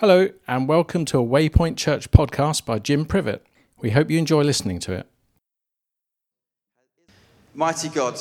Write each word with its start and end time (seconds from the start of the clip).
Hello, 0.00 0.30
and 0.48 0.66
welcome 0.66 1.04
to 1.04 1.18
a 1.18 1.22
Waypoint 1.22 1.76
Church 1.76 2.10
podcast 2.10 2.64
by 2.64 2.78
Jim 2.78 3.04
Privet. 3.04 3.44
We 3.82 3.90
hope 3.90 4.10
you 4.10 4.18
enjoy 4.18 4.44
listening 4.44 4.78
to 4.78 4.94
it. 4.94 5.06
Mighty 7.52 7.90
God, 7.90 8.18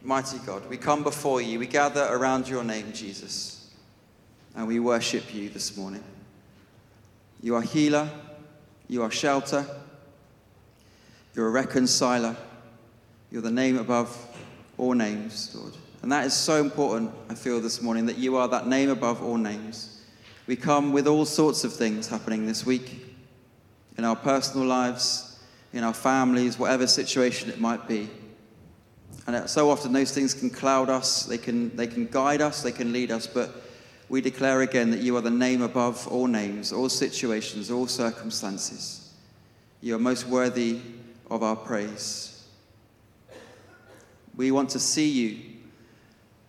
mighty 0.00 0.38
God, 0.46 0.70
we 0.70 0.76
come 0.76 1.02
before 1.02 1.40
you. 1.40 1.58
We 1.58 1.66
gather 1.66 2.06
around 2.08 2.48
your 2.48 2.62
name, 2.62 2.92
Jesus, 2.92 3.68
and 4.54 4.68
we 4.68 4.78
worship 4.78 5.34
you 5.34 5.48
this 5.48 5.76
morning. 5.76 6.04
You 7.42 7.56
are 7.56 7.62
healer, 7.62 8.08
you 8.86 9.02
are 9.02 9.10
shelter, 9.10 9.66
you're 11.34 11.48
a 11.48 11.50
reconciler, 11.50 12.36
you're 13.32 13.42
the 13.42 13.50
name 13.50 13.76
above 13.76 14.16
all 14.76 14.94
names, 14.94 15.52
Lord. 15.52 15.72
And 16.02 16.12
that 16.12 16.26
is 16.26 16.34
so 16.34 16.60
important, 16.60 17.10
I 17.28 17.34
feel, 17.34 17.60
this 17.60 17.82
morning, 17.82 18.06
that 18.06 18.18
you 18.18 18.36
are 18.36 18.46
that 18.46 18.68
name 18.68 18.88
above 18.88 19.20
all 19.20 19.36
names. 19.36 19.87
We 20.48 20.56
come 20.56 20.94
with 20.94 21.06
all 21.06 21.26
sorts 21.26 21.62
of 21.62 21.74
things 21.74 22.08
happening 22.08 22.46
this 22.46 22.64
week 22.64 23.04
in 23.98 24.04
our 24.06 24.16
personal 24.16 24.66
lives, 24.66 25.38
in 25.74 25.84
our 25.84 25.92
families, 25.92 26.58
whatever 26.58 26.86
situation 26.86 27.50
it 27.50 27.60
might 27.60 27.86
be. 27.86 28.08
And 29.26 29.36
uh, 29.36 29.46
so 29.46 29.68
often 29.68 29.92
those 29.92 30.10
things 30.10 30.32
can 30.32 30.48
cloud 30.48 30.88
us, 30.88 31.24
they 31.24 31.36
can, 31.36 31.76
they 31.76 31.86
can 31.86 32.06
guide 32.06 32.40
us, 32.40 32.62
they 32.62 32.72
can 32.72 32.94
lead 32.94 33.10
us, 33.10 33.26
but 33.26 33.62
we 34.08 34.22
declare 34.22 34.62
again 34.62 34.90
that 34.92 35.00
you 35.00 35.14
are 35.18 35.20
the 35.20 35.28
name 35.28 35.60
above 35.60 36.08
all 36.08 36.26
names, 36.26 36.72
all 36.72 36.88
situations, 36.88 37.70
all 37.70 37.86
circumstances. 37.86 39.12
You 39.82 39.96
are 39.96 39.98
most 39.98 40.26
worthy 40.26 40.80
of 41.30 41.42
our 41.42 41.56
praise. 41.56 42.48
We 44.34 44.50
want 44.50 44.70
to 44.70 44.80
see 44.80 45.10
you 45.10 45.40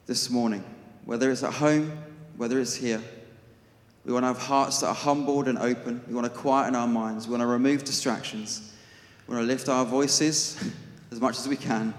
this 0.06 0.30
morning, 0.30 0.64
whether 1.04 1.30
it's 1.32 1.44
at 1.44 1.52
home, 1.52 1.92
whether 2.38 2.62
it's 2.62 2.76
here. 2.76 3.02
We 4.10 4.14
want 4.14 4.24
to 4.24 4.30
have 4.30 4.40
hearts 4.40 4.80
that 4.80 4.88
are 4.88 4.96
humbled 4.96 5.48
and 5.48 5.60
open. 5.60 6.02
We 6.08 6.16
want 6.16 6.26
to 6.26 6.34
quieten 6.34 6.74
our 6.74 6.88
minds. 6.88 7.28
We 7.28 7.34
want 7.34 7.42
to 7.42 7.46
remove 7.46 7.84
distractions. 7.84 8.74
We 9.28 9.36
want 9.36 9.44
to 9.44 9.48
lift 9.48 9.70
our 9.70 9.86
voices 9.86 10.60
as 11.12 11.22
much 11.22 11.38
as 11.38 11.48
we 11.48 11.56
can 11.56 11.94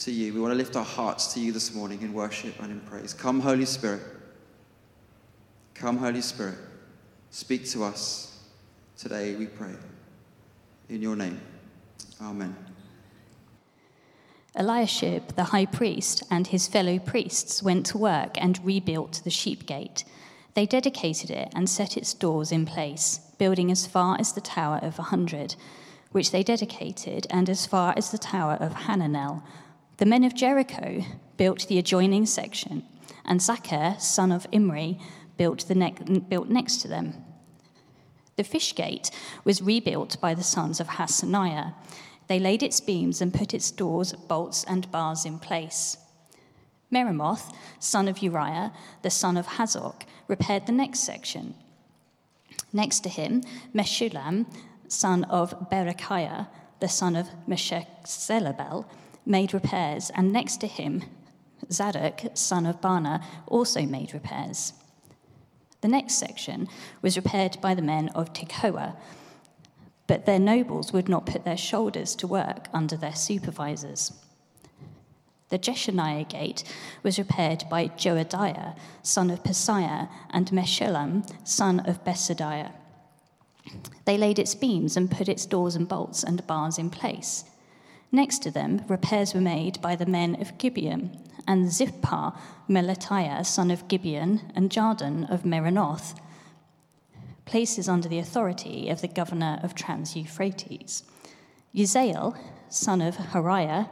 to 0.00 0.12
you. 0.12 0.34
We 0.34 0.40
want 0.40 0.52
to 0.52 0.58
lift 0.58 0.76
our 0.76 0.84
hearts 0.84 1.32
to 1.32 1.40
you 1.40 1.52
this 1.52 1.74
morning 1.74 2.02
in 2.02 2.12
worship 2.12 2.54
and 2.60 2.70
in 2.70 2.80
praise. 2.80 3.14
Come, 3.14 3.40
Holy 3.40 3.64
Spirit. 3.64 4.02
Come, 5.72 5.96
Holy 5.96 6.20
Spirit. 6.20 6.58
Speak 7.30 7.66
to 7.70 7.84
us 7.84 8.44
today, 8.98 9.34
we 9.34 9.46
pray. 9.46 9.72
In 10.90 11.00
your 11.00 11.16
name. 11.16 11.40
Amen. 12.20 12.54
Eliashib, 14.54 15.28
the 15.28 15.44
high 15.44 15.64
priest, 15.64 16.24
and 16.30 16.46
his 16.46 16.68
fellow 16.68 16.98
priests 16.98 17.62
went 17.62 17.86
to 17.86 17.96
work 17.96 18.32
and 18.36 18.62
rebuilt 18.62 19.22
the 19.24 19.30
sheep 19.30 19.64
gate. 19.64 20.04
They 20.54 20.66
dedicated 20.66 21.30
it 21.30 21.52
and 21.54 21.68
set 21.68 21.96
its 21.96 22.14
doors 22.14 22.52
in 22.52 22.64
place, 22.64 23.20
building 23.38 23.70
as 23.70 23.86
far 23.86 24.16
as 24.20 24.32
the 24.32 24.40
Tower 24.40 24.78
of 24.82 24.98
a 24.98 25.02
Hundred, 25.02 25.56
which 26.12 26.30
they 26.30 26.44
dedicated, 26.44 27.26
and 27.28 27.50
as 27.50 27.66
far 27.66 27.92
as 27.96 28.10
the 28.10 28.18
Tower 28.18 28.54
of 28.54 28.72
Hananel. 28.72 29.42
The 29.96 30.06
men 30.06 30.22
of 30.22 30.34
Jericho 30.34 31.04
built 31.36 31.66
the 31.66 31.78
adjoining 31.78 32.26
section, 32.26 32.84
and 33.24 33.40
Zaccur, 33.40 34.00
son 34.00 34.30
of 34.30 34.46
Imri, 34.52 34.98
built, 35.36 35.66
the 35.66 35.74
ne- 35.74 36.20
built 36.28 36.48
next 36.48 36.76
to 36.82 36.88
them. 36.88 37.14
The 38.36 38.44
fish 38.44 38.74
gate 38.76 39.10
was 39.44 39.62
rebuilt 39.62 40.20
by 40.20 40.34
the 40.34 40.42
sons 40.42 40.78
of 40.78 40.86
Hassenaah. 40.86 41.74
They 42.28 42.38
laid 42.38 42.62
its 42.62 42.80
beams 42.80 43.20
and 43.20 43.34
put 43.34 43.54
its 43.54 43.70
doors, 43.70 44.12
bolts, 44.12 44.64
and 44.64 44.90
bars 44.92 45.24
in 45.24 45.38
place. 45.40 45.96
Meremoth, 46.94 47.52
son 47.80 48.06
of 48.08 48.18
Uriah, 48.18 48.72
the 49.02 49.10
son 49.10 49.36
of 49.36 49.46
Hazok, 49.46 50.02
repaired 50.28 50.66
the 50.66 50.72
next 50.72 51.00
section. 51.00 51.54
Next 52.72 53.00
to 53.00 53.08
him, 53.08 53.42
Meshullam, 53.74 54.46
son 54.88 55.24
of 55.24 55.68
Berechiah, 55.70 56.48
the 56.80 56.88
son 56.88 57.16
of 57.16 57.28
Meshezabel, 57.48 58.86
made 59.26 59.52
repairs, 59.52 60.10
and 60.14 60.32
next 60.32 60.58
to 60.58 60.66
him, 60.66 61.02
Zadok, 61.70 62.20
son 62.34 62.66
of 62.66 62.80
Baana, 62.80 63.22
also 63.46 63.82
made 63.82 64.14
repairs. 64.14 64.74
The 65.80 65.88
next 65.88 66.14
section 66.14 66.68
was 67.02 67.16
repaired 67.16 67.58
by 67.60 67.74
the 67.74 67.82
men 67.82 68.08
of 68.10 68.32
Tekoa, 68.32 68.96
but 70.06 70.26
their 70.26 70.38
nobles 70.38 70.92
would 70.92 71.08
not 71.08 71.26
put 71.26 71.44
their 71.44 71.56
shoulders 71.56 72.14
to 72.16 72.26
work 72.26 72.68
under 72.72 72.96
their 72.96 73.14
supervisors. 73.14 74.12
The 75.54 75.58
Jeshaniah 75.60 76.28
gate 76.28 76.64
was 77.04 77.16
repaired 77.16 77.62
by 77.70 77.86
Joiada, 77.86 78.76
son 79.04 79.30
of 79.30 79.44
Paseah, 79.44 80.08
and 80.30 80.50
Meshullam, 80.50 81.24
son 81.46 81.78
of 81.78 82.02
Besodeiah. 82.02 82.72
They 84.04 84.18
laid 84.18 84.40
its 84.40 84.56
beams 84.56 84.96
and 84.96 85.08
put 85.08 85.28
its 85.28 85.46
doors 85.46 85.76
and 85.76 85.86
bolts 85.86 86.24
and 86.24 86.44
bars 86.48 86.76
in 86.76 86.90
place. 86.90 87.44
Next 88.10 88.40
to 88.40 88.50
them, 88.50 88.82
repairs 88.88 89.32
were 89.32 89.40
made 89.40 89.80
by 89.80 89.94
the 89.94 90.06
men 90.06 90.40
of 90.40 90.58
Gibeon, 90.58 91.20
and 91.46 91.68
Zippah, 91.68 92.36
Melatiah, 92.68 93.46
son 93.46 93.70
of 93.70 93.86
Gibeon, 93.86 94.40
and 94.56 94.70
Jadon 94.70 95.30
of 95.30 95.44
Meronoth, 95.44 96.16
places 97.44 97.88
under 97.88 98.08
the 98.08 98.18
authority 98.18 98.88
of 98.88 99.02
the 99.02 99.06
governor 99.06 99.60
of 99.62 99.76
Trans 99.76 100.16
Euphrates. 100.16 101.04
Uzziel, 101.72 102.36
son 102.68 103.00
of 103.00 103.18
Harhaiah, 103.18 103.88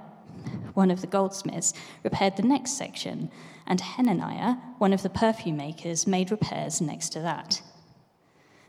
one 0.74 0.90
of 0.90 1.00
the 1.00 1.06
goldsmiths, 1.06 1.72
repaired 2.02 2.36
the 2.36 2.42
next 2.42 2.72
section, 2.72 3.30
and 3.66 3.80
Hananiah, 3.80 4.56
one 4.78 4.92
of 4.92 5.02
the 5.02 5.10
perfume 5.10 5.56
makers, 5.56 6.06
made 6.06 6.30
repairs 6.30 6.80
next 6.80 7.10
to 7.10 7.20
that. 7.20 7.62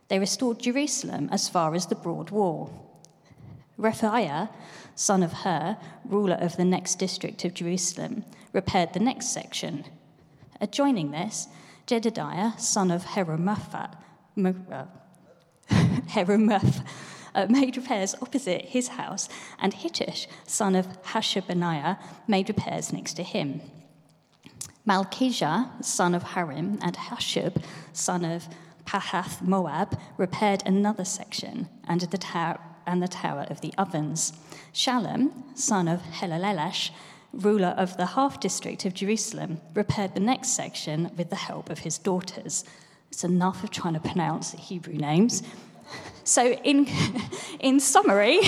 They 0.07 0.19
restored 0.19 0.59
Jerusalem 0.59 1.29
as 1.31 1.49
far 1.49 1.73
as 1.75 1.87
the 1.87 1.95
broad 1.95 2.29
wall. 2.29 3.01
Rephaiah, 3.79 4.49
son 4.95 5.23
of 5.23 5.33
Hur, 5.33 5.77
ruler 6.05 6.35
of 6.35 6.57
the 6.57 6.65
next 6.65 6.95
district 6.95 7.43
of 7.45 7.53
Jerusalem, 7.53 8.23
repaired 8.51 8.93
the 8.93 8.99
next 8.99 9.33
section. 9.33 9.85
Adjoining 10.61 11.11
this, 11.11 11.47
Jedediah, 11.87 12.57
son 12.59 12.91
of 12.91 13.03
Heromaphat, 13.03 13.95
uh, 14.37 14.85
Heromaph, 15.69 16.85
uh, 17.35 17.47
made 17.49 17.77
repairs 17.77 18.15
opposite 18.21 18.65
his 18.65 18.89
house, 18.89 19.29
and 19.59 19.73
Hattush, 19.73 20.27
son 20.45 20.75
of 20.75 20.87
Hashabneiah, 21.03 21.97
made 22.27 22.49
repairs 22.49 22.93
next 22.93 23.13
to 23.13 23.23
him. 23.23 23.61
Malchijah, 24.87 25.83
son 25.83 26.13
of 26.13 26.23
Harim, 26.23 26.77
and 26.81 26.95
Hashub, 26.95 27.63
son 27.93 28.25
of 28.25 28.47
Pahath 28.85 29.41
Moab, 29.41 29.97
repaired 30.17 30.61
another 30.65 31.05
section 31.05 31.69
and 31.87 32.01
the, 32.01 32.17
tower, 32.17 32.59
and 32.85 33.01
the 33.01 33.07
tower 33.07 33.47
of 33.49 33.61
the 33.61 33.73
ovens. 33.77 34.33
Shallum, 34.73 35.31
son 35.57 35.87
of 35.87 36.01
Helalelash, 36.01 36.91
ruler 37.31 37.73
of 37.77 37.95
the 37.97 38.07
half 38.07 38.39
district 38.41 38.85
of 38.85 38.93
Jerusalem, 38.93 39.61
repaired 39.73 40.15
the 40.15 40.19
next 40.19 40.49
section 40.49 41.11
with 41.17 41.29
the 41.29 41.37
help 41.37 41.69
of 41.69 41.79
his 41.79 41.97
daughters. 41.97 42.65
It's 43.09 43.23
enough 43.23 43.63
of 43.63 43.71
trying 43.71 43.93
to 43.93 43.99
pronounce 43.99 44.51
Hebrew 44.51 44.95
names. 44.95 45.43
So, 46.23 46.51
in, 46.51 46.87
in 47.59 47.81
summary, 47.81 48.39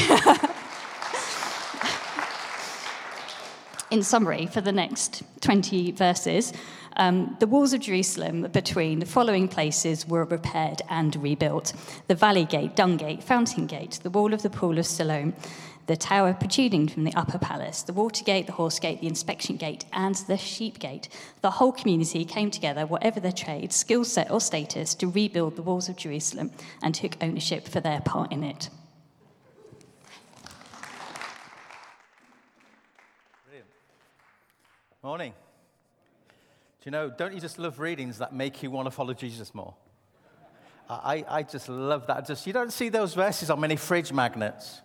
in 3.91 4.01
summary, 4.01 4.45
for 4.45 4.61
the 4.61 4.71
next 4.71 5.23
20 5.41 5.91
verses, 5.91 6.53
um, 6.97 7.35
the 7.41 7.47
walls 7.47 7.73
of 7.73 7.81
Jerusalem 7.81 8.43
between 8.53 8.99
the 8.99 9.05
following 9.05 9.49
places 9.49 10.07
were 10.07 10.23
repaired 10.23 10.81
and 10.89 11.13
rebuilt. 11.17 11.73
The 12.07 12.15
Valley 12.15 12.45
Gate, 12.45 12.77
Dung 12.77 12.95
Gate, 12.95 13.21
Fountain 13.21 13.67
Gate, 13.67 13.99
the 14.03 14.09
wall 14.09 14.33
of 14.33 14.41
the 14.41 14.49
Pool 14.49 14.79
of 14.79 14.85
Siloam, 14.85 15.33
the 15.88 15.96
tower 15.96 16.34
protruding 16.34 16.88
from 16.88 17.03
the 17.03 17.13
upper 17.13 17.38
palace, 17.38 17.84
the 17.84 17.94
water 17.94 18.23
gate, 18.23 18.47
the 18.47 18.53
horse 18.53 18.79
gate, 18.79 19.01
the 19.01 19.07
inspection 19.07 19.56
gate, 19.56 19.85
and 19.94 20.16
the 20.28 20.38
sheep 20.38 20.79
gate. 20.79 21.09
The 21.41 21.51
whole 21.51 21.72
community 21.72 22.25
came 22.25 22.50
together, 22.50 22.85
whatever 22.85 23.19
their 23.19 23.31
trade, 23.31 23.72
skill 23.72 24.03
set, 24.03 24.31
or 24.31 24.41
status, 24.41 24.96
to 24.96 25.07
rebuild 25.07 25.56
the 25.56 25.62
walls 25.62 25.88
of 25.88 25.96
Jerusalem 25.96 26.51
and 26.81 26.96
took 26.96 27.22
ownership 27.22 27.67
for 27.67 27.79
their 27.79 28.02
part 28.02 28.32
in 28.32 28.43
it. 28.43 28.70
Brilliant. 33.46 33.67
Morning. 35.03 35.34
Do 36.81 36.85
you 36.85 36.91
know, 36.91 37.09
don't 37.09 37.34
you 37.34 37.40
just 37.40 37.59
love 37.59 37.79
readings 37.79 38.17
that 38.20 38.34
make 38.34 38.64
you 38.64 38.72
want 38.72 38.88
to 38.88 38.91
follow 38.91 39.14
Jesus 39.14 39.53
more? 39.53 39.76
I, 40.88 41.26
I 41.28 41.43
just 41.43 41.67
love 41.67 42.05
that. 42.08 42.28
Just 42.28 42.46
you 42.46 42.53
don't 42.53 42.72
see 42.72 42.90
those 42.90 43.16
verses 43.16 43.49
on 43.49 43.59
many 43.59 43.76
fridge 43.76 44.14
magnets. 44.14 44.81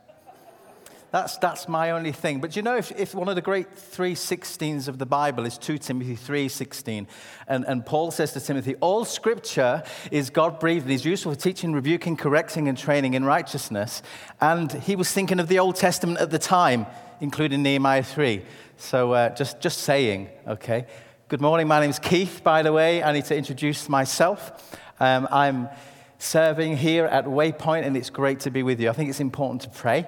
That's, 1.10 1.38
that's 1.38 1.68
my 1.68 1.90
only 1.90 2.12
thing. 2.12 2.40
But 2.40 2.54
you 2.54 2.62
know, 2.62 2.76
if, 2.76 2.92
if 2.92 3.14
one 3.14 3.28
of 3.28 3.34
the 3.34 3.42
great 3.42 3.74
3.16s 3.74 4.86
of 4.86 4.98
the 4.98 5.06
Bible 5.06 5.44
is 5.44 5.58
2 5.58 5.78
Timothy 5.78 6.16
3.16, 6.16 7.06
and, 7.48 7.64
and 7.66 7.84
Paul 7.84 8.12
says 8.12 8.32
to 8.34 8.40
Timothy, 8.40 8.76
all 8.76 9.04
scripture 9.04 9.82
is 10.12 10.30
God-breathed 10.30 10.84
and 10.84 10.92
is 10.92 11.04
useful 11.04 11.34
for 11.34 11.40
teaching, 11.40 11.72
rebuking, 11.72 12.16
correcting, 12.16 12.68
and 12.68 12.78
training 12.78 13.14
in 13.14 13.24
righteousness. 13.24 14.02
And 14.40 14.70
he 14.70 14.94
was 14.94 15.12
thinking 15.12 15.40
of 15.40 15.48
the 15.48 15.58
Old 15.58 15.74
Testament 15.74 16.20
at 16.20 16.30
the 16.30 16.38
time, 16.38 16.86
including 17.20 17.62
Nehemiah 17.64 18.04
3. 18.04 18.42
So 18.76 19.12
uh, 19.12 19.34
just, 19.34 19.60
just 19.60 19.80
saying, 19.80 20.30
okay. 20.46 20.86
Good 21.28 21.40
morning, 21.40 21.68
my 21.68 21.80
name 21.80 21.90
is 21.90 21.98
Keith, 21.98 22.42
by 22.44 22.62
the 22.62 22.72
way. 22.72 23.02
I 23.02 23.12
need 23.12 23.24
to 23.26 23.36
introduce 23.36 23.88
myself. 23.88 24.78
Um, 25.00 25.26
I'm 25.30 25.68
serving 26.18 26.76
here 26.76 27.06
at 27.06 27.24
Waypoint, 27.24 27.84
and 27.84 27.96
it's 27.96 28.10
great 28.10 28.40
to 28.40 28.50
be 28.50 28.62
with 28.62 28.80
you. 28.80 28.90
I 28.90 28.92
think 28.92 29.10
it's 29.10 29.20
important 29.20 29.62
to 29.62 29.70
pray, 29.70 30.06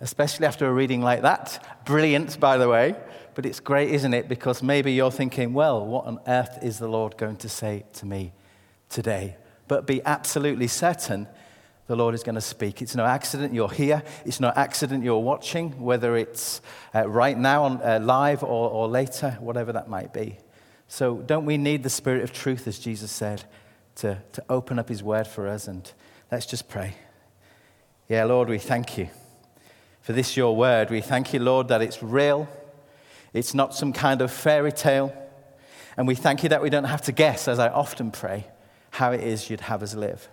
especially 0.00 0.46
after 0.46 0.66
a 0.66 0.72
reading 0.72 1.00
like 1.00 1.22
that. 1.22 1.84
Brilliant, 1.84 2.38
by 2.40 2.56
the 2.56 2.68
way. 2.68 2.96
But 3.34 3.46
it's 3.46 3.60
great, 3.60 3.90
isn't 3.90 4.14
it? 4.14 4.28
Because 4.28 4.62
maybe 4.62 4.92
you're 4.92 5.10
thinking, 5.10 5.52
well, 5.52 5.84
what 5.84 6.06
on 6.06 6.20
earth 6.26 6.58
is 6.62 6.78
the 6.78 6.88
Lord 6.88 7.16
going 7.16 7.36
to 7.38 7.48
say 7.48 7.84
to 7.94 8.06
me 8.06 8.32
today? 8.88 9.36
But 9.66 9.86
be 9.86 10.02
absolutely 10.04 10.68
certain 10.68 11.26
the 11.86 11.96
Lord 11.96 12.14
is 12.14 12.22
going 12.22 12.36
to 12.36 12.40
speak. 12.40 12.80
It's 12.80 12.94
no 12.94 13.04
accident 13.04 13.52
you're 13.52 13.70
here. 13.70 14.02
It's 14.24 14.40
no 14.40 14.52
accident 14.56 15.04
you're 15.04 15.18
watching, 15.18 15.78
whether 15.80 16.16
it's 16.16 16.62
uh, 16.94 17.08
right 17.08 17.36
now 17.36 17.64
on, 17.64 17.82
uh, 17.82 18.00
live 18.02 18.42
or, 18.42 18.70
or 18.70 18.88
later, 18.88 19.36
whatever 19.40 19.72
that 19.72 19.88
might 19.88 20.12
be. 20.12 20.38
So, 20.88 21.16
don't 21.16 21.44
we 21.44 21.58
need 21.58 21.82
the 21.82 21.90
Spirit 21.90 22.22
of 22.22 22.32
truth, 22.32 22.66
as 22.66 22.78
Jesus 22.78 23.10
said, 23.10 23.44
to, 23.96 24.22
to 24.32 24.44
open 24.48 24.78
up 24.78 24.88
His 24.88 25.02
word 25.02 25.26
for 25.26 25.46
us? 25.46 25.66
And 25.66 25.90
let's 26.30 26.46
just 26.46 26.68
pray. 26.68 26.94
Yeah, 28.08 28.24
Lord, 28.24 28.48
we 28.48 28.58
thank 28.58 28.96
you 28.96 29.08
for 30.04 30.12
this, 30.12 30.36
your 30.36 30.54
word. 30.54 30.90
We 30.90 31.00
thank 31.00 31.32
you, 31.32 31.40
Lord, 31.40 31.68
that 31.68 31.80
it's 31.80 32.02
real, 32.02 32.46
it's 33.32 33.54
not 33.54 33.74
some 33.74 33.94
kind 33.94 34.20
of 34.20 34.30
fairy 34.30 34.70
tale. 34.70 35.16
And 35.96 36.06
we 36.06 36.14
thank 36.14 36.42
you 36.42 36.50
that 36.50 36.60
we 36.60 36.68
don't 36.68 36.84
have 36.84 37.00
to 37.02 37.12
guess, 37.12 37.48
as 37.48 37.58
I 37.58 37.68
often 37.68 38.10
pray, 38.10 38.46
how 38.90 39.12
it 39.12 39.22
is 39.22 39.48
you'd 39.48 39.62
have 39.62 39.82
us 39.82 39.94
live. 39.94 40.28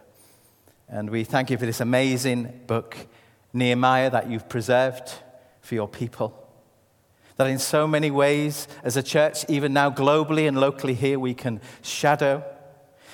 And 0.89 1.09
we 1.09 1.23
thank 1.23 1.49
you 1.49 1.57
for 1.57 1.65
this 1.65 1.79
amazing 1.79 2.63
book, 2.67 2.97
Nehemiah, 3.53 4.09
that 4.09 4.29
you've 4.29 4.49
preserved 4.49 5.09
for 5.61 5.75
your 5.75 5.87
people. 5.87 6.37
That 7.37 7.47
in 7.47 7.57
so 7.57 7.87
many 7.87 8.11
ways, 8.11 8.67
as 8.83 8.97
a 8.97 9.03
church, 9.03 9.45
even 9.47 9.71
now 9.71 9.89
globally 9.89 10.49
and 10.49 10.59
locally 10.59 10.95
here, 10.95 11.17
we 11.17 11.33
can 11.33 11.61
shadow 11.81 12.43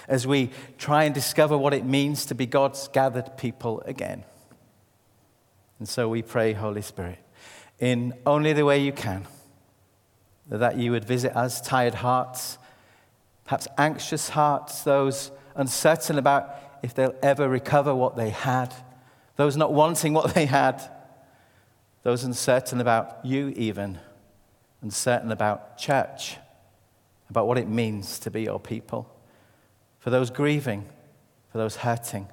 as 0.07 0.25
we 0.25 0.49
try 0.79 1.03
and 1.03 1.13
discover 1.13 1.55
what 1.55 1.75
it 1.75 1.85
means 1.85 2.25
to 2.25 2.33
be 2.33 2.47
God's 2.47 2.87
gathered 2.87 3.37
people 3.37 3.83
again. 3.85 4.23
And 5.79 5.87
so 5.87 6.09
we 6.09 6.21
pray, 6.21 6.53
Holy 6.53 6.81
Spirit, 6.81 7.19
in 7.79 8.13
only 8.25 8.53
the 8.53 8.65
way 8.65 8.79
you 8.79 8.91
can, 8.91 9.27
that 10.49 10.77
you 10.77 10.91
would 10.91 11.05
visit 11.05 11.35
us, 11.35 11.61
tired 11.61 11.95
hearts, 11.95 12.57
perhaps 13.45 13.67
anxious 13.77 14.29
hearts, 14.29 14.81
those 14.81 15.31
uncertain 15.55 16.17
about 16.17 16.55
if 16.83 16.93
they'll 16.93 17.15
ever 17.21 17.47
recover 17.47 17.93
what 17.93 18.15
they 18.15 18.29
had, 18.29 18.73
those 19.35 19.55
not 19.55 19.73
wanting 19.73 20.13
what 20.13 20.33
they 20.33 20.45
had, 20.45 20.81
those 22.03 22.23
uncertain 22.23 22.79
about 22.79 23.19
you, 23.23 23.49
even, 23.49 23.99
uncertain 24.81 25.31
about 25.31 25.77
church, 25.77 26.37
about 27.29 27.47
what 27.47 27.57
it 27.57 27.67
means 27.67 28.19
to 28.19 28.31
be 28.31 28.43
your 28.43 28.59
people, 28.59 29.13
for 29.99 30.09
those 30.09 30.29
grieving, 30.29 30.87
for 31.51 31.57
those 31.57 31.77
hurting. 31.77 32.27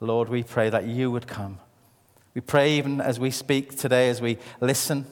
Lord, 0.00 0.28
we 0.28 0.42
pray 0.42 0.70
that 0.70 0.84
you 0.84 1.10
would 1.10 1.26
come. 1.26 1.58
We 2.34 2.40
pray 2.40 2.72
even 2.78 3.00
as 3.00 3.20
we 3.20 3.30
speak 3.30 3.76
today, 3.76 4.08
as 4.08 4.20
we 4.20 4.38
listen. 4.60 5.06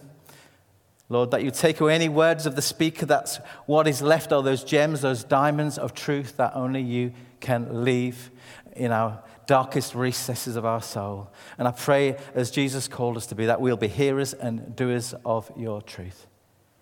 Lord, 1.08 1.32
that 1.32 1.42
you 1.42 1.50
take 1.50 1.80
away 1.80 1.94
any 1.94 2.08
words 2.08 2.46
of 2.46 2.54
the 2.54 2.62
speaker, 2.62 3.04
that's 3.04 3.38
what 3.66 3.88
is 3.88 4.00
left 4.00 4.32
are 4.32 4.42
those 4.42 4.62
gems, 4.62 5.00
those 5.00 5.24
diamonds 5.24 5.76
of 5.76 5.92
truth 5.92 6.36
that 6.36 6.52
only 6.54 6.80
you 6.80 7.12
can 7.40 7.84
leave 7.84 8.30
in 8.76 8.92
our 8.92 9.22
darkest 9.46 9.96
recesses 9.96 10.54
of 10.54 10.64
our 10.64 10.80
soul. 10.80 11.28
And 11.58 11.66
I 11.66 11.72
pray, 11.72 12.16
as 12.34 12.52
Jesus 12.52 12.86
called 12.86 13.16
us 13.16 13.26
to 13.26 13.34
be, 13.34 13.46
that 13.46 13.60
we'll 13.60 13.76
be 13.76 13.88
hearers 13.88 14.32
and 14.32 14.76
doers 14.76 15.12
of 15.24 15.50
your 15.56 15.82
truth. 15.82 16.28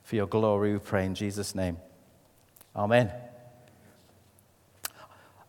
For 0.03 0.17
your 0.17 0.27
glory, 0.27 0.75
we 0.75 0.79
pray 0.79 1.07
in 1.07 1.15
Jesus' 1.15 1.55
name. 1.55 1.79
Amen. 2.77 3.11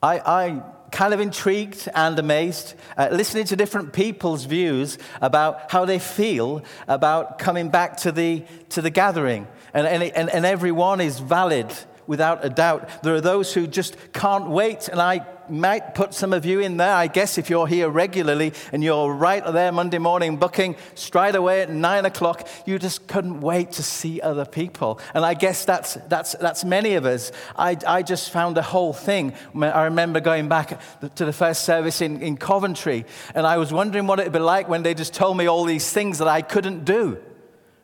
I, 0.02 0.20
I 0.20 0.64
kind 0.92 1.14
of 1.14 1.20
intrigued 1.20 1.88
and 1.94 2.18
amazed 2.20 2.76
uh, 2.98 3.10
listening 3.12 3.46
to 3.46 3.56
different 3.56 3.94
people's 3.94 4.46
views 4.46 4.98
about 5.22 5.72
how 5.72 5.86
they 5.86 6.00
feel 6.00 6.64
about 6.88 7.40
coming 7.40 7.70
back 7.70 7.98
to 7.98 8.12
the, 8.12 8.44
to 8.70 8.82
the 8.82 8.90
gathering. 8.90 9.48
And, 9.74 9.86
and, 9.88 10.30
and 10.30 10.46
everyone 10.46 11.02
is 11.02 11.20
valid 11.20 11.72
without 12.08 12.44
a 12.44 12.50
doubt. 12.50 13.04
There 13.04 13.14
are 13.14 13.22
those 13.22 13.54
who 13.54 13.68
just 13.68 13.96
can't 14.14 14.50
wait, 14.50 14.88
and 14.88 15.00
I 15.00 15.26
might 15.50 15.96
put 15.96 16.14
some 16.14 16.34
of 16.34 16.46
you 16.46 16.60
in 16.60 16.78
there. 16.78 16.94
I 16.94 17.08
guess 17.08 17.38
if 17.38 17.50
you're 17.50 17.68
here 17.68 17.90
regularly 17.90 18.54
and 18.72 18.84
you're 18.84 19.14
right 19.14 19.44
there 19.46 19.72
Monday 19.72 19.98
morning 19.98 20.38
booking 20.38 20.76
straight 20.96 21.36
away 21.36 21.62
at 21.62 21.70
nine 21.70 22.06
o'clock, 22.06 22.48
you 22.66 22.80
just 22.80 23.08
couldn't 23.08 23.42
wait 23.42 23.74
to 23.74 23.84
see 23.84 24.22
other 24.22 24.46
people. 24.46 25.00
And 25.14 25.26
I 25.26 25.34
guess 25.34 25.66
that's, 25.66 25.96
that's, 26.08 26.34
that's 26.34 26.64
many 26.64 26.96
of 26.96 27.06
us. 27.06 27.32
I, 27.56 27.78
I 27.88 28.04
just 28.04 28.32
found 28.32 28.58
the 28.58 28.62
whole 28.62 28.94
thing. 28.94 29.34
I 29.56 29.84
remember 29.86 30.20
going 30.20 30.50
back 30.50 30.80
to 31.16 31.26
the 31.26 31.34
first 31.34 31.64
service 31.64 32.02
in, 32.02 32.22
in 32.22 32.38
Coventry, 32.38 33.06
and 33.36 33.46
I 33.46 33.58
was 33.58 33.74
wondering 33.74 34.08
what 34.08 34.20
it 34.20 34.24
would 34.24 34.34
be 34.34 34.40
like 34.40 34.70
when 34.70 34.84
they 34.84 34.94
just 34.94 35.14
told 35.14 35.38
me 35.38 35.48
all 35.48 35.66
these 35.66 35.92
things 35.92 36.20
that 36.20 36.28
I 36.28 36.42
couldn't 36.42 36.86
do. 36.86 37.18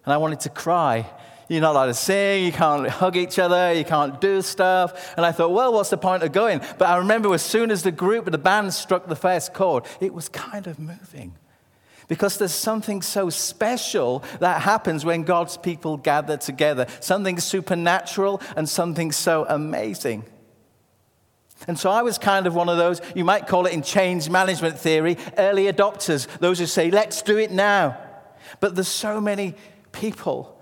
And 0.05 0.13
I 0.13 0.17
wanted 0.17 0.41
to 0.41 0.49
cry. 0.49 1.07
You're 1.47 1.61
not 1.61 1.71
allowed 1.71 1.87
to 1.87 1.93
sing, 1.93 2.43
you 2.43 2.51
can't 2.51 2.87
hug 2.87 3.15
each 3.15 3.37
other, 3.37 3.73
you 3.73 3.85
can't 3.85 4.19
do 4.19 4.41
stuff. 4.41 5.13
And 5.15 5.25
I 5.25 5.31
thought, 5.31 5.51
well, 5.51 5.73
what's 5.73 5.91
the 5.91 5.97
point 5.97 6.23
of 6.23 6.31
going? 6.31 6.59
But 6.77 6.89
I 6.89 6.97
remember 6.97 7.33
as 7.33 7.43
soon 7.43 7.69
as 7.69 7.83
the 7.83 7.91
group, 7.91 8.25
the 8.25 8.37
band 8.37 8.73
struck 8.73 9.07
the 9.07 9.15
first 9.15 9.53
chord, 9.53 9.85
it 9.99 10.13
was 10.13 10.27
kind 10.27 10.65
of 10.65 10.79
moving. 10.79 11.35
Because 12.07 12.37
there's 12.37 12.53
something 12.53 13.01
so 13.01 13.29
special 13.29 14.23
that 14.39 14.61
happens 14.61 15.05
when 15.05 15.23
God's 15.23 15.57
people 15.57 15.97
gather 15.97 16.37
together, 16.37 16.87
something 16.99 17.39
supernatural 17.39 18.41
and 18.55 18.69
something 18.69 19.11
so 19.11 19.45
amazing. 19.49 20.23
And 21.67 21.79
so 21.79 21.89
I 21.89 22.01
was 22.01 22.17
kind 22.17 22.47
of 22.47 22.55
one 22.55 22.69
of 22.69 22.77
those, 22.77 23.01
you 23.15 23.23
might 23.23 23.47
call 23.47 23.65
it 23.65 23.73
in 23.73 23.81
change 23.81 24.29
management 24.29 24.77
theory, 24.77 25.17
early 25.37 25.65
adopters, 25.65 26.27
those 26.39 26.59
who 26.59 26.65
say, 26.65 26.91
let's 26.91 27.21
do 27.21 27.37
it 27.37 27.51
now. 27.51 27.97
But 28.59 28.75
there's 28.75 28.87
so 28.87 29.19
many 29.19 29.55
people 29.91 30.54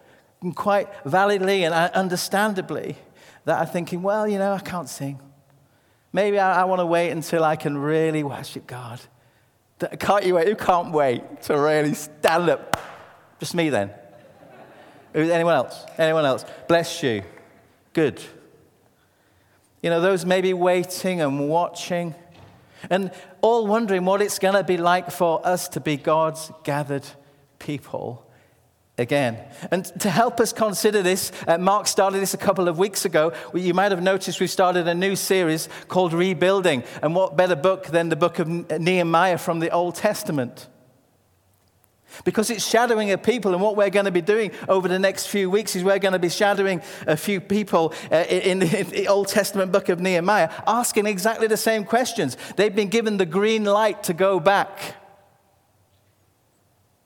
quite 0.52 0.90
validly 1.06 1.64
and 1.64 1.74
uh, 1.74 1.90
understandably 1.94 2.98
that 3.46 3.60
are 3.60 3.66
thinking, 3.66 4.02
well, 4.02 4.28
you 4.28 4.38
know, 4.38 4.54
I 4.54 4.60
can't 4.60 4.90
sing. 4.90 5.20
Maybe 6.12 6.40
I, 6.40 6.62
I 6.62 6.64
want 6.66 6.80
to 6.80 6.86
wait 6.86 7.12
until 7.12 7.44
I 7.44 7.56
can 7.56 7.78
really 7.78 8.24
worship 8.24 8.68
God. 8.68 9.00
Can't 10.00 10.26
you 10.26 10.36
wait? 10.36 10.48
Who 10.48 10.56
can't 10.56 10.92
wait 10.92 11.42
to 11.44 11.58
really 11.58 11.94
stand 11.94 12.50
up? 12.50 12.80
Just 13.40 13.56
me 13.56 13.70
then. 13.70 13.92
Anyone 15.14 15.56
else? 15.56 15.86
Anyone 15.98 16.26
else? 16.26 16.46
Bless 16.68 17.04
you. 17.04 17.24
Good. 17.94 18.22
You 19.82 19.90
know, 19.90 20.00
those 20.00 20.26
maybe 20.26 20.54
waiting 20.54 21.22
and 21.22 21.50
watching 21.50 22.16
and 22.90 23.12
all 23.42 23.68
wondering 23.68 24.06
what 24.06 24.22
it's 24.22 24.40
going 24.40 24.56
to 24.56 24.64
be 24.64 24.78
like 24.78 25.12
for 25.12 25.46
us 25.46 25.68
to 25.70 25.80
be 25.80 25.98
God's 25.98 26.52
gathered 26.64 27.06
people 27.60 28.23
again. 28.98 29.40
And 29.72 29.86
to 30.02 30.10
help 30.10 30.40
us 30.40 30.54
consider 30.54 31.02
this, 31.02 31.32
uh, 31.48 31.58
Mark 31.58 31.88
started 31.88 32.20
this 32.20 32.34
a 32.34 32.38
couple 32.38 32.68
of 32.68 32.78
weeks 32.78 33.06
ago. 33.06 33.34
You 33.54 33.74
might 33.74 33.92
have 33.92 34.04
noticed 34.04 34.40
we 34.40 34.48
started 34.48 34.88
a 34.88 34.94
new 34.94 35.16
series 35.16 35.68
called 35.88 36.14
Rebuilding. 36.14 36.84
And 37.02 37.16
what 37.16 37.36
better 37.36 37.56
book 37.56 37.88
than 37.88 38.10
the 38.10 38.16
book 38.16 38.40
of 38.40 38.48
Nehemiah 38.48 39.38
from 39.38 39.60
the 39.60 39.72
Old 39.72 39.96
Testament? 39.96 40.68
Because 42.26 42.52
it's 42.52 42.68
shadowing 42.68 43.12
a 43.12 43.18
people, 43.18 43.54
and 43.54 43.62
what 43.64 43.76
we're 43.76 43.90
going 43.90 44.06
to 44.06 44.12
be 44.12 44.22
doing 44.22 44.52
over 44.70 44.88
the 44.88 45.00
next 45.00 45.26
few 45.26 45.50
weeks 45.50 45.76
is 45.76 45.84
we're 45.84 45.98
going 45.98 46.14
to 46.14 46.20
be 46.20 46.30
shadowing 46.30 46.80
a 47.08 47.18
few 47.18 47.42
people 47.42 47.92
uh, 48.12 48.18
in 48.30 48.60
the 48.60 49.08
Old 49.08 49.30
Testament 49.30 49.72
book 49.72 49.90
of 49.90 50.00
Nehemiah, 50.00 50.52
asking 50.68 51.08
exactly 51.08 51.48
the 51.48 51.58
same 51.58 51.84
questions. 51.84 52.38
They've 52.56 52.76
been 52.76 52.90
given 52.90 53.18
the 53.18 53.26
green 53.26 53.64
light 53.64 54.04
to 54.04 54.14
go 54.14 54.40
back, 54.40 54.96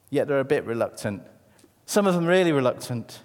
yet 0.09 0.27
they're 0.27 0.41
a 0.41 0.43
bit 0.43 0.65
reluctant 0.65 1.23
some 1.87 2.05
of 2.05 2.13
them 2.13 2.27
really 2.27 2.51
reluctant. 2.51 3.21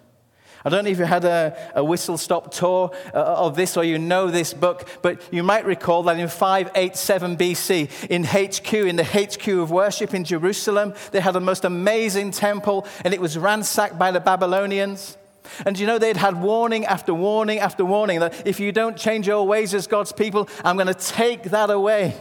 I 0.65 0.69
don't 0.69 0.85
know 0.85 0.91
if 0.91 0.99
you 1.01 1.05
had 1.05 1.25
a, 1.25 1.73
a 1.75 1.85
whistle 1.85 2.17
stop 2.17 2.55
tour 2.55 2.93
uh, 3.13 3.19
of 3.19 3.57
this 3.57 3.77
or 3.77 3.83
you 3.83 3.99
know 3.99 4.31
this 4.31 4.55
book, 4.55 4.89
but 5.03 5.21
you 5.33 5.43
might 5.43 5.65
recall 5.65 6.05
that 6.05 6.17
in 6.17 6.29
587 6.29 7.37
BC, 7.37 8.07
in 8.09 8.23
HQ, 8.23 8.73
in 8.73 8.95
the 8.95 9.05
HQ 9.05 9.49
of 9.49 9.73
worship 9.73 10.15
in 10.15 10.23
Jerusalem, 10.23 10.95
they 11.11 11.19
had 11.19 11.35
a 11.35 11.41
most 11.41 11.65
amazing 11.65 12.31
temple 12.31 12.87
and 13.05 13.13
it 13.13 13.21
was 13.21 13.37
ransacked 13.37 13.99
by 13.99 14.13
the 14.13 14.21
Babylonians. 14.21 15.19
And 15.67 15.77
you 15.77 15.89
know, 15.89 15.99
they'd 15.99 16.17
had 16.17 16.41
warning 16.41 16.87
after 16.87 17.13
warning 17.13 17.59
after 17.59 17.85
warning 17.85 18.21
that 18.21 18.47
if 18.47 18.61
you 18.61 18.71
don't 18.71 18.97
change 18.97 19.27
your 19.27 19.45
ways 19.45 19.75
as 19.75 19.89
God's 19.89 20.13
people, 20.13 20.49
I'm 20.65 20.77
going 20.77 20.87
to 20.87 20.95
take 20.95 21.43
that 21.51 21.71
away. 21.71 22.15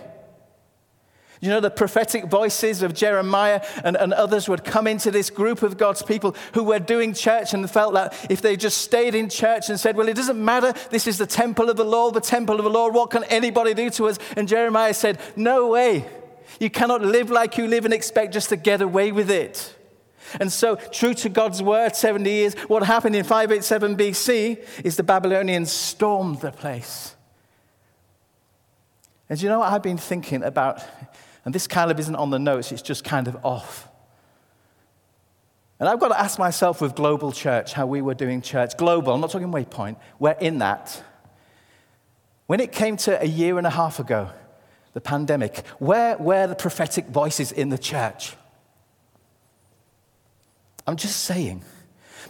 You 1.41 1.49
know, 1.49 1.59
the 1.59 1.71
prophetic 1.71 2.25
voices 2.25 2.83
of 2.83 2.93
Jeremiah 2.93 3.65
and, 3.83 3.97
and 3.97 4.13
others 4.13 4.47
would 4.47 4.63
come 4.63 4.85
into 4.85 5.09
this 5.09 5.31
group 5.31 5.63
of 5.63 5.75
God's 5.75 6.03
people 6.03 6.35
who 6.53 6.63
were 6.63 6.77
doing 6.77 7.15
church 7.15 7.55
and 7.55 7.69
felt 7.69 7.95
that 7.95 8.27
if 8.29 8.43
they 8.43 8.55
just 8.55 8.77
stayed 8.77 9.15
in 9.15 9.27
church 9.27 9.67
and 9.67 9.79
said, 9.79 9.97
Well, 9.97 10.07
it 10.07 10.15
doesn't 10.15 10.43
matter, 10.43 10.71
this 10.91 11.07
is 11.07 11.17
the 11.17 11.25
temple 11.25 11.71
of 11.71 11.77
the 11.77 11.83
Lord, 11.83 12.13
the 12.13 12.21
temple 12.21 12.57
of 12.57 12.63
the 12.63 12.69
Lord, 12.69 12.93
what 12.93 13.09
can 13.09 13.23
anybody 13.23 13.73
do 13.73 13.89
to 13.89 14.05
us? 14.05 14.19
And 14.37 14.47
Jeremiah 14.47 14.93
said, 14.93 15.19
No 15.35 15.69
way. 15.69 16.05
You 16.59 16.69
cannot 16.69 17.01
live 17.01 17.31
like 17.31 17.57
you 17.57 17.65
live 17.65 17.85
and 17.85 17.93
expect 17.93 18.33
just 18.33 18.49
to 18.49 18.55
get 18.55 18.81
away 18.81 19.11
with 19.11 19.31
it. 19.31 19.75
And 20.39 20.51
so, 20.51 20.75
true 20.75 21.15
to 21.15 21.29
God's 21.29 21.63
word, 21.63 21.95
70 21.95 22.29
years, 22.29 22.53
what 22.67 22.83
happened 22.83 23.15
in 23.15 23.23
587 23.23 23.97
BC 23.97 24.83
is 24.85 24.95
the 24.95 25.03
Babylonians 25.03 25.71
stormed 25.71 26.41
the 26.41 26.51
place. 26.51 27.15
And 29.27 29.41
you 29.41 29.49
know 29.49 29.59
what 29.59 29.71
I've 29.71 29.81
been 29.81 29.97
thinking 29.97 30.43
about? 30.43 30.83
And 31.43 31.55
this 31.55 31.67
of 31.91 31.99
isn't 31.99 32.15
on 32.15 32.29
the 32.29 32.39
notes, 32.39 32.71
it's 32.71 32.81
just 32.81 33.03
kind 33.03 33.27
of 33.27 33.37
off. 33.43 33.87
And 35.79 35.89
I've 35.89 35.99
got 35.99 36.09
to 36.09 36.19
ask 36.19 36.37
myself 36.37 36.79
with 36.79 36.93
Global 36.93 37.31
Church 37.31 37.73
how 37.73 37.87
we 37.87 38.03
were 38.03 38.13
doing 38.13 38.41
church. 38.43 38.77
Global, 38.77 39.13
I'm 39.13 39.21
not 39.21 39.31
talking 39.31 39.51
Waypoint, 39.51 39.95
we're 40.19 40.31
in 40.33 40.59
that. 40.59 41.03
When 42.45 42.59
it 42.59 42.71
came 42.71 42.97
to 42.97 43.19
a 43.19 43.25
year 43.25 43.57
and 43.57 43.65
a 43.65 43.71
half 43.71 43.99
ago, 43.99 44.29
the 44.93 45.01
pandemic, 45.01 45.65
where 45.79 46.17
were 46.17 46.45
the 46.45 46.55
prophetic 46.55 47.07
voices 47.07 47.51
in 47.51 47.69
the 47.69 47.77
church? 47.77 48.35
I'm 50.85 50.97
just 50.97 51.23
saying. 51.23 51.63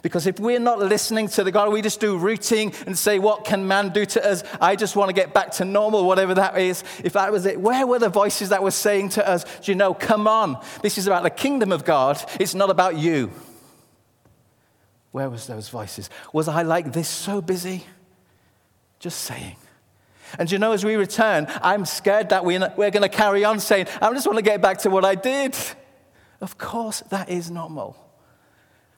Because 0.02 0.28
if 0.28 0.40
we're 0.40 0.60
not 0.60 0.80
listening 0.80 1.28
to 1.30 1.44
the 1.44 1.52
God, 1.52 1.72
we 1.72 1.82
just 1.82 2.00
do 2.00 2.18
routine 2.18 2.74
and 2.86 2.98
say, 2.98 3.20
What 3.20 3.46
can 3.46 3.68
man 3.68 3.90
do 3.90 4.06
to 4.06 4.26
us? 4.26 4.44
I 4.60 4.76
just 4.76 4.96
want 4.96 5.10
to 5.10 5.14
get 5.14 5.34
back 5.34 5.52
to 5.54 5.66
normal, 5.66 6.06
whatever 6.06 6.34
that 6.36 6.58
is. 6.58 6.84
If 7.04 7.14
that 7.14 7.32
was 7.32 7.46
it, 7.46 7.60
where 7.60 7.86
were 7.86 8.00
the 8.00 8.10
voices 8.10 8.50
that 8.50 8.64
were 8.64 8.72
saying 8.72 9.10
to 9.10 9.28
us, 9.28 9.44
Do 9.62 9.72
you 9.72 9.76
know, 9.76 9.94
come 9.94 10.28
on, 10.28 10.64
this 10.82 10.98
is 10.98 11.08
about 11.08 11.24
the 11.24 11.30
kingdom 11.30 11.72
of 11.72 11.86
God, 11.86 12.24
it's 12.40 12.56
not 12.56 12.70
about 12.70 12.98
you? 12.98 13.32
Where 15.12 15.30
was 15.30 15.46
those 15.48 15.70
voices? 15.70 16.10
Was 16.32 16.48
I 16.48 16.62
like 16.62 16.94
this 16.94 17.10
so 17.10 17.42
busy? 17.42 17.86
Just 19.00 19.20
saying. 19.22 19.58
And 20.40 20.50
you 20.50 20.58
know, 20.58 20.72
as 20.72 20.86
we 20.86 20.96
return, 20.96 21.48
I'm 21.62 21.86
scared 21.86 22.30
that 22.30 22.46
we're 22.46 22.60
going 22.60 23.02
to 23.02 23.10
carry 23.10 23.44
on 23.44 23.60
saying, 23.60 23.88
I 24.02 24.12
just 24.14 24.26
want 24.26 24.38
to 24.38 24.44
get 24.44 24.62
back 24.62 24.80
to 24.80 24.90
what 24.90 25.04
I 25.04 25.16
did. 25.16 25.58
Of 26.40 26.58
course, 26.58 27.02
that 27.10 27.30
is 27.30 27.52
normal. 27.52 27.98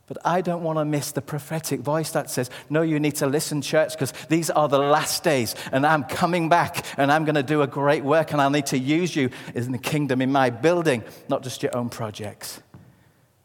But 0.06 0.18
I 0.26 0.42
don't 0.42 0.64
want 0.64 0.80
to 0.80 0.86
miss 0.86 1.14
the 1.14 1.22
prophetic 1.22 1.80
voice 1.80 2.12
that 2.12 2.30
says, 2.30 2.50
No, 2.70 2.82
you 2.82 3.00
need 3.00 3.16
to 3.16 3.28
listen, 3.28 3.62
church, 3.62 3.94
because 3.94 4.12
these 4.28 4.50
are 4.50 4.68
the 4.68 4.78
last 4.78 5.24
days, 5.24 5.56
and 5.72 5.86
I'm 5.86 6.04
coming 6.04 6.50
back, 6.50 6.86
and 6.98 7.12
I'm 7.12 7.24
going 7.24 7.36
to 7.36 7.44
do 7.44 7.62
a 7.62 7.68
great 7.68 8.04
work, 8.04 8.34
and 8.34 8.42
I'll 8.42 8.50
need 8.50 8.66
to 8.68 8.78
use 8.78 9.16
you 9.16 9.30
in 9.56 9.72
the 9.72 9.78
kingdom, 9.78 10.22
in 10.22 10.32
my 10.32 10.50
building, 10.50 11.04
not 11.30 11.42
just 11.42 11.64
your 11.64 11.76
own 11.76 11.90
projects. 11.90 12.62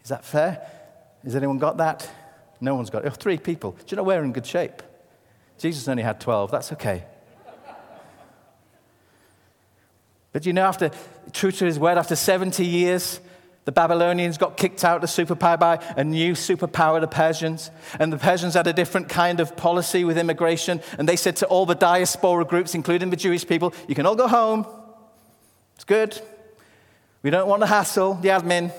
Is 0.02 0.08
that 0.08 0.24
fair? 0.24 0.66
Has 1.22 1.36
anyone 1.36 1.58
got 1.58 1.76
that? 1.76 2.10
No 2.60 2.74
one's 2.74 2.90
got 2.90 3.04
it. 3.04 3.08
Oh, 3.08 3.14
three 3.14 3.38
people. 3.38 3.72
Do 3.72 3.84
you 3.88 3.96
know 3.96 4.02
we're 4.02 4.24
in 4.24 4.32
good 4.32 4.46
shape? 4.46 4.82
Jesus 5.58 5.86
only 5.86 6.02
had 6.02 6.20
12. 6.20 6.50
That's 6.50 6.72
okay. 6.72 7.04
but 10.32 10.44
you 10.44 10.52
know, 10.52 10.64
after, 10.64 10.90
true 11.32 11.52
to 11.52 11.64
his 11.64 11.78
word, 11.78 11.98
after 11.98 12.16
70 12.16 12.64
years, 12.64 13.20
the 13.68 13.72
Babylonians 13.72 14.38
got 14.38 14.56
kicked 14.56 14.82
out 14.82 15.04
of 15.04 15.10
superpower 15.10 15.60
by 15.60 15.84
a 15.94 16.02
new 16.02 16.32
superpower, 16.32 17.02
the 17.02 17.06
Persians. 17.06 17.70
And 18.00 18.10
the 18.10 18.16
Persians 18.16 18.54
had 18.54 18.66
a 18.66 18.72
different 18.72 19.10
kind 19.10 19.40
of 19.40 19.58
policy 19.58 20.04
with 20.04 20.16
immigration. 20.16 20.80
And 20.96 21.06
they 21.06 21.16
said 21.16 21.36
to 21.36 21.46
all 21.48 21.66
the 21.66 21.74
diaspora 21.74 22.46
groups, 22.46 22.74
including 22.74 23.10
the 23.10 23.16
Jewish 23.16 23.46
people, 23.46 23.74
you 23.86 23.94
can 23.94 24.06
all 24.06 24.16
go 24.16 24.26
home. 24.26 24.66
It's 25.74 25.84
good. 25.84 26.18
We 27.22 27.28
don't 27.28 27.46
want 27.46 27.60
to 27.60 27.66
hassle 27.66 28.14
the 28.14 28.30
admin. 28.30 28.72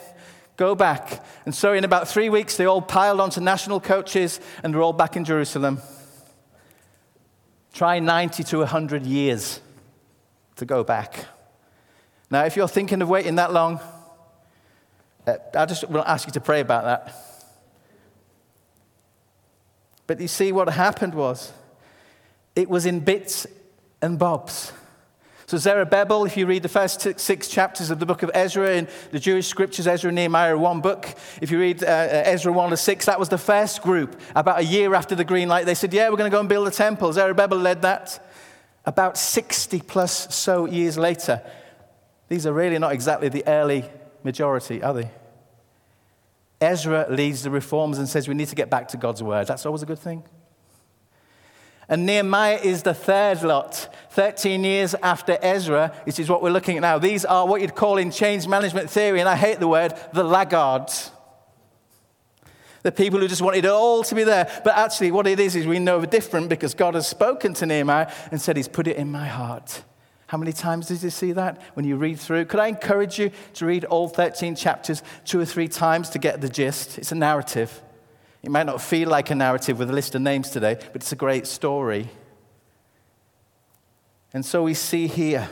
Go 0.57 0.73
back. 0.73 1.23
And 1.45 1.53
so, 1.53 1.73
in 1.73 1.83
about 1.83 2.07
three 2.07 2.31
weeks, 2.31 2.57
they 2.57 2.65
all 2.65 2.81
piled 2.81 3.19
onto 3.19 3.41
national 3.41 3.81
coaches 3.81 4.39
and 4.63 4.73
they're 4.73 4.81
all 4.81 4.91
back 4.91 5.15
in 5.15 5.23
Jerusalem. 5.23 5.83
Try 7.73 7.99
90 7.99 8.43
to 8.43 8.57
100 8.57 9.05
years 9.05 9.61
to 10.55 10.65
go 10.65 10.83
back. 10.83 11.27
Now, 12.31 12.45
if 12.45 12.55
you're 12.55 12.67
thinking 12.67 13.03
of 13.03 13.09
waiting 13.09 13.35
that 13.35 13.53
long, 13.53 13.79
uh, 15.27 15.35
I 15.55 15.65
just 15.65 15.81
to 15.81 16.09
ask 16.09 16.27
you 16.27 16.33
to 16.33 16.41
pray 16.41 16.59
about 16.61 16.83
that. 16.85 17.15
But 20.07 20.19
you 20.19 20.27
see, 20.27 20.51
what 20.51 20.67
happened 20.69 21.13
was 21.13 21.53
it 22.55 22.69
was 22.69 22.85
in 22.85 22.99
bits 22.99 23.45
and 24.01 24.17
bobs. 24.17 24.71
So, 25.45 25.57
Zerubbabel, 25.57 26.25
if 26.25 26.37
you 26.37 26.45
read 26.45 26.61
the 26.61 26.69
first 26.69 27.19
six 27.19 27.47
chapters 27.47 27.89
of 27.89 27.99
the 27.99 28.05
book 28.05 28.21
of 28.21 28.29
Ezra 28.35 28.75
in 28.75 28.87
the 29.11 29.19
Jewish 29.19 29.47
scriptures, 29.47 29.87
Ezra 29.87 30.09
and 30.09 30.15
Nehemiah 30.15 30.55
one 30.55 30.79
book. 30.79 31.07
If 31.41 31.49
you 31.49 31.59
read 31.59 31.83
uh, 31.83 31.87
uh 31.87 32.23
Ezra 32.25 32.53
1 32.53 32.69
to 32.69 32.77
6, 32.77 33.05
that 33.07 33.19
was 33.19 33.29
the 33.29 33.37
first 33.39 33.81
group. 33.81 34.19
About 34.35 34.59
a 34.59 34.63
year 34.63 34.93
after 34.93 35.15
the 35.15 35.23
green 35.23 35.47
light, 35.47 35.65
they 35.65 35.73
said, 35.73 35.91
Yeah, 35.91 36.09
we're 36.09 36.17
going 36.17 36.29
to 36.29 36.35
go 36.35 36.39
and 36.39 36.47
build 36.47 36.67
a 36.67 36.71
temple. 36.71 37.11
Zerubbabel 37.13 37.57
led 37.57 37.81
that. 37.81 38.23
About 38.85 39.17
60 39.17 39.81
plus 39.81 40.33
so 40.33 40.65
years 40.65 40.99
later, 40.99 41.41
these 42.27 42.45
are 42.45 42.53
really 42.53 42.77
not 42.77 42.91
exactly 42.91 43.29
the 43.29 43.45
early 43.47 43.85
majority, 44.23 44.81
are 44.81 44.93
they? 44.93 45.11
Ezra 46.61 47.07
leads 47.09 47.43
the 47.43 47.51
reforms 47.51 47.97
and 47.97 48.07
says 48.07 48.27
we 48.27 48.33
need 48.33 48.49
to 48.49 48.55
get 48.55 48.69
back 48.69 48.89
to 48.89 48.97
God's 48.97 49.23
word. 49.23 49.47
That's 49.47 49.65
always 49.65 49.81
a 49.81 49.85
good 49.85 49.99
thing. 49.99 50.23
And 51.87 52.05
Nehemiah 52.05 52.59
is 52.61 52.83
the 52.83 52.93
third 52.93 53.41
lot. 53.41 53.95
13 54.11 54.63
years 54.63 54.93
after 55.01 55.37
Ezra, 55.41 55.91
which 56.03 56.19
is 56.19 56.29
what 56.29 56.43
we're 56.43 56.51
looking 56.51 56.77
at 56.77 56.81
now. 56.81 56.99
These 56.99 57.25
are 57.25 57.47
what 57.47 57.61
you'd 57.61 57.75
call 57.75 57.97
in 57.97 58.11
change 58.11 58.47
management 58.47 58.89
theory, 58.89 59.19
and 59.19 59.27
I 59.27 59.35
hate 59.35 59.59
the 59.59 59.67
word, 59.67 59.93
the 60.13 60.23
laggards. 60.23 61.11
The 62.83 62.91
people 62.91 63.19
who 63.19 63.27
just 63.27 63.41
wanted 63.41 63.65
it 63.65 63.71
all 63.71 64.03
to 64.03 64.15
be 64.15 64.23
there. 64.23 64.49
But 64.63 64.77
actually, 64.77 65.11
what 65.11 65.27
it 65.27 65.39
is, 65.39 65.55
is 65.55 65.65
we 65.65 65.79
know 65.79 65.99
the 65.99 66.07
different 66.07 66.47
because 66.47 66.73
God 66.73 66.93
has 66.93 67.07
spoken 67.07 67.53
to 67.55 67.65
Nehemiah 67.65 68.11
and 68.31 68.39
said, 68.39 68.55
He's 68.55 68.67
put 68.67 68.87
it 68.87 68.95
in 68.95 69.11
my 69.11 69.27
heart. 69.27 69.83
How 70.29 70.37
many 70.37 70.53
times 70.53 70.87
did 70.87 71.01
you 71.01 71.09
see 71.09 71.31
that 71.31 71.59
when 71.73 71.87
you 71.87 71.95
read 71.95 72.19
through? 72.19 72.45
Could 72.45 72.59
I 72.59 72.67
encourage 72.67 73.17
you 73.17 73.31
to 73.55 73.65
read 73.65 73.83
all 73.85 74.07
13 74.07 74.55
chapters 74.55 75.01
two 75.25 75.39
or 75.39 75.45
three 75.45 75.67
times 75.67 76.11
to 76.11 76.19
get 76.19 76.39
the 76.39 76.47
gist? 76.47 76.99
It's 76.99 77.11
a 77.11 77.15
narrative. 77.15 77.81
It 78.43 78.51
might 78.51 78.67
not 78.67 78.79
feel 78.79 79.09
like 79.09 79.31
a 79.31 79.35
narrative 79.35 79.79
with 79.79 79.89
a 79.89 79.93
list 79.93 80.13
of 80.13 80.21
names 80.21 80.51
today, 80.51 80.75
but 80.75 80.97
it's 80.97 81.11
a 81.11 81.15
great 81.15 81.47
story. 81.47 82.09
And 84.31 84.45
so 84.45 84.61
we 84.61 84.75
see 84.75 85.07
here 85.07 85.49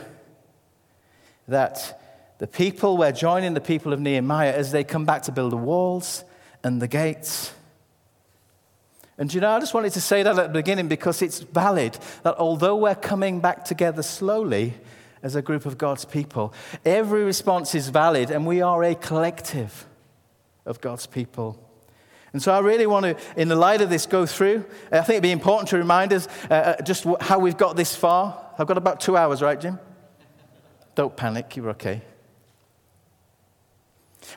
that 1.48 2.00
the 2.38 2.46
people, 2.46 2.96
we're 2.96 3.10
joining 3.10 3.54
the 3.54 3.60
people 3.60 3.92
of 3.92 3.98
Nehemiah 3.98 4.52
as 4.52 4.70
they 4.70 4.84
come 4.84 5.04
back 5.04 5.22
to 5.22 5.32
build 5.32 5.50
the 5.50 5.56
walls 5.56 6.22
and 6.62 6.80
the 6.80 6.86
gates. 6.86 7.52
And 9.18 9.34
you 9.34 9.40
know, 9.40 9.50
I 9.50 9.58
just 9.58 9.74
wanted 9.74 9.92
to 9.94 10.00
say 10.00 10.22
that 10.22 10.38
at 10.38 10.46
the 10.46 10.52
beginning 10.52 10.86
because 10.86 11.22
it's 11.22 11.40
valid 11.40 11.98
that 12.22 12.36
although 12.38 12.76
we're 12.76 12.94
coming 12.94 13.40
back 13.40 13.64
together 13.64 14.02
slowly 14.02 14.74
as 15.24 15.34
a 15.34 15.42
group 15.42 15.66
of 15.66 15.76
God's 15.76 16.04
people, 16.04 16.54
every 16.84 17.24
response 17.24 17.74
is 17.74 17.88
valid 17.88 18.30
and 18.30 18.46
we 18.46 18.62
are 18.62 18.84
a 18.84 18.94
collective 18.94 19.86
of 20.64 20.80
God's 20.80 21.06
people. 21.06 21.64
And 22.32 22.40
so 22.40 22.52
I 22.52 22.60
really 22.60 22.86
want 22.86 23.04
to, 23.04 23.40
in 23.40 23.48
the 23.48 23.56
light 23.56 23.80
of 23.80 23.90
this, 23.90 24.06
go 24.06 24.24
through. 24.24 24.64
I 24.92 25.00
think 25.00 25.10
it'd 25.10 25.22
be 25.22 25.32
important 25.32 25.70
to 25.70 25.78
remind 25.78 26.12
us 26.12 26.28
uh, 26.48 26.54
uh 26.54 26.82
just 26.82 27.04
how 27.20 27.40
we've 27.40 27.56
got 27.56 27.74
this 27.74 27.96
far. 27.96 28.38
I've 28.56 28.66
got 28.66 28.78
about 28.78 29.00
two 29.00 29.16
hours, 29.16 29.42
right, 29.42 29.60
Jim? 29.60 29.80
Don't 30.94 31.16
panic, 31.16 31.56
you're 31.56 31.70
okay. 31.70 32.02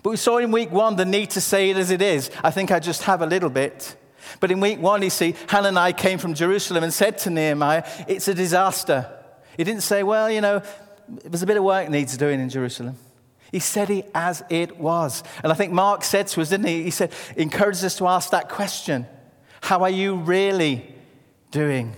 But 0.02 0.12
we 0.12 0.18
saw 0.18 0.38
in 0.38 0.52
week 0.52 0.72
one 0.72 0.96
the 0.96 1.06
need 1.06 1.32
to 1.32 1.42
say 1.42 1.70
it 1.70 1.78
as 1.78 1.92
it 1.92 2.02
is. 2.02 2.32
I 2.44 2.50
think 2.50 2.72
I 2.72 2.80
just 2.80 3.04
have 3.04 3.22
a 3.22 3.26
little 3.26 3.50
bit. 3.50 3.98
But 4.40 4.52
in 4.52 4.60
week 4.60 4.80
one, 4.80 5.02
you 5.02 5.10
see, 5.10 5.36
Hananiah 5.48 5.94
came 5.94 6.18
from 6.18 6.34
Jerusalem 6.34 6.84
and 6.84 6.94
said 6.94 7.18
to 7.20 7.30
Nehemiah, 7.30 7.84
It's 8.08 8.28
a 8.28 8.34
disaster. 8.34 9.10
He 9.58 9.64
didn't 9.64 9.84
say, 9.84 10.04
Well, 10.04 10.30
you 10.30 10.42
know, 10.42 10.62
there's 11.08 11.44
a 11.44 11.48
bit 11.48 11.58
of 11.58 11.64
work 11.64 11.90
needs 11.90 12.16
doing 12.18 12.40
in 12.40 12.50
Jerusalem. 12.50 12.98
He 13.52 13.60
said 13.60 13.90
it 13.90 14.10
as 14.16 14.44
it 14.50 14.80
was. 14.80 15.24
And 15.44 15.52
I 15.52 15.56
think 15.56 15.74
Mark 15.74 16.04
said 16.04 16.28
to 16.28 16.42
us, 16.42 16.50
didn't 16.50 16.68
he? 16.68 16.84
He 16.84 16.92
said, 16.92 17.12
encourages 17.36 17.84
us 17.84 17.98
to 17.98 18.08
ask 18.08 18.32
that 18.32 18.50
question 18.50 19.06
How 19.62 19.82
are 19.82 19.90
you 19.90 20.16
really 20.16 20.96
doing? 21.52 21.94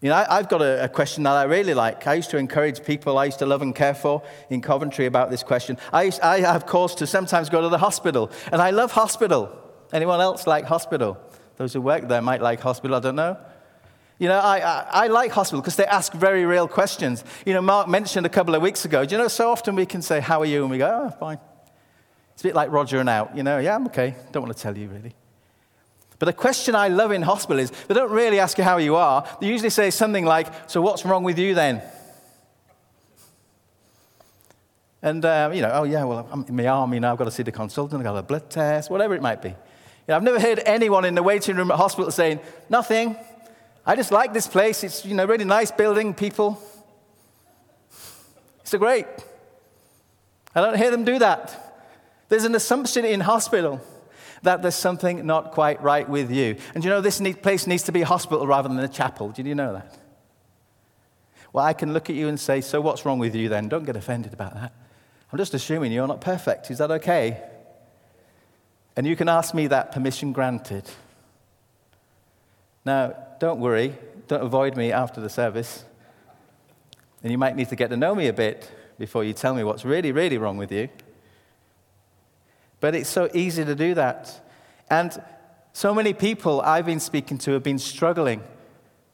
You 0.00 0.10
know, 0.10 0.14
I, 0.14 0.36
have 0.36 0.48
got 0.48 0.62
a, 0.62 0.84
a, 0.84 0.88
question 0.88 1.24
that 1.24 1.32
I 1.32 1.42
really 1.42 1.74
like. 1.74 2.06
I 2.06 2.14
used 2.14 2.30
to 2.30 2.36
encourage 2.36 2.84
people 2.84 3.18
I 3.18 3.24
used 3.24 3.40
to 3.40 3.46
love 3.46 3.62
and 3.62 3.74
care 3.74 3.94
for 3.94 4.22
in 4.48 4.60
Coventry 4.60 5.06
about 5.06 5.28
this 5.28 5.42
question. 5.42 5.76
I, 5.92 6.04
used, 6.04 6.20
I 6.20 6.38
have 6.38 6.66
cause 6.66 6.94
to 6.96 7.06
sometimes 7.06 7.48
go 7.48 7.60
to 7.62 7.68
the 7.68 7.78
hospital, 7.78 8.30
and 8.52 8.62
I 8.62 8.70
love 8.70 8.92
hospital. 8.92 9.67
Anyone 9.92 10.20
else 10.20 10.46
like 10.46 10.64
hospital? 10.64 11.18
Those 11.56 11.72
who 11.72 11.80
work 11.80 12.08
there 12.08 12.22
might 12.22 12.40
like 12.40 12.60
hospital, 12.60 12.96
I 12.96 13.00
don't 13.00 13.16
know. 13.16 13.36
You 14.18 14.28
know, 14.28 14.38
I, 14.38 14.58
I, 14.58 14.86
I 14.90 15.06
like 15.06 15.30
hospital 15.30 15.60
because 15.60 15.76
they 15.76 15.86
ask 15.86 16.12
very 16.12 16.44
real 16.44 16.66
questions. 16.66 17.24
You 17.46 17.54
know, 17.54 17.62
Mark 17.62 17.88
mentioned 17.88 18.26
a 18.26 18.28
couple 18.28 18.54
of 18.54 18.62
weeks 18.62 18.84
ago, 18.84 19.04
do 19.04 19.14
you 19.14 19.20
know, 19.20 19.28
so 19.28 19.50
often 19.50 19.76
we 19.76 19.86
can 19.86 20.02
say, 20.02 20.20
How 20.20 20.40
are 20.40 20.46
you? 20.46 20.62
And 20.62 20.70
we 20.70 20.78
go, 20.78 21.06
Oh, 21.06 21.16
fine. 21.18 21.38
It's 22.32 22.42
a 22.42 22.48
bit 22.48 22.54
like 22.54 22.70
Roger 22.70 22.98
and 23.00 23.08
out, 23.08 23.36
you 23.36 23.42
know, 23.42 23.58
yeah, 23.58 23.74
I'm 23.74 23.86
okay. 23.86 24.14
Don't 24.32 24.42
want 24.42 24.56
to 24.56 24.62
tell 24.62 24.76
you 24.76 24.88
really. 24.88 25.14
But 26.18 26.26
the 26.26 26.32
question 26.32 26.74
I 26.74 26.88
love 26.88 27.12
in 27.12 27.22
hospital 27.22 27.60
is 27.60 27.70
they 27.86 27.94
don't 27.94 28.10
really 28.10 28.40
ask 28.40 28.58
you 28.58 28.64
how 28.64 28.78
you 28.78 28.96
are. 28.96 29.24
They 29.40 29.46
usually 29.46 29.70
say 29.70 29.90
something 29.90 30.24
like, 30.24 30.48
So 30.68 30.82
what's 30.82 31.04
wrong 31.04 31.22
with 31.22 31.38
you 31.38 31.54
then? 31.54 31.82
And, 35.00 35.24
uh, 35.24 35.50
you 35.54 35.62
know, 35.62 35.70
oh, 35.72 35.84
yeah, 35.84 36.02
well, 36.02 36.28
I'm 36.30 36.44
in 36.48 36.56
my 36.56 36.66
arm, 36.66 36.92
you 36.92 36.98
know, 36.98 37.12
I've 37.12 37.18
got 37.18 37.26
to 37.26 37.30
see 37.30 37.44
the 37.44 37.52
consultant, 37.52 38.00
I've 38.00 38.04
got 38.04 38.16
a 38.16 38.22
blood 38.22 38.50
test, 38.50 38.90
whatever 38.90 39.14
it 39.14 39.22
might 39.22 39.40
be. 39.40 39.54
Know, 40.08 40.16
I've 40.16 40.22
never 40.22 40.40
heard 40.40 40.60
anyone 40.64 41.04
in 41.04 41.14
the 41.14 41.22
waiting 41.22 41.56
room 41.56 41.70
at 41.70 41.76
hospital 41.76 42.10
saying, 42.10 42.40
Nothing. 42.68 43.16
I 43.84 43.96
just 43.96 44.10
like 44.10 44.34
this 44.34 44.46
place. 44.46 44.84
It's, 44.84 45.04
you 45.04 45.14
know, 45.14 45.24
really 45.24 45.44
nice 45.44 45.70
building, 45.70 46.12
people. 46.12 46.60
It's 48.60 48.74
great. 48.74 49.06
I 50.54 50.60
don't 50.60 50.76
hear 50.76 50.90
them 50.90 51.04
do 51.04 51.18
that. 51.20 51.86
There's 52.28 52.44
an 52.44 52.54
assumption 52.54 53.04
in 53.04 53.20
hospital 53.20 53.80
that 54.42 54.60
there's 54.60 54.74
something 54.74 55.24
not 55.24 55.52
quite 55.52 55.82
right 55.82 56.08
with 56.08 56.30
you. 56.30 56.56
And 56.74 56.84
you 56.84 56.90
know, 56.90 57.00
this 57.00 57.20
place 57.42 57.66
needs 57.66 57.84
to 57.84 57.92
be 57.92 58.02
a 58.02 58.06
hospital 58.06 58.46
rather 58.46 58.68
than 58.68 58.78
a 58.78 58.88
chapel. 58.88 59.30
Did 59.30 59.46
you 59.46 59.54
know 59.54 59.72
that? 59.72 59.96
Well, 61.52 61.64
I 61.64 61.72
can 61.72 61.92
look 61.92 62.10
at 62.10 62.16
you 62.16 62.28
and 62.28 62.38
say, 62.38 62.60
So 62.60 62.80
what's 62.80 63.04
wrong 63.06 63.18
with 63.18 63.34
you 63.34 63.48
then? 63.48 63.68
Don't 63.68 63.84
get 63.84 63.96
offended 63.96 64.32
about 64.32 64.54
that. 64.54 64.72
I'm 65.32 65.38
just 65.38 65.54
assuming 65.54 65.92
you're 65.92 66.06
not 66.06 66.20
perfect. 66.20 66.70
Is 66.70 66.78
that 66.78 66.90
okay? 66.90 67.42
And 68.96 69.06
you 69.06 69.16
can 69.16 69.28
ask 69.28 69.54
me 69.54 69.66
that 69.68 69.92
permission 69.92 70.32
granted. 70.32 70.84
Now, 72.84 73.14
don't 73.38 73.60
worry, 73.60 73.96
don't 74.26 74.42
avoid 74.42 74.76
me 74.76 74.92
after 74.92 75.20
the 75.20 75.28
service. 75.28 75.84
And 77.22 77.30
you 77.32 77.38
might 77.38 77.56
need 77.56 77.68
to 77.68 77.76
get 77.76 77.90
to 77.90 77.96
know 77.96 78.14
me 78.14 78.28
a 78.28 78.32
bit 78.32 78.70
before 78.98 79.24
you 79.24 79.32
tell 79.32 79.54
me 79.54 79.64
what's 79.64 79.84
really, 79.84 80.12
really 80.12 80.38
wrong 80.38 80.56
with 80.56 80.72
you. 80.72 80.88
But 82.80 82.94
it's 82.94 83.08
so 83.08 83.28
easy 83.34 83.64
to 83.64 83.74
do 83.74 83.94
that. 83.94 84.40
And 84.90 85.22
so 85.72 85.94
many 85.94 86.12
people 86.12 86.60
I've 86.60 86.86
been 86.86 87.00
speaking 87.00 87.38
to 87.38 87.52
have 87.52 87.62
been 87.62 87.78
struggling 87.78 88.42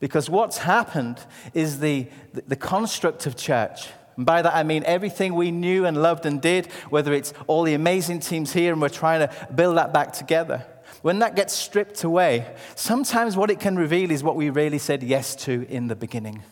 because 0.01 0.29
what's 0.29 0.59
happened 0.59 1.19
is 1.55 1.81
the, 1.81 2.07
the 2.33 2.57
construct 2.57 3.27
of 3.27 3.37
church. 3.37 3.89
And 4.17 4.25
by 4.25 4.43
that 4.43 4.55
I 4.55 4.63
mean 4.63 4.85
everything 4.87 5.35
we 5.35 5.51
knew 5.51 5.87
and 5.87 6.01
loved 6.01 6.27
and 6.27 6.41
did, 6.41 6.67
whether 6.91 7.13
it's 7.13 7.33
all 7.47 7.63
the 7.65 7.75
amazing 7.75 8.21
teams 8.21 8.53
here 8.53 8.73
and 8.73 8.81
we're 8.81 8.89
trying 8.89 9.27
to 9.27 9.49
build 9.55 9.77
that 9.77 9.93
back 9.93 10.13
together. 10.13 10.65
When 11.03 11.19
that 11.19 11.37
gets 11.37 11.53
stripped 11.53 12.03
away, 12.05 12.47
sometimes 12.77 13.37
what 13.37 13.51
it 13.51 13.61
can 13.61 13.77
reveal 13.77 14.11
is 14.11 14.23
what 14.23 14.37
we 14.37 14.51
really 14.51 14.79
said 14.79 15.03
yes 15.03 15.35
to 15.45 15.67
in 15.69 15.89
the 15.89 15.97
beginning. 15.97 16.43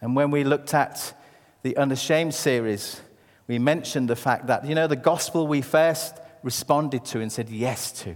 And 0.00 0.14
when 0.14 0.30
we 0.30 0.44
looked 0.44 0.74
at 0.74 1.14
the 1.62 1.76
Unashamed 1.76 2.34
series, 2.34 3.00
we 3.46 3.58
mentioned 3.58 4.10
the 4.10 4.16
fact 4.16 4.48
that, 4.48 4.66
you 4.66 4.74
know, 4.74 4.86
the 4.86 4.96
gospel 4.96 5.46
we 5.46 5.62
first 5.62 6.16
responded 6.42 7.04
to 7.06 7.20
and 7.20 7.32
said 7.32 7.48
yes 7.48 7.92
to. 8.02 8.14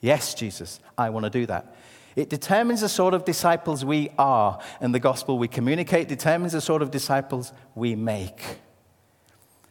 Yes, 0.00 0.32
Jesus, 0.34 0.80
I 0.96 1.10
want 1.10 1.24
to 1.24 1.30
do 1.30 1.46
that. 1.46 1.74
It 2.16 2.28
determines 2.28 2.80
the 2.80 2.88
sort 2.88 3.14
of 3.14 3.24
disciples 3.24 3.84
we 3.84 4.10
are, 4.18 4.60
and 4.80 4.94
the 4.94 4.98
gospel 4.98 5.38
we 5.38 5.48
communicate 5.48 6.08
determines 6.08 6.52
the 6.52 6.60
sort 6.60 6.82
of 6.82 6.90
disciples 6.90 7.52
we 7.74 7.94
make. 7.94 8.42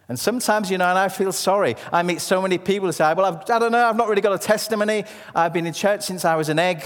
And 0.10 0.19
sometimes, 0.19 0.72
you 0.72 0.77
know, 0.79 0.89
and 0.89 0.98
I 0.98 1.08
feel 1.08 1.31
sorry. 1.31 1.75
I 1.91 2.01
meet 2.01 2.19
so 2.19 2.41
many 2.41 2.58
people 2.58 2.88
who 2.88 2.91
say, 2.91 3.13
Well, 3.13 3.25
I've, 3.25 3.50
I 3.50 3.60
don't 3.60 3.72
know, 3.72 3.86
I've 3.86 3.96
not 3.96 4.08
really 4.08 4.22
got 4.22 4.34
a 4.34 4.39
testimony. 4.39 5.05
I've 5.36 5.53
been 5.53 5.67
in 5.67 5.74
church 5.74 6.01
since 6.01 6.25
I 6.25 6.36
was 6.36 6.50
an 6.50 6.58
egg. 6.58 6.84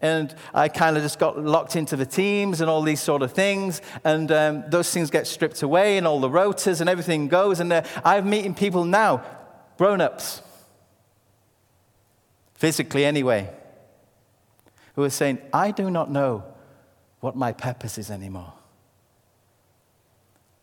And 0.00 0.34
I 0.54 0.68
kind 0.68 0.96
of 0.96 1.02
just 1.02 1.18
got 1.18 1.38
locked 1.38 1.74
into 1.74 1.96
the 1.96 2.06
teams 2.06 2.60
and 2.60 2.70
all 2.70 2.82
these 2.82 3.00
sort 3.00 3.22
of 3.22 3.32
things. 3.32 3.80
And 4.04 4.30
um, 4.32 4.64
those 4.68 4.92
things 4.92 5.10
get 5.10 5.26
stripped 5.26 5.62
away, 5.62 5.98
and 5.98 6.06
all 6.06 6.20
the 6.20 6.30
rotors 6.30 6.80
and 6.80 6.90
everything 6.90 7.28
goes. 7.28 7.60
And 7.60 7.72
uh, 7.72 7.82
I'm 8.04 8.28
meeting 8.28 8.54
people 8.54 8.84
now, 8.84 9.24
grown 9.76 10.00
ups, 10.00 10.42
physically 12.54 13.04
anyway, 13.04 13.50
who 14.98 15.04
are 15.04 15.10
saying, 15.10 15.38
I 15.52 15.70
do 15.70 15.92
not 15.92 16.10
know 16.10 16.42
what 17.20 17.36
my 17.36 17.52
purpose 17.52 17.98
is 17.98 18.10
anymore. 18.10 18.52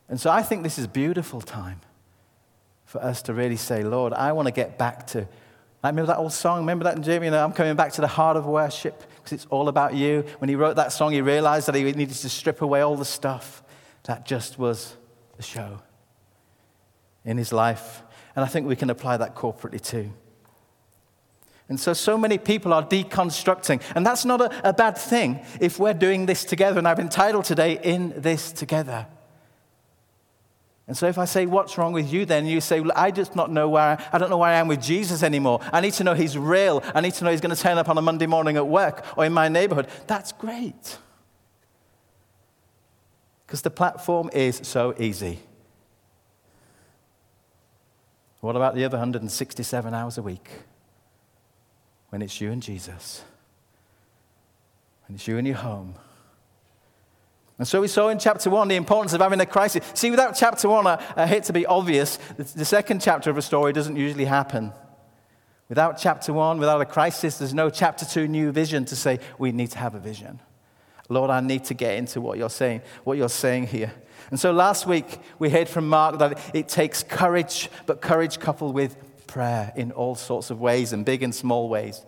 And 0.10 0.20
so 0.20 0.30
I 0.30 0.42
think 0.42 0.64
this 0.64 0.78
is 0.78 0.84
a 0.84 0.90
beautiful 0.90 1.40
time 1.40 1.80
for 2.84 3.02
us 3.02 3.22
to 3.22 3.34
really 3.34 3.56
say, 3.56 3.82
Lord, 3.82 4.12
I 4.12 4.34
want 4.34 4.50
to 4.50 4.52
get 4.52 4.78
back 4.78 5.08
to. 5.08 5.26
I 5.82 5.88
remember 5.88 6.08
that 6.08 6.18
old 6.18 6.34
song. 6.34 6.60
Remember 6.60 6.84
that, 6.84 7.00
Jimmy? 7.00 7.28
You 7.28 7.32
know, 7.32 7.46
I'm 7.46 7.54
coming 7.54 7.78
back 7.78 7.94
to 7.94 8.02
the 8.02 8.10
heart 8.10 8.36
of 8.36 8.46
worship 8.46 9.06
because 9.16 9.32
it's 9.32 9.46
all 9.50 9.70
about 9.70 9.94
you. 9.94 10.26
When 10.40 10.50
he 10.50 10.58
wrote 10.58 10.76
that 10.76 10.92
song, 10.92 11.14
he 11.14 11.22
realized 11.22 11.70
that 11.70 11.76
he 11.76 11.84
needed 11.84 12.16
to 12.16 12.30
strip 12.30 12.62
away 12.62 12.82
all 12.82 12.98
the 12.98 13.06
stuff 13.06 13.64
that 14.04 14.26
just 14.26 14.60
was 14.60 14.98
the 15.38 15.44
show 15.44 15.80
in 17.24 17.38
his 17.38 17.54
life. 17.54 18.04
And 18.36 18.44
I 18.44 18.50
think 18.50 18.68
we 18.68 18.76
can 18.76 18.90
apply 18.90 19.16
that 19.16 19.34
corporately 19.34 19.80
too. 19.82 20.12
And 21.68 21.80
so, 21.80 21.94
so 21.94 22.18
many 22.18 22.38
people 22.38 22.74
are 22.74 22.84
deconstructing. 22.84 23.82
And 23.96 24.06
that's 24.06 24.24
not 24.24 24.40
a, 24.40 24.70
a, 24.70 24.74
bad 24.74 24.98
thing 24.98 25.40
if 25.60 25.80
we're 25.80 25.96
doing 25.96 26.28
this 26.28 26.46
together. 26.46 26.78
And 26.78 26.88
I've 26.88 27.00
entitled 27.00 27.46
today, 27.46 27.80
In 27.82 28.14
This 28.18 28.52
Together. 28.52 29.08
And 30.88 30.96
so, 30.96 31.08
if 31.08 31.18
I 31.18 31.26
say, 31.26 31.48
What's 31.48 31.76
wrong 31.80 31.92
with 31.92 32.14
you 32.14 32.26
then? 32.26 32.46
You 32.46 32.62
say, 32.62 32.82
well, 32.82 32.92
I 32.96 33.10
just 33.10 33.36
not 33.36 33.52
know 33.52 33.68
where, 33.68 33.98
I 34.14 34.18
don't 34.20 34.30
know 34.30 34.38
where 34.38 34.52
I 34.52 34.60
am 34.60 34.68
with 34.68 34.82
Jesus 34.82 35.24
anymore. 35.24 35.60
I 35.74 35.82
need 35.82 35.94
to 35.94 36.04
know 36.04 36.14
he's 36.14 36.38
real. 36.38 36.84
I 36.94 37.02
need 37.02 37.16
to 37.16 37.24
know 37.24 37.32
he's 37.32 37.42
going 37.42 37.56
to 37.56 37.62
turn 37.62 37.80
up 37.80 37.90
on 37.90 37.98
a 37.98 38.02
Monday 38.02 38.28
morning 38.28 38.58
at 38.58 38.68
work 38.68 39.04
or 39.18 39.26
in 39.26 39.34
my 39.34 39.50
neighborhood. 39.50 39.88
That's 40.06 40.32
great. 40.34 41.00
Because 43.48 43.64
the 43.64 43.72
platform 43.72 44.30
is 44.34 44.60
so 44.64 44.94
easy. 45.00 45.40
What 48.42 48.56
about 48.56 48.76
the 48.76 48.86
other 48.86 48.98
167 48.98 49.94
hours 49.96 50.20
a 50.20 50.22
week? 50.22 50.48
When 52.16 52.22
it's 52.22 52.40
you 52.40 52.50
and 52.50 52.64
Jesus, 52.64 53.26
when 55.06 55.18
it's 55.18 55.28
you 55.28 55.38
and 55.38 55.46
your 55.46 55.58
home. 55.58 55.96
And 57.58 57.68
so 57.68 57.82
we 57.82 57.90
saw 57.90 58.08
in 58.08 58.20
chapter 58.20 58.50
one 58.50 58.70
the 58.70 58.78
importance 58.78 59.12
of 59.12 59.20
having 59.20 59.42
a 59.42 59.46
crisis. 59.46 59.86
See, 59.96 60.12
without 60.12 60.34
chapter 60.34 60.70
one, 60.70 60.88
I, 60.88 61.28
hate 61.28 61.44
to 61.44 61.52
be 61.52 61.66
obvious, 61.66 62.16
the, 62.38 62.46
the 62.46 62.64
second 62.64 63.02
chapter 63.02 63.30
of 63.30 63.38
a 63.38 63.42
story 63.42 63.74
doesn't 63.74 63.98
usually 63.98 64.24
happen. 64.24 64.72
Without 65.68 65.98
chapter 65.98 66.32
one, 66.32 66.58
without 66.58 66.80
a 66.80 66.86
crisis, 66.86 67.38
there's 67.40 67.54
no 67.54 67.70
chapter 67.70 68.06
two 68.06 68.30
new 68.30 68.50
vision 68.54 68.86
to 68.86 68.96
say, 68.96 69.20
we 69.38 69.52
need 69.52 69.72
to 69.72 69.78
have 69.78 69.94
a 69.94 70.00
vision. 70.00 70.40
Lord, 71.10 71.30
I 71.30 71.42
need 71.42 71.66
to 71.66 71.74
get 71.74 71.98
into 71.98 72.22
what 72.22 72.38
you're 72.38 72.50
saying, 72.50 72.82
what 73.04 73.18
you're 73.18 73.28
saying 73.28 73.68
here. 73.68 73.92
And 74.32 74.40
so 74.40 74.54
last 74.54 74.88
week 74.88 75.20
we 75.38 75.50
heard 75.50 75.68
from 75.68 75.90
Mark 75.90 76.20
that 76.20 76.40
it 76.56 76.70
takes 76.70 77.04
courage, 77.04 77.70
but 77.86 78.00
courage 78.00 78.40
coupled 78.40 78.74
with 78.74 78.96
prayer 79.28 79.74
in 79.76 79.92
all 79.92 80.16
sorts 80.16 80.50
of 80.50 80.60
ways 80.60 80.94
and 80.94 81.06
big 81.06 81.24
and 81.24 81.34
small 81.34 81.70
ways, 81.70 82.02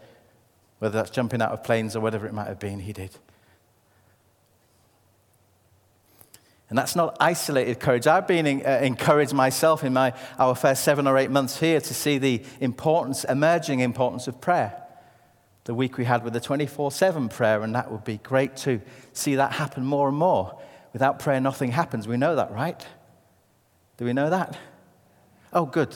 whether 0.80 0.98
that's 0.98 1.10
jumping 1.10 1.42
out 1.42 1.52
of 1.52 1.64
planes 1.64 1.96
or 1.96 2.00
whatever 2.00 2.28
it 2.28 2.34
might 2.34 2.48
have 2.48 2.60
been, 2.60 2.80
he 2.80 2.94
did. 2.94 3.12
And 6.70 6.78
that's 6.78 6.96
not 6.96 7.16
isolated 7.20 7.80
courage. 7.80 8.08
I've 8.08 8.28
been 8.28 8.46
in, 8.46 8.66
uh, 8.66 8.80
encouraged 8.84 9.34
myself 9.34 9.84
in 9.84 9.94
my, 9.94 10.14
our 10.38 10.54
first 10.54 10.84
seven 10.84 11.08
or 11.08 11.18
eight 11.18 11.32
months 11.32 11.60
here 11.60 11.80
to 11.80 11.94
see 11.94 12.18
the 12.18 12.44
importance, 12.60 13.24
emerging 13.24 13.80
importance 13.80 14.28
of 14.28 14.42
prayer. 14.42 14.84
The 15.64 15.74
week 15.74 15.98
we 15.98 16.06
had 16.06 16.24
with 16.24 16.34
the 16.34 16.40
24 16.40 16.92
7 16.92 17.30
prayer, 17.30 17.62
and 17.64 17.76
that 17.76 17.92
would 17.92 18.04
be 18.04 18.18
great 18.18 18.58
to 18.58 18.82
see 19.14 19.36
that 19.36 19.54
happen 19.54 19.86
more 19.86 20.10
and 20.10 20.18
more. 20.18 20.60
Without 20.94 21.20
prayer, 21.20 21.40
nothing 21.40 21.72
happens. 21.72 22.08
We 22.08 22.18
know 22.18 22.36
that, 22.36 22.52
right? 22.52 22.86
Do 23.98 24.06
we 24.06 24.14
know 24.14 24.30
that? 24.30 24.58
Oh, 25.54 25.66
good. 25.66 25.96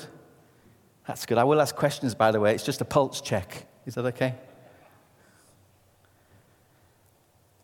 That's 1.12 1.26
good. 1.26 1.38
I 1.38 1.44
will 1.44 1.60
ask 1.60 1.76
questions, 1.76 2.16
by 2.16 2.32
the 2.32 2.40
way. 2.40 2.56
It's 2.56 2.64
just 2.64 2.80
a 2.80 2.86
pulse 2.86 3.20
check. 3.20 3.66
Is 3.86 3.96
that 3.96 4.06
okay? 4.06 4.34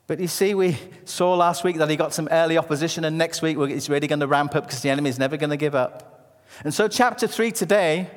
But 0.05 0.19
you 0.19 0.27
see, 0.27 0.53
we 0.53 0.77
saw 1.05 1.33
last 1.33 1.63
week 1.63 1.77
that 1.77 1.89
he 1.89 1.95
got 1.95 2.13
some 2.13 2.27
early 2.29 2.57
opposition, 2.57 3.05
and 3.05 3.17
next 3.17 3.41
week 3.41 3.57
he's 3.57 3.89
really 3.89 4.05
going 4.05 4.19
to 4.19 4.27
ramp 4.27 4.53
up 4.53 4.65
because 4.65 4.81
the 4.81 4.89
enemy 4.89 5.09
is 5.09 5.17
never 5.17 5.37
going 5.37 5.51
to 5.51 5.55
give 5.55 5.75
up. 5.75 6.43
And 6.65 6.73
so, 6.73 6.89
chapter 6.89 7.25
3 7.25 7.53
today, 7.53 8.09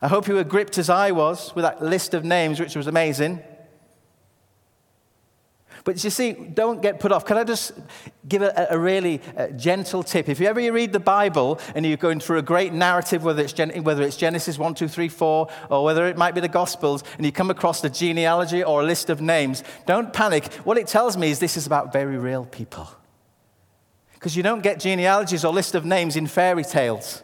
I 0.00 0.06
hope 0.06 0.28
you 0.28 0.34
were 0.34 0.44
gripped 0.44 0.78
as 0.78 0.88
I 0.88 1.10
was 1.10 1.52
with 1.56 1.64
that 1.64 1.82
list 1.82 2.14
of 2.14 2.24
names, 2.24 2.60
which 2.60 2.76
was 2.76 2.86
amazing. 2.86 3.42
But 5.84 6.02
you 6.04 6.10
see, 6.10 6.32
don't 6.32 6.82
get 6.82 7.00
put 7.00 7.12
off. 7.12 7.24
Can 7.24 7.38
I 7.38 7.44
just 7.44 7.72
give 8.28 8.42
a, 8.42 8.68
a 8.70 8.78
really 8.78 9.20
uh, 9.36 9.48
gentle 9.48 10.02
tip? 10.02 10.28
If 10.28 10.38
you 10.38 10.46
ever 10.46 10.60
you 10.60 10.72
read 10.72 10.92
the 10.92 11.00
Bible 11.00 11.58
and 11.74 11.86
you're 11.86 11.96
going 11.96 12.20
through 12.20 12.38
a 12.38 12.42
great 12.42 12.72
narrative, 12.72 13.24
whether 13.24 13.42
it's, 13.42 13.52
Gen- 13.52 13.82
whether 13.82 14.02
it's 14.02 14.16
Genesis 14.16 14.58
1, 14.58 14.74
2, 14.74 14.88
3, 14.88 15.08
4, 15.08 15.48
or 15.70 15.84
whether 15.84 16.06
it 16.06 16.16
might 16.16 16.34
be 16.34 16.40
the 16.40 16.48
Gospels, 16.48 17.02
and 17.16 17.24
you 17.24 17.32
come 17.32 17.50
across 17.50 17.80
the 17.80 17.90
genealogy 17.90 18.62
or 18.62 18.82
a 18.82 18.84
list 18.84 19.10
of 19.10 19.20
names, 19.20 19.64
don't 19.86 20.12
panic. 20.12 20.52
What 20.64 20.76
it 20.76 20.86
tells 20.86 21.16
me 21.16 21.30
is 21.30 21.38
this 21.38 21.56
is 21.56 21.66
about 21.66 21.92
very 21.92 22.18
real 22.18 22.44
people. 22.44 22.88
Because 24.14 24.36
you 24.36 24.42
don't 24.42 24.62
get 24.62 24.80
genealogies 24.80 25.44
or 25.46 25.52
list 25.52 25.74
of 25.74 25.86
names 25.86 26.14
in 26.16 26.26
fairy 26.26 26.64
tales. 26.64 27.22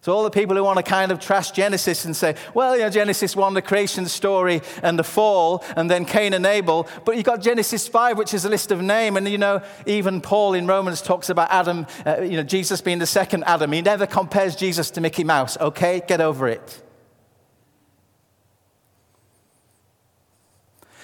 So, 0.00 0.14
all 0.14 0.22
the 0.22 0.30
people 0.30 0.54
who 0.54 0.62
want 0.62 0.76
to 0.76 0.84
kind 0.84 1.10
of 1.10 1.18
trash 1.18 1.50
Genesis 1.50 2.04
and 2.04 2.14
say, 2.14 2.36
well, 2.54 2.76
you 2.76 2.82
know, 2.82 2.90
Genesis 2.90 3.34
1, 3.34 3.54
the 3.54 3.62
creation 3.62 4.06
story 4.06 4.62
and 4.80 4.96
the 4.96 5.02
fall, 5.02 5.64
and 5.74 5.90
then 5.90 6.04
Cain 6.04 6.34
and 6.34 6.46
Abel. 6.46 6.86
But 7.04 7.16
you've 7.16 7.24
got 7.24 7.42
Genesis 7.42 7.88
5, 7.88 8.16
which 8.16 8.32
is 8.32 8.44
a 8.44 8.48
list 8.48 8.70
of 8.70 8.80
name. 8.80 9.16
And, 9.16 9.28
you 9.28 9.38
know, 9.38 9.60
even 9.86 10.20
Paul 10.20 10.54
in 10.54 10.68
Romans 10.68 11.02
talks 11.02 11.30
about 11.30 11.50
Adam, 11.50 11.84
uh, 12.06 12.20
you 12.20 12.36
know, 12.36 12.44
Jesus 12.44 12.80
being 12.80 13.00
the 13.00 13.06
second 13.06 13.42
Adam. 13.44 13.72
He 13.72 13.82
never 13.82 14.06
compares 14.06 14.54
Jesus 14.54 14.90
to 14.92 15.00
Mickey 15.00 15.24
Mouse, 15.24 15.58
okay? 15.58 16.00
Get 16.06 16.20
over 16.20 16.46
it. 16.46 16.82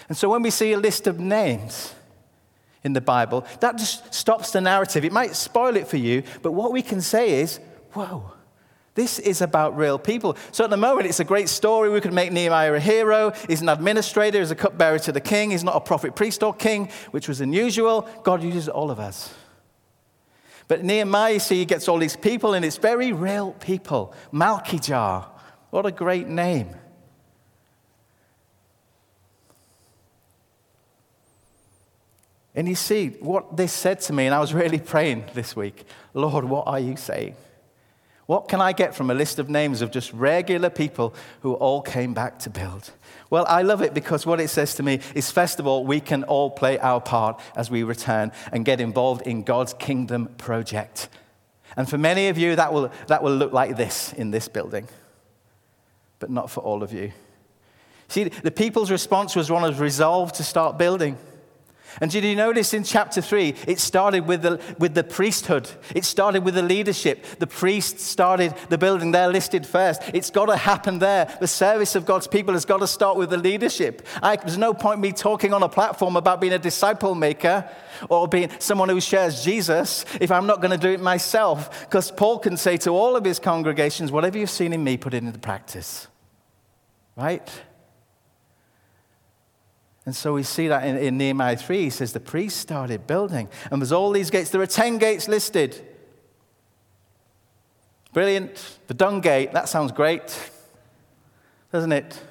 And 0.08 0.16
so, 0.16 0.28
when 0.28 0.42
we 0.42 0.50
see 0.50 0.72
a 0.72 0.78
list 0.78 1.08
of 1.08 1.18
names, 1.18 1.94
in 2.84 2.92
the 2.92 3.00
Bible, 3.00 3.46
that 3.60 3.78
just 3.78 4.12
stops 4.12 4.50
the 4.50 4.60
narrative. 4.60 5.06
It 5.06 5.12
might 5.12 5.34
spoil 5.34 5.74
it 5.74 5.88
for 5.88 5.96
you, 5.96 6.22
but 6.42 6.52
what 6.52 6.70
we 6.70 6.82
can 6.82 7.00
say 7.00 7.40
is, 7.40 7.58
whoa, 7.94 8.33
this 8.94 9.18
is 9.18 9.40
about 9.40 9.76
real 9.76 9.98
people. 9.98 10.36
So 10.52 10.64
at 10.64 10.70
the 10.70 10.76
moment, 10.76 11.08
it's 11.08 11.20
a 11.20 11.24
great 11.24 11.48
story. 11.48 11.90
We 11.90 12.00
could 12.00 12.12
make 12.12 12.32
Nehemiah 12.32 12.74
a 12.74 12.80
hero. 12.80 13.32
He's 13.48 13.60
an 13.60 13.68
administrator, 13.68 14.38
he's 14.38 14.52
a 14.52 14.56
cupbearer 14.56 15.00
to 15.00 15.12
the 15.12 15.20
king. 15.20 15.50
He's 15.50 15.64
not 15.64 15.74
a 15.74 15.80
prophet, 15.80 16.14
priest, 16.14 16.42
or 16.42 16.54
king, 16.54 16.88
which 17.10 17.26
was 17.26 17.40
unusual. 17.40 18.08
God 18.22 18.42
uses 18.42 18.68
all 18.68 18.90
of 18.90 19.00
us. 19.00 19.34
But 20.68 20.84
Nehemiah, 20.84 21.34
you 21.34 21.38
see, 21.40 21.56
he 21.56 21.64
gets 21.64 21.88
all 21.88 21.98
these 21.98 22.16
people, 22.16 22.54
and 22.54 22.64
it's 22.64 22.78
very 22.78 23.12
real 23.12 23.52
people. 23.52 24.14
Malkijah, 24.32 25.26
what 25.70 25.84
a 25.84 25.92
great 25.92 26.28
name. 26.28 26.74
And 32.54 32.68
you 32.68 32.76
see 32.76 33.08
what 33.08 33.56
this 33.56 33.72
said 33.72 34.00
to 34.02 34.12
me, 34.12 34.26
and 34.26 34.34
I 34.34 34.38
was 34.38 34.54
really 34.54 34.78
praying 34.94 35.24
this 35.34 35.56
week 35.56 35.84
Lord, 36.14 36.44
what 36.44 36.68
are 36.68 36.78
you 36.78 36.96
saying? 36.96 37.34
What 38.26 38.48
can 38.48 38.60
I 38.60 38.72
get 38.72 38.94
from 38.94 39.10
a 39.10 39.14
list 39.14 39.38
of 39.38 39.50
names 39.50 39.82
of 39.82 39.90
just 39.90 40.12
regular 40.12 40.70
people 40.70 41.14
who 41.42 41.54
all 41.54 41.82
came 41.82 42.14
back 42.14 42.38
to 42.40 42.50
build? 42.50 42.90
Well, 43.28 43.44
I 43.48 43.62
love 43.62 43.82
it 43.82 43.92
because 43.92 44.24
what 44.24 44.40
it 44.40 44.48
says 44.48 44.74
to 44.76 44.82
me 44.82 45.00
is 45.14 45.30
first 45.30 45.60
of 45.60 45.66
all, 45.66 45.84
we 45.84 46.00
can 46.00 46.24
all 46.24 46.50
play 46.50 46.78
our 46.78 47.00
part 47.00 47.40
as 47.54 47.70
we 47.70 47.82
return 47.82 48.32
and 48.50 48.64
get 48.64 48.80
involved 48.80 49.22
in 49.22 49.42
God's 49.42 49.74
kingdom 49.74 50.28
project. 50.38 51.08
And 51.76 51.88
for 51.88 51.98
many 51.98 52.28
of 52.28 52.38
you, 52.38 52.56
that 52.56 52.72
will, 52.72 52.90
that 53.08 53.22
will 53.22 53.34
look 53.34 53.52
like 53.52 53.76
this 53.76 54.12
in 54.14 54.30
this 54.30 54.48
building, 54.48 54.88
but 56.18 56.30
not 56.30 56.50
for 56.50 56.60
all 56.60 56.82
of 56.82 56.92
you. 56.92 57.12
See, 58.08 58.24
the 58.24 58.50
people's 58.50 58.90
response 58.90 59.34
was 59.34 59.50
one 59.50 59.64
of 59.64 59.80
resolve 59.80 60.32
to 60.34 60.44
start 60.44 60.78
building. 60.78 61.18
And 62.00 62.10
did 62.10 62.24
you 62.24 62.36
notice 62.36 62.74
in 62.74 62.84
chapter 62.84 63.20
3, 63.20 63.54
it 63.66 63.78
started 63.78 64.26
with 64.26 64.42
the, 64.42 64.60
with 64.78 64.94
the 64.94 65.04
priesthood. 65.04 65.70
It 65.94 66.04
started 66.04 66.44
with 66.44 66.54
the 66.54 66.62
leadership. 66.62 67.24
The 67.38 67.46
priests 67.46 68.02
started 68.02 68.54
the 68.68 68.78
building. 68.78 69.12
They're 69.12 69.28
listed 69.28 69.66
first. 69.66 70.02
It's 70.12 70.30
got 70.30 70.46
to 70.46 70.56
happen 70.56 70.98
there. 70.98 71.34
The 71.40 71.46
service 71.46 71.94
of 71.94 72.06
God's 72.06 72.26
people 72.26 72.54
has 72.54 72.64
got 72.64 72.78
to 72.78 72.86
start 72.86 73.16
with 73.16 73.30
the 73.30 73.36
leadership. 73.36 74.06
I, 74.22 74.36
there's 74.36 74.58
no 74.58 74.74
point 74.74 75.00
me 75.00 75.12
talking 75.12 75.52
on 75.52 75.62
a 75.62 75.68
platform 75.68 76.16
about 76.16 76.40
being 76.40 76.52
a 76.52 76.58
disciple 76.58 77.14
maker 77.14 77.68
or 78.08 78.28
being 78.28 78.50
someone 78.58 78.88
who 78.88 79.00
shares 79.00 79.44
Jesus 79.44 80.04
if 80.20 80.30
I'm 80.30 80.46
not 80.46 80.60
going 80.60 80.72
to 80.72 80.78
do 80.78 80.90
it 80.90 81.00
myself. 81.00 81.84
Because 81.84 82.10
Paul 82.10 82.38
can 82.38 82.56
say 82.56 82.76
to 82.78 82.90
all 82.90 83.16
of 83.16 83.24
his 83.24 83.38
congregations, 83.38 84.10
whatever 84.10 84.38
you've 84.38 84.50
seen 84.50 84.72
in 84.72 84.82
me, 84.82 84.96
put 84.96 85.14
it 85.14 85.22
into 85.22 85.38
practice. 85.38 86.08
Right? 87.16 87.48
And 90.06 90.14
so 90.14 90.34
we 90.34 90.42
see 90.42 90.68
that 90.68 90.86
in, 90.86 90.98
in, 90.98 91.16
Nehemiah 91.16 91.56
3. 91.56 91.84
He 91.84 91.90
says 91.90 92.12
the 92.12 92.20
priests 92.20 92.60
started 92.60 93.06
building. 93.06 93.48
And 93.70 93.80
there's 93.80 93.92
all 93.92 94.10
these 94.10 94.30
gates. 94.30 94.50
There 94.50 94.60
are 94.60 94.66
10 94.66 94.98
gates 94.98 95.28
listed. 95.28 95.82
Brilliant. 98.12 98.78
The 98.86 98.94
dung 98.94 99.20
gate, 99.20 99.52
that 99.52 99.68
sounds 99.68 99.92
great, 99.92 100.50
doesn't 101.72 101.92
it? 101.92 102.22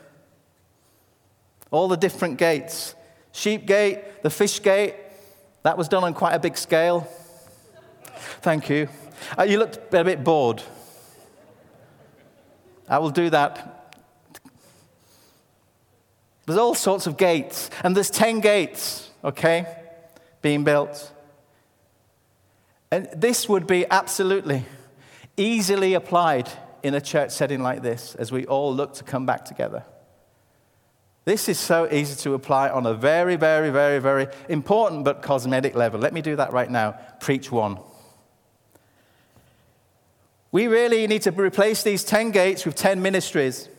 All 1.72 1.88
the 1.88 1.98
different 1.98 2.38
gates. 2.38 2.94
Sheep 3.32 3.66
gate, 3.66 4.22
the 4.22 4.30
fish 4.30 4.62
gate, 4.62 4.96
that 5.64 5.78
was 5.78 5.88
done 5.88 6.04
on 6.04 6.14
quite 6.14 6.34
a 6.34 6.40
big 6.40 6.58
scale. 6.58 7.08
Thank 8.42 8.70
you. 8.70 8.88
Uh, 9.38 9.44
you 9.44 9.58
looked 9.58 9.94
a 9.94 10.04
bit 10.04 10.24
bored. 10.24 10.62
I 12.88 13.00
will 13.00 13.10
do 13.10 13.30
that 13.32 13.73
there's 16.46 16.60
all 16.60 16.76
sorts 16.76 17.08
of 17.08 17.18
gates, 17.18 17.70
and 17.84 17.96
there's 17.96 18.10
10 18.10 18.42
gates, 18.42 19.10
okay, 19.24 19.66
being 20.42 20.64
built. 20.64 21.12
And 22.92 23.10
this 23.16 23.48
would 23.48 23.66
be 23.66 23.86
absolutely 23.90 24.66
easily 25.38 25.94
applied 25.94 26.50
in 26.84 26.94
a 26.94 27.02
church 27.02 27.32
setting 27.32 27.64
like 27.64 27.82
this 27.82 28.14
as 28.16 28.32
we 28.32 28.46
all 28.46 28.76
look 28.76 28.94
to 28.96 29.04
come 29.04 29.26
back 29.26 29.46
together. 29.46 29.84
This 31.26 31.48
is 31.48 31.58
so 31.58 31.88
easy 31.90 32.16
to 32.24 32.34
apply 32.34 32.70
on 32.70 32.86
a 32.86 32.94
very, 32.94 33.38
very, 33.38 33.70
very, 33.70 34.00
very 34.00 34.28
important 34.50 35.06
but 35.06 35.22
cosmetic 35.22 35.74
level. 35.74 36.00
Let 36.00 36.14
me 36.14 36.22
do 36.22 36.36
that 36.36 36.52
right 36.52 36.70
now. 36.70 37.00
Preach 37.22 37.50
one. 37.50 37.80
We 40.52 40.68
really 40.68 41.08
need 41.08 41.22
to 41.24 41.32
replace 41.32 41.82
these 41.82 42.04
10 42.04 42.32
gates 42.32 42.66
with 42.66 42.76
10 42.76 43.02
ministries. 43.02 43.70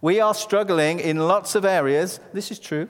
We 0.00 0.20
are 0.20 0.34
struggling 0.34 1.00
in 1.00 1.18
lots 1.18 1.54
of 1.54 1.64
areas. 1.64 2.20
This 2.32 2.50
is 2.50 2.58
true. 2.58 2.88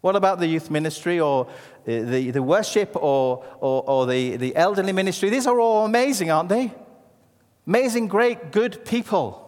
What 0.00 0.14
about 0.14 0.38
the 0.38 0.46
youth 0.46 0.70
ministry 0.70 1.18
or 1.18 1.46
uh, 1.46 1.50
the, 1.84 2.30
the 2.30 2.42
worship 2.42 2.94
or, 2.94 3.44
or, 3.58 3.82
or 3.86 4.06
the, 4.06 4.36
the 4.36 4.54
elderly 4.54 4.92
ministry? 4.92 5.28
These 5.28 5.46
are 5.46 5.58
all 5.58 5.84
amazing, 5.84 6.30
aren't 6.30 6.48
they? 6.48 6.72
Amazing, 7.66 8.08
great, 8.08 8.52
good 8.52 8.84
people. 8.84 9.44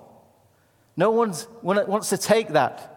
No 0.97 1.11
one 1.13 1.35
wants 1.63 2.11
to 2.11 2.19
take 2.19 2.49
that. 2.49 2.89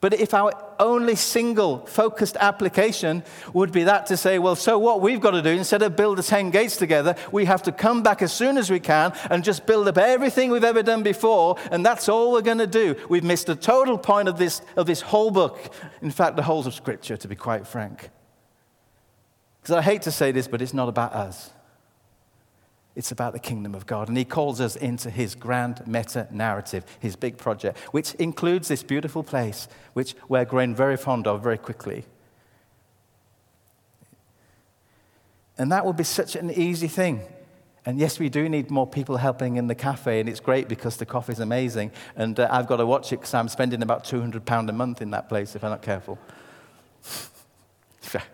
But 0.00 0.14
if 0.14 0.34
our 0.34 0.52
only 0.78 1.14
single 1.14 1.86
focused 1.86 2.36
application 2.38 3.24
would 3.52 3.72
be 3.72 3.84
that 3.84 4.06
to 4.06 4.16
say, 4.16 4.38
well, 4.38 4.56
so 4.56 4.78
what 4.78 5.00
we've 5.00 5.20
got 5.20 5.30
to 5.30 5.42
do, 5.42 5.50
instead 5.50 5.82
of 5.82 5.96
build 5.96 6.18
the 6.18 6.22
10 6.22 6.50
gates 6.50 6.76
together, 6.76 7.14
we 7.32 7.46
have 7.46 7.62
to 7.62 7.72
come 7.72 8.02
back 8.02 8.20
as 8.20 8.32
soon 8.32 8.58
as 8.58 8.70
we 8.70 8.80
can 8.80 9.12
and 9.30 9.42
just 9.42 9.66
build 9.66 9.88
up 9.88 9.98
everything 9.98 10.50
we've 10.50 10.64
ever 10.64 10.82
done 10.82 11.02
before, 11.02 11.56
and 11.70 11.84
that's 11.84 12.08
all 12.08 12.32
we're 12.32 12.42
going 12.42 12.58
to 12.58 12.66
do. 12.66 12.94
We've 13.08 13.24
missed 13.24 13.46
the 13.46 13.56
total 13.56 13.96
point 13.96 14.28
of 14.28 14.38
this, 14.38 14.60
of 14.76 14.86
this 14.86 15.00
whole 15.00 15.30
book. 15.30 15.72
In 16.02 16.10
fact, 16.10 16.36
the 16.36 16.42
whole 16.42 16.66
of 16.66 16.74
Scripture, 16.74 17.16
to 17.16 17.28
be 17.28 17.36
quite 17.36 17.66
frank. 17.66 18.10
Because 19.60 19.76
I 19.76 19.82
hate 19.82 20.02
to 20.02 20.12
say 20.12 20.30
this, 20.30 20.46
but 20.46 20.62
it's 20.62 20.74
not 20.74 20.88
about 20.88 21.12
us. 21.12 21.50
It's 22.96 23.12
about 23.12 23.34
the 23.34 23.38
kingdom 23.38 23.74
of 23.74 23.86
God. 23.86 24.08
And 24.08 24.16
he 24.16 24.24
calls 24.24 24.58
us 24.60 24.74
into 24.74 25.10
his 25.10 25.34
grand 25.34 25.86
meta 25.86 26.26
narrative, 26.30 26.84
his 26.98 27.14
big 27.14 27.36
project, 27.36 27.78
which 27.92 28.14
includes 28.14 28.68
this 28.68 28.82
beautiful 28.82 29.22
place, 29.22 29.68
which 29.92 30.16
we're 30.28 30.46
growing 30.46 30.74
very 30.74 30.96
fond 30.96 31.26
of 31.26 31.42
very 31.42 31.58
quickly. 31.58 32.06
And 35.58 35.70
that 35.72 35.84
would 35.84 35.96
be 35.96 36.04
such 36.04 36.36
an 36.36 36.50
easy 36.50 36.88
thing. 36.88 37.20
And 37.84 37.98
yes, 37.98 38.18
we 38.18 38.30
do 38.30 38.48
need 38.48 38.70
more 38.70 38.86
people 38.86 39.18
helping 39.18 39.56
in 39.58 39.68
the 39.68 39.74
cafe, 39.74 40.18
and 40.18 40.28
it's 40.28 40.40
great 40.40 40.66
because 40.66 40.96
the 40.96 41.06
coffee 41.06 41.32
is 41.32 41.40
amazing. 41.40 41.92
And 42.16 42.40
uh, 42.40 42.48
I've 42.50 42.66
got 42.66 42.78
to 42.78 42.86
watch 42.86 43.12
it 43.12 43.16
because 43.16 43.34
I'm 43.34 43.48
spending 43.48 43.82
about 43.82 44.04
£200 44.04 44.68
a 44.68 44.72
month 44.72 45.02
in 45.02 45.10
that 45.10 45.28
place 45.28 45.54
if 45.54 45.62
I'm 45.62 45.70
not 45.70 45.82
careful. 45.82 46.18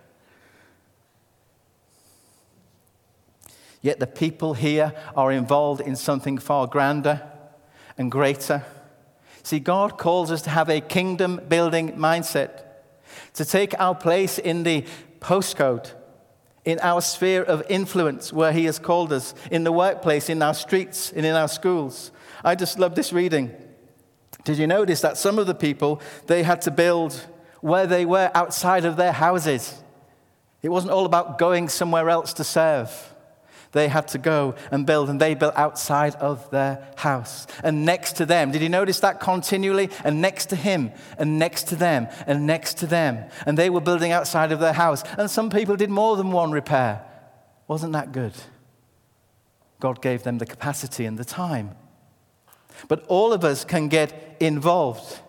Yet 3.83 3.99
the 3.99 4.07
people 4.07 4.55
here 4.55 4.95
are 5.17 5.33
involved 5.33 5.81
in 5.81 5.97
something 5.97 6.39
far 6.39 6.69
grander 6.69 7.21
and 7.99 8.11
greater. 8.11 8.65
See, 9.43 9.59
God 9.59 9.99
calls 9.99 10.31
us 10.31 10.43
to 10.43 10.51
have 10.51 10.71
a 10.71 10.81
kingdom 10.81 11.41
building 11.49 11.93
mindset, 11.95 12.63
to 13.35 13.45
take 13.45 13.79
our 13.81 13.95
place 13.95 14.39
in 14.39 14.63
the 14.63 14.87
postcode, 15.19 15.91
in 16.65 16.79
our 16.79 17.01
sphere 17.01 17.43
of 17.43 17.65
influence 17.69 18.33
where 18.33 18.53
He 18.53 18.67
has 18.67 18.79
called 18.79 19.13
us, 19.13 19.35
in 19.51 19.65
the 19.65 19.73
workplace, 19.73 20.29
in 20.29 20.41
our 20.43 20.55
streets, 20.55 21.13
and 21.13 21.27
in 21.27 21.35
our 21.35 21.49
schools. 21.49 22.13
I 22.45 22.55
just 22.55 22.79
love 22.79 22.95
this 22.95 23.13
reading. 23.13 23.53
Did 24.45 24.59
you 24.59 24.69
notice 24.69 25.01
that 25.01 25.17
some 25.17 25.41
of 25.41 25.49
the 25.49 25.55
people, 25.55 26.01
they 26.29 26.45
had 26.45 26.63
to 26.63 26.71
build 26.71 27.15
where 27.61 27.87
they 27.89 28.05
were 28.05 28.31
outside 28.33 28.85
of 28.85 28.97
their 28.97 29.13
houses? 29.13 29.83
It 30.63 30.69
wasn't 30.69 30.93
all 30.93 31.07
about 31.07 31.39
going 31.39 31.69
somewhere 31.69 32.09
else 32.09 32.33
to 32.35 32.45
serve. 32.45 33.12
They 33.73 33.89
had 33.89 34.09
to 34.09 34.19
go 34.19 34.55
and 34.71 34.85
build, 34.87 35.09
and 35.09 35.19
they 35.19 35.35
built 35.35 35.57
outside 35.57 36.15
of 36.17 36.51
their 36.51 36.87
house. 36.97 37.47
And 37.65 37.87
next 37.87 38.17
to 38.17 38.27
them, 38.27 38.51
did 38.51 38.61
you 38.63 38.69
notice 38.69 39.01
that 39.01 39.19
continually? 39.19 39.89
And 40.05 40.21
next 40.21 40.47
to 40.51 40.57
him, 40.57 40.93
and 41.19 41.39
next 41.39 41.69
to 41.69 41.77
them, 41.77 42.09
and 42.27 42.47
next 42.47 42.79
to 42.79 42.87
them. 42.87 43.19
And 43.47 43.57
they 43.57 43.71
were 43.71 43.81
building 43.81 44.13
outside 44.13 44.53
of 44.53 44.61
their 44.61 44.75
house. 44.75 45.03
And 45.17 45.31
some 45.31 45.49
people 45.49 45.77
did 45.77 45.89
more 45.89 46.17
than 46.17 46.33
one 46.33 46.53
repair. 46.53 47.03
Wasn't 47.67 47.95
that 47.95 48.13
good? 48.13 48.35
God 49.81 50.03
gave 50.03 50.23
them 50.23 50.37
the 50.37 50.47
capacity 50.47 51.07
and 51.07 51.19
the 51.19 51.25
time. 51.25 51.75
But 52.89 53.07
all 53.07 53.33
of 53.33 53.43
us 53.43 53.65
can 53.65 53.89
get 53.89 54.37
involved. 54.39 55.21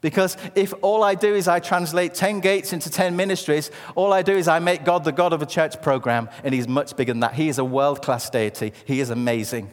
Because 0.00 0.36
if 0.54 0.72
all 0.82 1.02
I 1.02 1.14
do 1.14 1.34
is 1.34 1.48
I 1.48 1.58
translate 1.60 2.14
10 2.14 2.40
gates 2.40 2.72
into 2.72 2.90
10 2.90 3.16
ministries, 3.16 3.70
all 3.94 4.12
I 4.12 4.22
do 4.22 4.32
is 4.32 4.46
I 4.46 4.58
make 4.58 4.84
God 4.84 5.04
the 5.04 5.12
God 5.12 5.32
of 5.32 5.42
a 5.42 5.46
church 5.46 5.82
program, 5.82 6.28
and 6.44 6.54
He's 6.54 6.68
much 6.68 6.96
bigger 6.96 7.12
than 7.12 7.20
that. 7.20 7.34
He 7.34 7.48
is 7.48 7.58
a 7.58 7.64
world 7.64 8.02
class 8.02 8.30
deity, 8.30 8.72
He 8.84 9.00
is 9.00 9.10
amazing. 9.10 9.70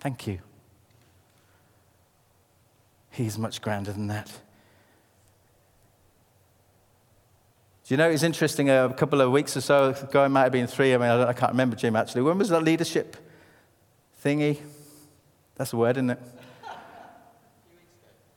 Thank 0.00 0.26
you. 0.26 0.40
He's 3.10 3.38
much 3.38 3.62
grander 3.62 3.92
than 3.92 4.08
that. 4.08 4.26
Do 7.86 7.94
you 7.94 7.96
know, 7.96 8.10
it's 8.10 8.22
interesting, 8.22 8.70
uh, 8.70 8.86
a 8.86 8.94
couple 8.94 9.20
of 9.20 9.30
weeks 9.32 9.56
or 9.56 9.60
so 9.60 9.90
ago, 9.90 10.24
it 10.24 10.28
might 10.28 10.44
have 10.44 10.52
been 10.52 10.66
three, 10.66 10.94
I 10.94 10.98
mean, 10.98 11.08
I, 11.08 11.28
I 11.28 11.32
can't 11.32 11.52
remember, 11.52 11.76
Jim, 11.76 11.94
actually. 11.94 12.22
When 12.22 12.38
was 12.38 12.48
that 12.48 12.62
leadership 12.62 13.16
thingy? 14.24 14.58
That's 15.56 15.72
a 15.72 15.76
word, 15.76 15.96
isn't 15.96 16.10
it? 16.10 16.18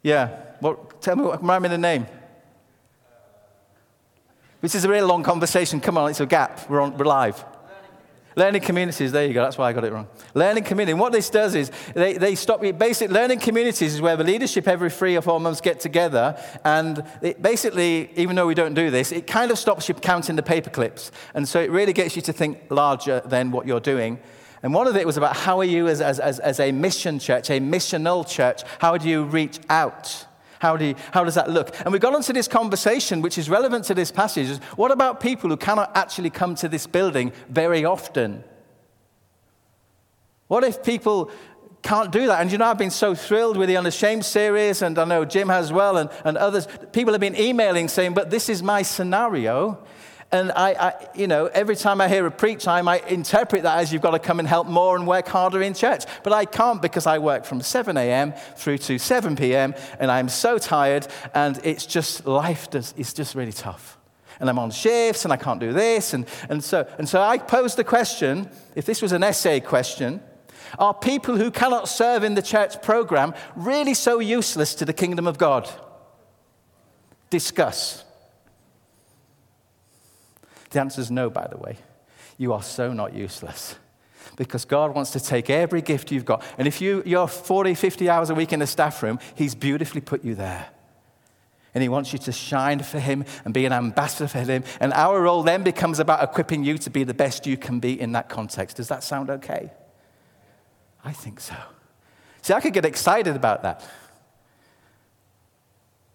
Yeah. 0.05 0.27
What, 0.59 1.01
tell 1.01 1.15
me 1.15 1.23
remind 1.23 1.63
me 1.63 1.69
the 1.69 1.79
name. 1.79 2.05
This 4.61 4.75
is 4.75 4.85
a 4.85 4.89
really 4.89 5.07
long 5.07 5.23
conversation. 5.23 5.81
Come 5.81 5.97
on, 5.97 6.11
it's 6.11 6.19
a 6.19 6.27
gap. 6.27 6.69
We're, 6.69 6.79
on, 6.79 6.95
we're 6.95 7.05
live. 7.05 7.43
Learning 8.35 8.61
communities, 8.61 9.11
there 9.11 9.25
you 9.25 9.33
go, 9.33 9.41
that's 9.41 9.57
why 9.57 9.67
I 9.67 9.73
got 9.73 9.83
it 9.83 9.91
wrong. 9.91 10.07
Learning 10.35 10.63
community. 10.63 10.93
what 10.93 11.11
this 11.11 11.31
does 11.31 11.55
is 11.55 11.71
they, 11.95 12.19
they 12.19 12.35
stop 12.35 12.63
you. 12.63 12.71
Basic 12.71 13.09
learning 13.09 13.39
communities 13.39 13.95
is 13.95 14.01
where 14.01 14.15
the 14.15 14.23
leadership 14.23 14.67
every 14.67 14.91
three 14.91 15.17
or 15.17 15.21
four 15.21 15.39
months 15.39 15.59
get 15.59 15.79
together. 15.79 16.39
And 16.63 17.03
it 17.23 17.41
basically, 17.41 18.11
even 18.15 18.35
though 18.35 18.45
we 18.45 18.53
don't 18.53 18.75
do 18.75 18.91
this, 18.91 19.11
it 19.11 19.25
kind 19.25 19.49
of 19.49 19.57
stops 19.57 19.89
you 19.89 19.95
counting 19.95 20.35
the 20.35 20.43
paper 20.43 20.69
clips. 20.69 21.11
And 21.33 21.49
so 21.49 21.59
it 21.59 21.71
really 21.71 21.93
gets 21.93 22.15
you 22.15 22.21
to 22.21 22.33
think 22.33 22.59
larger 22.69 23.21
than 23.25 23.49
what 23.49 23.65
you're 23.65 23.79
doing. 23.79 24.19
And 24.65 24.73
one 24.73 24.87
of 24.87 24.95
it 24.95 25.05
was 25.05 25.15
about 25.15 25.35
how 25.35 25.59
are 25.59 25.63
you 25.63 25.87
as, 25.87 26.01
as, 26.01 26.19
as, 26.19 26.39
as 26.39 26.59
a 26.59 26.71
mission 26.71 27.19
church, 27.19 27.51
a 27.51 27.59
missional 27.59 28.27
church, 28.27 28.63
how 28.79 28.97
do 28.97 29.07
you 29.07 29.23
reach 29.23 29.59
out? 29.69 30.25
How, 30.57 30.75
do 30.75 30.85
you, 30.85 30.95
how 31.11 31.23
does 31.23 31.35
that 31.35 31.51
look? 31.51 31.71
And 31.81 31.93
we 31.93 31.99
got 31.99 32.15
onto 32.15 32.33
this 32.33 32.47
conversation, 32.47 33.21
which 33.21 33.37
is 33.37 33.47
relevant 33.47 33.85
to 33.85 33.93
this 33.93 34.11
passage. 34.11 34.49
Is 34.49 34.57
what 34.75 34.89
about 34.89 35.19
people 35.19 35.51
who 35.51 35.55
cannot 35.55 35.95
actually 35.95 36.31
come 36.31 36.55
to 36.55 36.67
this 36.67 36.87
building 36.87 37.31
very 37.47 37.85
often? 37.85 38.43
What 40.47 40.63
if 40.63 40.81
people 40.81 41.29
can't 41.83 42.11
do 42.11 42.25
that? 42.25 42.41
And 42.41 42.51
you 42.51 42.57
know, 42.57 42.65
I've 42.65 42.79
been 42.79 42.89
so 42.89 43.13
thrilled 43.13 43.57
with 43.57 43.69
the 43.69 43.77
Unashamed 43.77 44.25
series, 44.25 44.81
and 44.81 44.97
I 44.97 45.05
know 45.05 45.25
Jim 45.25 45.49
has 45.49 45.71
well, 45.71 45.97
and, 45.97 46.09
and 46.23 46.37
others. 46.37 46.67
People 46.91 47.13
have 47.13 47.21
been 47.21 47.39
emailing 47.39 47.87
saying, 47.87 48.15
but 48.15 48.31
this 48.31 48.49
is 48.49 48.63
my 48.63 48.81
scenario. 48.81 49.85
And 50.31 50.51
I, 50.51 50.71
I, 50.73 51.07
you 51.15 51.27
know, 51.27 51.45
every 51.47 51.75
time 51.75 52.01
I 52.01 52.07
hear 52.07 52.25
a 52.25 52.31
preach, 52.31 52.67
I 52.67 52.81
might 52.81 53.07
interpret 53.07 53.63
that 53.63 53.79
as 53.79 53.93
you've 53.93 54.01
got 54.01 54.11
to 54.11 54.19
come 54.19 54.39
and 54.39 54.47
help 54.47 54.67
more 54.67 54.95
and 54.95 55.05
work 55.07 55.27
harder 55.27 55.61
in 55.61 55.73
church. 55.73 56.03
But 56.23 56.33
I 56.33 56.45
can't 56.45 56.81
because 56.81 57.05
I 57.05 57.19
work 57.19 57.45
from 57.45 57.61
7 57.61 57.95
a.m. 57.95 58.33
through 58.57 58.79
to 58.79 58.97
7 58.97 59.35
p.m. 59.35 59.75
and 59.99 60.11
I'm 60.11 60.27
so 60.27 60.57
tired 60.57 61.07
and 61.33 61.59
it's 61.63 61.85
just, 61.85 62.25
life 62.25 62.69
does, 62.69 62.93
is 62.97 63.13
just 63.13 63.35
really 63.35 63.53
tough. 63.53 63.97
And 64.39 64.49
I'm 64.49 64.59
on 64.59 64.71
shifts 64.71 65.23
and 65.23 65.31
I 65.31 65.37
can't 65.37 65.59
do 65.59 65.71
this. 65.71 66.13
And, 66.13 66.25
and, 66.49 66.63
so, 66.63 66.87
and 66.97 67.07
so 67.07 67.21
I 67.21 67.37
posed 67.37 67.77
the 67.77 67.83
question 67.83 68.49
if 68.75 68.85
this 68.85 69.01
was 69.01 69.11
an 69.11 69.23
essay 69.23 69.59
question, 69.59 70.21
are 70.79 70.93
people 70.93 71.37
who 71.37 71.51
cannot 71.51 71.87
serve 71.87 72.23
in 72.23 72.35
the 72.35 72.41
church 72.41 72.81
program 72.81 73.33
really 73.55 73.93
so 73.93 74.19
useless 74.19 74.75
to 74.75 74.85
the 74.85 74.91
kingdom 74.91 75.27
of 75.27 75.37
God? 75.37 75.69
Discuss. 77.29 78.03
The 80.75 80.81
answer 80.81 80.99
is 80.99 81.09
no, 81.09 81.29
by 81.29 81.47
the 81.47 81.55
way. 81.55 81.77
You 82.37 82.51
are 82.51 82.61
so 82.61 82.91
not 82.91 83.13
useless. 83.13 83.75
Because 84.35 84.65
God 84.65 84.93
wants 84.93 85.11
to 85.11 85.21
take 85.21 85.49
every 85.49 85.81
gift 85.81 86.11
you've 86.11 86.25
got. 86.25 86.43
And 86.57 86.67
if 86.67 86.81
you, 86.81 87.01
you're 87.05 87.29
40, 87.29 87.75
50 87.75 88.09
hours 88.09 88.29
a 88.29 88.35
week 88.35 88.51
in 88.51 88.59
the 88.59 88.67
staff 88.67 89.01
room, 89.01 89.19
He's 89.35 89.55
beautifully 89.55 90.01
put 90.01 90.25
you 90.25 90.35
there. 90.35 90.67
And 91.73 91.81
He 91.81 91.87
wants 91.87 92.11
you 92.11 92.19
to 92.19 92.33
shine 92.33 92.79
for 92.79 92.99
Him 92.99 93.23
and 93.45 93.53
be 93.53 93.65
an 93.65 93.71
ambassador 93.71 94.27
for 94.27 94.39
Him. 94.39 94.65
And 94.81 94.91
our 94.91 95.21
role 95.21 95.43
then 95.43 95.63
becomes 95.63 95.99
about 95.99 96.21
equipping 96.21 96.65
you 96.65 96.77
to 96.79 96.89
be 96.89 97.05
the 97.05 97.13
best 97.13 97.47
you 97.47 97.55
can 97.55 97.79
be 97.79 97.97
in 97.97 98.11
that 98.11 98.27
context. 98.27 98.75
Does 98.75 98.89
that 98.89 99.01
sound 99.01 99.29
okay? 99.29 99.71
I 101.05 101.13
think 101.13 101.39
so. 101.39 101.55
See, 102.41 102.51
I 102.51 102.59
could 102.59 102.73
get 102.73 102.83
excited 102.83 103.37
about 103.37 103.63
that. 103.63 103.81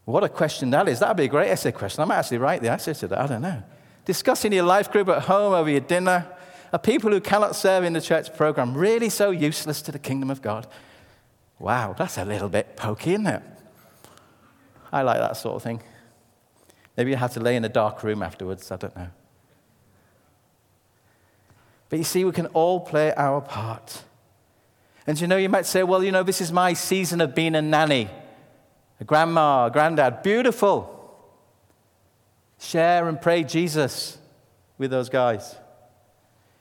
What 0.05 0.23
a 0.23 0.29
question 0.29 0.69
that 0.69 0.87
is. 0.87 0.99
That 0.99 1.09
would 1.09 1.17
be 1.17 1.25
a 1.25 1.29
great 1.29 1.49
essay 1.49 1.73
question. 1.73 2.03
I 2.03 2.05
might 2.05 2.19
actually 2.19 2.39
write 2.39 2.61
the 2.61 2.69
essay 2.69 2.93
to 2.93 3.09
that. 3.09 3.21
I 3.21 3.27
don't 3.27 3.41
know 3.41 3.63
discussing 4.05 4.53
your 4.53 4.65
life 4.65 4.91
group 4.91 5.09
at 5.09 5.23
home 5.23 5.53
over 5.53 5.71
your 5.71 5.81
dinner, 5.81 6.27
are 6.73 6.79
people 6.79 7.11
who 7.11 7.21
cannot 7.21 7.57
serve 7.57 7.85
in 7.85 7.93
the 7.93 8.01
church 8.01 8.35
program 8.37 8.75
really 8.77 9.09
so 9.09 9.31
useless 9.31 9.83
to 9.83 9.93
the 9.93 9.99
kingdom 9.99 10.31
of 10.31 10.41
God? 10.41 10.67
Wow, 11.59 11.95
that's 11.97 12.17
a 12.17 12.25
little 12.25 12.49
bit 12.49 12.77
pokey, 12.77 13.13
isn't 13.15 13.27
it? 13.27 13.43
I 14.93 15.03
like 15.03 15.19
that 15.19 15.37
sort 15.37 15.57
of 15.57 15.63
thing. 15.63 15.83
Maybe 16.97 17.11
you 17.11 17.17
have 17.17 17.33
to 17.35 17.41
lay 17.41 17.57
in 17.57 17.65
a 17.65 17.69
dark 17.69 18.03
room 18.03 18.23
afterwards, 18.23 18.71
I 18.71 18.77
don't 18.77 18.95
know. 18.97 19.09
But 21.89 21.99
you 21.99 22.05
see, 22.05 22.25
we 22.25 22.33
can 22.33 22.47
all 22.47 22.81
play 22.81 23.13
our 23.15 23.41
part. 23.41 24.05
And 25.07 25.21
you 25.21 25.27
know, 25.27 25.37
you 25.37 25.49
might 25.49 25.67
say, 25.67 25.83
well, 25.83 26.05
you 26.05 26.13
know, 26.13 26.23
this 26.23 26.41
is 26.41 26.53
my 26.53 26.73
season 26.73 27.21
of 27.21 27.35
being 27.35 27.55
a 27.57 27.63
nanny, 27.63 28.09
a 29.01 29.05
grandma, 29.05 29.67
a 29.67 29.71
granddad. 29.71 30.23
Beautiful. 30.23 31.00
Share 32.61 33.09
and 33.09 33.21
pray 33.21 33.43
Jesus 33.43 34.19
with 34.77 34.91
those 34.91 35.09
guys. 35.09 35.57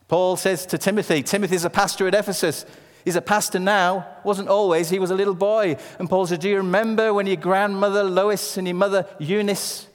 Paul 0.07 0.38
says 0.38 0.65
to 0.67 0.77
Timothy, 0.77 1.21
Timothy's 1.21 1.65
a 1.65 1.69
pastor 1.69 2.07
at 2.07 2.15
Ephesus. 2.15 2.65
He's 3.03 3.17
a 3.17 3.21
pastor 3.21 3.59
now, 3.59 4.07
wasn't 4.23 4.47
always. 4.47 4.89
He 4.89 4.97
was 4.97 5.12
a 5.12 5.15
little 5.15 5.35
boy. 5.35 5.75
And 5.99 6.09
Paul 6.09 6.25
said, 6.25 6.39
Do 6.39 6.47
you 6.47 6.55
remember 6.57 7.13
when 7.13 7.27
your 7.27 7.35
grandmother 7.35 8.05
Lois 8.05 8.55
and 8.57 8.65
your 8.65 8.77
mother 8.77 9.05
Eunice, 9.19 9.88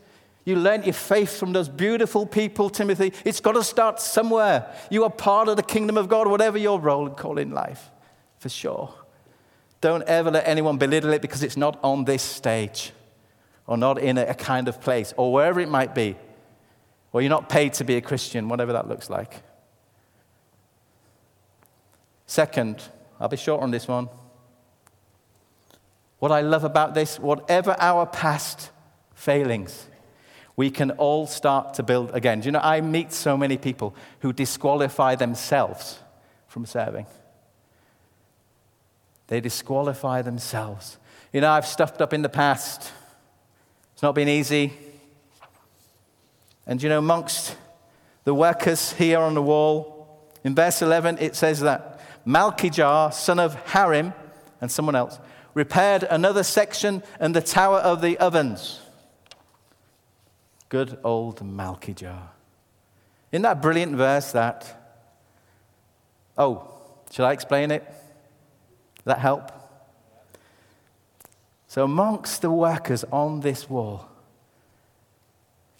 you 0.45 0.57
learnt 0.57 0.85
your 0.85 0.93
faith 0.93 1.39
from 1.39 1.55
those 1.55 1.71
beautiful 1.71 2.27
people, 2.27 2.69
Timothy? 2.69 3.15
It's 3.25 3.41
got 3.41 3.53
to 3.53 3.65
start 3.65 3.99
somewhere. 3.99 4.71
You 4.91 5.05
are 5.05 5.11
part 5.11 5.49
of 5.49 5.57
the 5.57 5.63
kingdom 5.63 5.97
of 5.97 6.11
God, 6.11 6.29
whatever 6.29 6.59
your 6.59 6.79
role 6.79 7.07
and 7.07 7.17
call 7.17 7.39
in 7.39 7.51
life, 7.51 7.91
for 8.39 8.51
sure. 8.51 8.93
Don't 9.81 10.03
ever 10.03 10.31
let 10.31 10.47
anyone 10.47 10.77
belittle 10.77 11.15
it 11.15 11.23
because 11.23 11.43
it's 11.43 11.57
not 11.57 11.81
on 11.83 12.05
this 12.05 12.23
stage 12.23 12.93
or 13.67 13.77
not 13.77 13.99
in 13.99 14.19
a 14.19 14.35
kind 14.35 14.69
of 14.69 14.81
place, 14.81 15.15
or 15.17 15.33
wherever 15.33 15.61
it 15.61 15.69
might 15.69 15.95
be, 15.95 16.17
or 17.13 17.23
you're 17.23 17.31
not 17.31 17.49
paid 17.49 17.73
to 17.75 17.85
be 17.85 17.97
a 17.97 18.01
Christian, 18.01 18.49
whatever 18.49 18.73
that 18.73 18.89
looks 18.89 19.09
like. 19.09 19.43
Second, 22.27 22.83
I'll 23.21 23.29
be 23.29 23.37
short 23.37 23.63
on 23.63 23.71
this 23.71 23.87
one. 23.87 24.09
What 26.19 26.33
I 26.33 26.41
love 26.41 26.65
about 26.65 26.95
this, 26.95 27.19
whatever 27.19 27.77
our 27.79 28.07
past 28.07 28.71
failings, 29.15 29.89
we 30.57 30.71
can 30.71 30.93
all 30.93 31.27
start 31.27 31.75
to 31.75 31.83
build 31.83 32.11
again. 32.15 32.41
Do 32.41 32.47
you 32.47 32.53
know, 32.53 32.61
I 32.63 32.81
meet 32.81 33.13
so 33.13 33.37
many 33.37 33.57
people 33.57 33.95
who 34.21 34.33
disqualify 34.33 35.17
themselves 35.17 35.99
from 36.49 36.67
serving. 36.67 37.07
They 39.27 39.41
disqualify 39.41 40.23
themselves. 40.23 40.99
You 41.33 41.41
know, 41.41 41.51
I've 41.51 41.67
stuffed 41.67 42.01
up 42.01 42.13
in 42.13 42.23
the 42.23 42.29
past. 42.29 42.93
It's 43.95 44.03
not 44.03 44.15
been 44.15 44.29
easy. 44.29 44.73
And 46.67 46.83
you 46.83 46.89
know, 46.89 46.99
amongst 46.99 47.57
the 48.25 48.35
workers 48.35 48.93
here 48.93 49.21
on 49.21 49.35
the 49.35 49.43
wall, 49.43 50.35
in 50.43 50.55
verse 50.55 50.83
11, 50.83 51.19
it 51.21 51.37
says 51.37 51.61
that 51.61 52.01
Malchijah, 52.27 53.15
son 53.15 53.39
of 53.39 53.55
Harim, 53.71 54.13
and 54.61 54.71
someone 54.71 54.95
else, 54.95 55.19
repaired 55.55 56.03
another 56.05 56.43
section 56.43 57.03
and 57.21 57.35
the 57.35 57.41
tower 57.41 57.79
of 57.79 58.03
the 58.03 58.19
ovens. 58.19 58.81
Good 60.69 60.99
old 61.05 61.41
Malchijah. 61.41 62.29
Isn't 63.31 63.43
that 63.43 63.63
brilliant 63.63 63.95
verse 63.95 64.33
that? 64.33 64.81
Oh, 66.37 66.75
shall 67.13 67.27
I 67.27 67.33
explain 67.33 67.71
it? 67.71 67.85
Does 67.85 69.05
that 69.05 69.19
help? 69.19 69.53
So, 71.75 71.83
amongst 71.83 72.41
the 72.41 72.53
workers 72.53 73.03
on 73.11 73.41
this 73.41 73.69
wall, 73.69 74.09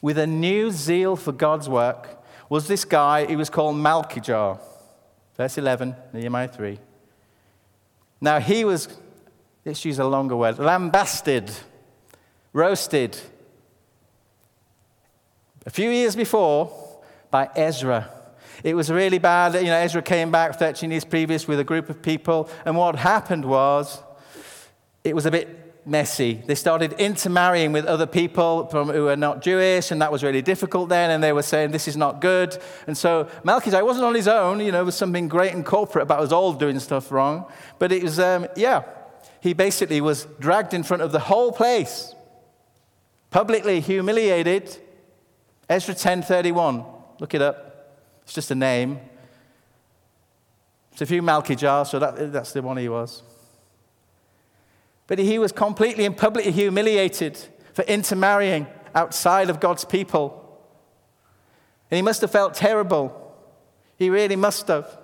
with 0.03 0.19
a 0.19 0.27
new 0.27 0.73
zeal 0.73 1.15
for 1.15 1.31
God's 1.31 1.69
work, 1.69 2.21
was 2.49 2.67
this 2.67 2.85
guy, 2.85 3.27
he 3.27 3.37
was 3.37 3.49
called 3.49 3.77
Malchijah. 3.77 4.59
Verse 5.37 5.57
11, 5.57 5.95
Nehemiah 6.13 6.49
3. 6.49 6.81
Now, 8.21 8.41
he 8.41 8.65
was, 8.65 8.89
let's 9.65 9.85
use 9.85 10.01
a 10.01 10.05
longer 10.05 10.35
word, 10.35 10.59
lambasted, 10.59 11.53
roasted, 12.53 13.17
a 15.65 15.71
few 15.71 15.91
years 15.91 16.17
before 16.17 16.73
by 17.31 17.49
Ezra. 17.55 18.11
It 18.65 18.75
was 18.75 18.91
really 18.91 19.19
bad. 19.19 19.55
You 19.55 19.69
know, 19.69 19.77
Ezra 19.77 20.03
came 20.03 20.33
back 20.33 20.59
13 20.59 20.91
years 20.91 21.05
previous 21.05 21.47
with 21.47 21.61
a 21.61 21.65
group 21.65 21.89
of 21.89 22.03
people, 22.03 22.51
and 22.65 22.77
what 22.77 22.97
happened 22.97 23.45
was 23.45 24.03
it 25.05 25.15
was 25.15 25.25
a 25.25 25.31
bit 25.31 25.64
messy. 25.87 26.43
They 26.47 26.55
started 26.55 26.95
intermarrying 26.95 27.73
with 27.73 27.85
other 27.85 28.07
people 28.07 28.67
from, 28.67 28.89
who 28.89 29.05
were 29.05 29.17
not 29.17 29.43
Jewish, 29.43 29.91
and 29.91 30.01
that 30.01 30.11
was 30.11 30.23
really 30.23 30.43
difficult 30.43 30.89
then, 30.89 31.11
and 31.11 31.23
they 31.23 31.33
were 31.33 31.43
saying, 31.43 31.71
This 31.71 31.89
is 31.89 31.97
not 31.97 32.21
good. 32.21 32.57
And 32.87 32.97
so 32.97 33.29
Melchizedek 33.45 33.85
wasn't 33.85 34.07
on 34.07 34.15
his 34.15 34.29
own, 34.29 34.61
you 34.61 34.67
know, 34.67 34.79
there 34.79 34.85
was 34.85 34.97
something 34.97 35.29
great 35.29 35.53
and 35.53 35.65
corporate 35.65 36.05
about 36.05 36.21
us 36.21 36.33
all 36.33 36.53
doing 36.53 36.79
stuff 36.79 37.11
wrong. 37.13 37.47
But 37.79 37.93
it 37.93 38.03
was, 38.03 38.19
um, 38.19 38.47
yeah, 38.57 38.85
he 39.41 39.53
basically 39.53 40.01
was 40.01 40.27
dragged 40.41 40.75
in 40.75 40.83
front 40.83 41.03
of 41.03 41.13
the 41.13 41.21
whole 41.21 41.53
place, 41.53 42.15
publicly 43.31 43.81
humiliated. 43.81 44.79
Ezra 45.69 45.95
10:31, 45.95 46.85
look 47.21 47.35
it 47.35 47.43
up. 47.43 47.73
It's 48.23 48.33
just 48.33 48.51
a 48.51 48.55
name. 48.55 49.01
It's 50.93 51.03
a 51.03 51.07
few 51.07 51.23
Malchijah, 51.23 51.87
so 51.87 51.99
that, 51.99 52.33
that's 52.33 52.53
the 52.53 52.63
one 52.63 52.77
he 52.77 52.89
was. 52.89 53.23
But 55.07 55.19
he 55.19 55.39
was 55.39 55.53
completely 55.53 56.05
and 56.05 56.17
publicly 56.17 56.53
humiliated 56.53 57.39
for 57.73 57.83
intermarrying 57.83 58.67
outside 58.95 59.51
of 59.51 59.61
God's 59.61 59.85
people. 59.85 60.41
And 61.91 61.97
he 61.97 62.03
must 62.03 62.23
have 62.23 62.31
felt 62.31 62.55
terrible. 62.55 63.37
He 63.97 64.09
really 64.11 64.37
must 64.37 64.69
have. 64.69 64.99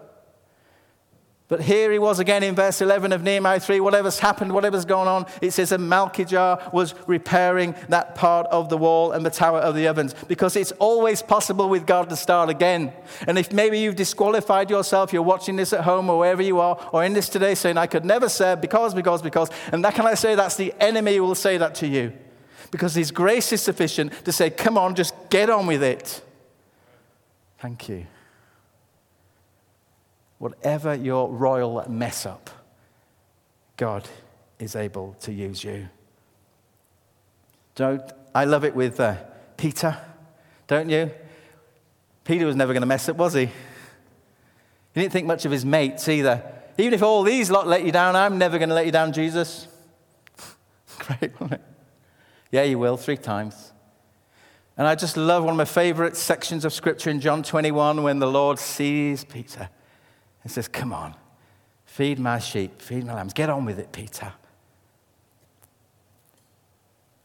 But 1.51 1.63
here 1.63 1.91
he 1.91 1.99
was 1.99 2.21
again 2.21 2.45
in 2.45 2.55
verse 2.55 2.81
11 2.81 3.11
of 3.11 3.25
Nehemiah 3.25 3.59
3. 3.59 3.81
Whatever's 3.81 4.21
happened, 4.21 4.53
whatever's 4.53 4.85
gone 4.85 5.09
on, 5.09 5.27
it 5.43 5.51
says 5.51 5.71
that 5.71 5.81
Malchijah 5.81 6.73
was 6.73 6.95
repairing 7.09 7.75
that 7.89 8.15
part 8.15 8.47
of 8.53 8.69
the 8.69 8.79
wall 8.79 9.11
and 9.11 9.27
the 9.27 9.31
tower 9.31 9.59
of 9.59 9.75
the 9.75 9.89
ovens 9.89 10.15
because 10.29 10.55
it's 10.55 10.71
always 10.79 11.23
possible 11.23 11.69
with 11.69 11.89
God 11.89 12.09
to 12.11 12.15
start 12.15 12.51
again. 12.51 12.93
And 13.27 13.37
if 13.37 13.53
maybe 13.53 13.81
you've 13.81 13.97
disqualified 13.97 14.71
yourself, 14.71 15.13
you're 15.13 15.23
watching 15.23 15.57
this 15.57 15.73
at 15.73 15.81
home 15.81 16.09
or 16.09 16.21
wherever 16.21 16.41
you 16.41 16.61
are, 16.61 16.79
or 16.93 17.03
in 17.03 17.15
this 17.15 17.29
today 17.29 17.57
saying, 17.57 17.77
I 17.77 17.89
could 17.89 18.05
never 18.05 18.29
serve 18.29 18.61
because, 18.61 18.95
because, 18.95 19.21
because, 19.21 19.51
and 19.73 19.85
that 19.85 19.97
can 19.97 20.07
I 20.07 20.15
say 20.15 20.37
that's 20.37 20.57
the 20.57 20.73
enemy 20.79 21.17
who 21.17 21.25
will 21.25 21.35
say 21.35 21.59
that 21.59 21.75
to 21.77 21.89
you 21.89 22.13
because 22.71 22.95
his 22.95 23.11
grace 23.11 23.53
is 23.53 23.61
sufficient 23.61 24.13
to 24.25 24.31
say, 24.31 24.51
come 24.51 24.79
on, 24.79 24.95
just 24.95 25.15
get 25.31 25.51
on 25.51 25.67
with 25.67 25.83
it. 25.83 26.23
Thank 27.59 27.89
you 27.89 28.07
whatever 30.41 30.95
your 30.95 31.31
royal 31.31 31.85
mess 31.87 32.25
up, 32.25 32.49
God 33.77 34.09
is 34.59 34.75
able 34.75 35.15
to 35.21 35.33
use 35.33 35.63
you. 35.63 35.89
Don't, 37.75 38.03
I 38.35 38.47
love 38.47 38.65
it 38.65 38.75
with 38.75 38.99
uh, 38.99 39.17
Peter, 39.59 39.97
don't 40.67 40.89
you? 40.89 41.11
Peter 42.25 42.47
was 42.47 42.57
never 42.57 42.73
going 42.73 42.81
to 42.81 42.87
mess 42.87 43.07
up, 43.11 43.17
was 43.17 43.35
he? 43.35 43.47
He 43.47 45.01
didn't 45.01 45.13
think 45.13 45.27
much 45.27 45.45
of 45.45 45.53
his 45.53 45.65
mates 45.65 46.09
either. 46.09 46.43
Even 46.79 46.95
if 46.95 47.03
all 47.03 47.23
these 47.23 47.51
lot 47.51 47.67
let 47.67 47.85
you 47.85 47.93
down, 47.93 48.17
I'm 48.17 48.39
never 48.39 48.57
going 48.57 48.71
to 48.71 48.75
let 48.75 48.87
you 48.87 48.93
down, 48.93 49.13
Jesus. 49.13 49.69
Great, 51.01 51.39
wasn't 51.39 51.53
it? 51.53 51.63
Yeah, 52.51 52.63
you 52.63 52.79
will, 52.79 52.97
three 52.97 53.19
times. 53.19 53.73
And 54.79 54.87
I 54.87 54.95
just 54.95 55.19
love 55.19 55.45
one 55.45 55.53
of 55.53 55.59
my 55.59 55.67
favorite 55.67 56.17
sections 56.17 56.65
of 56.65 56.73
scripture 56.73 57.11
in 57.11 57.21
John 57.21 57.43
21 57.43 58.03
when 58.03 58.21
the 58.21 58.27
Lord 58.27 58.59
sees 58.59 59.23
Peter 59.23 59.69
and 60.43 60.53
says, 60.53 60.69
Come 60.69 60.93
on, 60.93 61.15
feed 61.85 62.19
my 62.19 62.39
sheep, 62.39 62.81
feed 62.81 63.05
my 63.05 63.15
lambs. 63.15 63.33
Get 63.33 63.51
on 63.51 63.65
with 63.65 63.79
it, 63.79 63.93
Peter. 63.93 64.33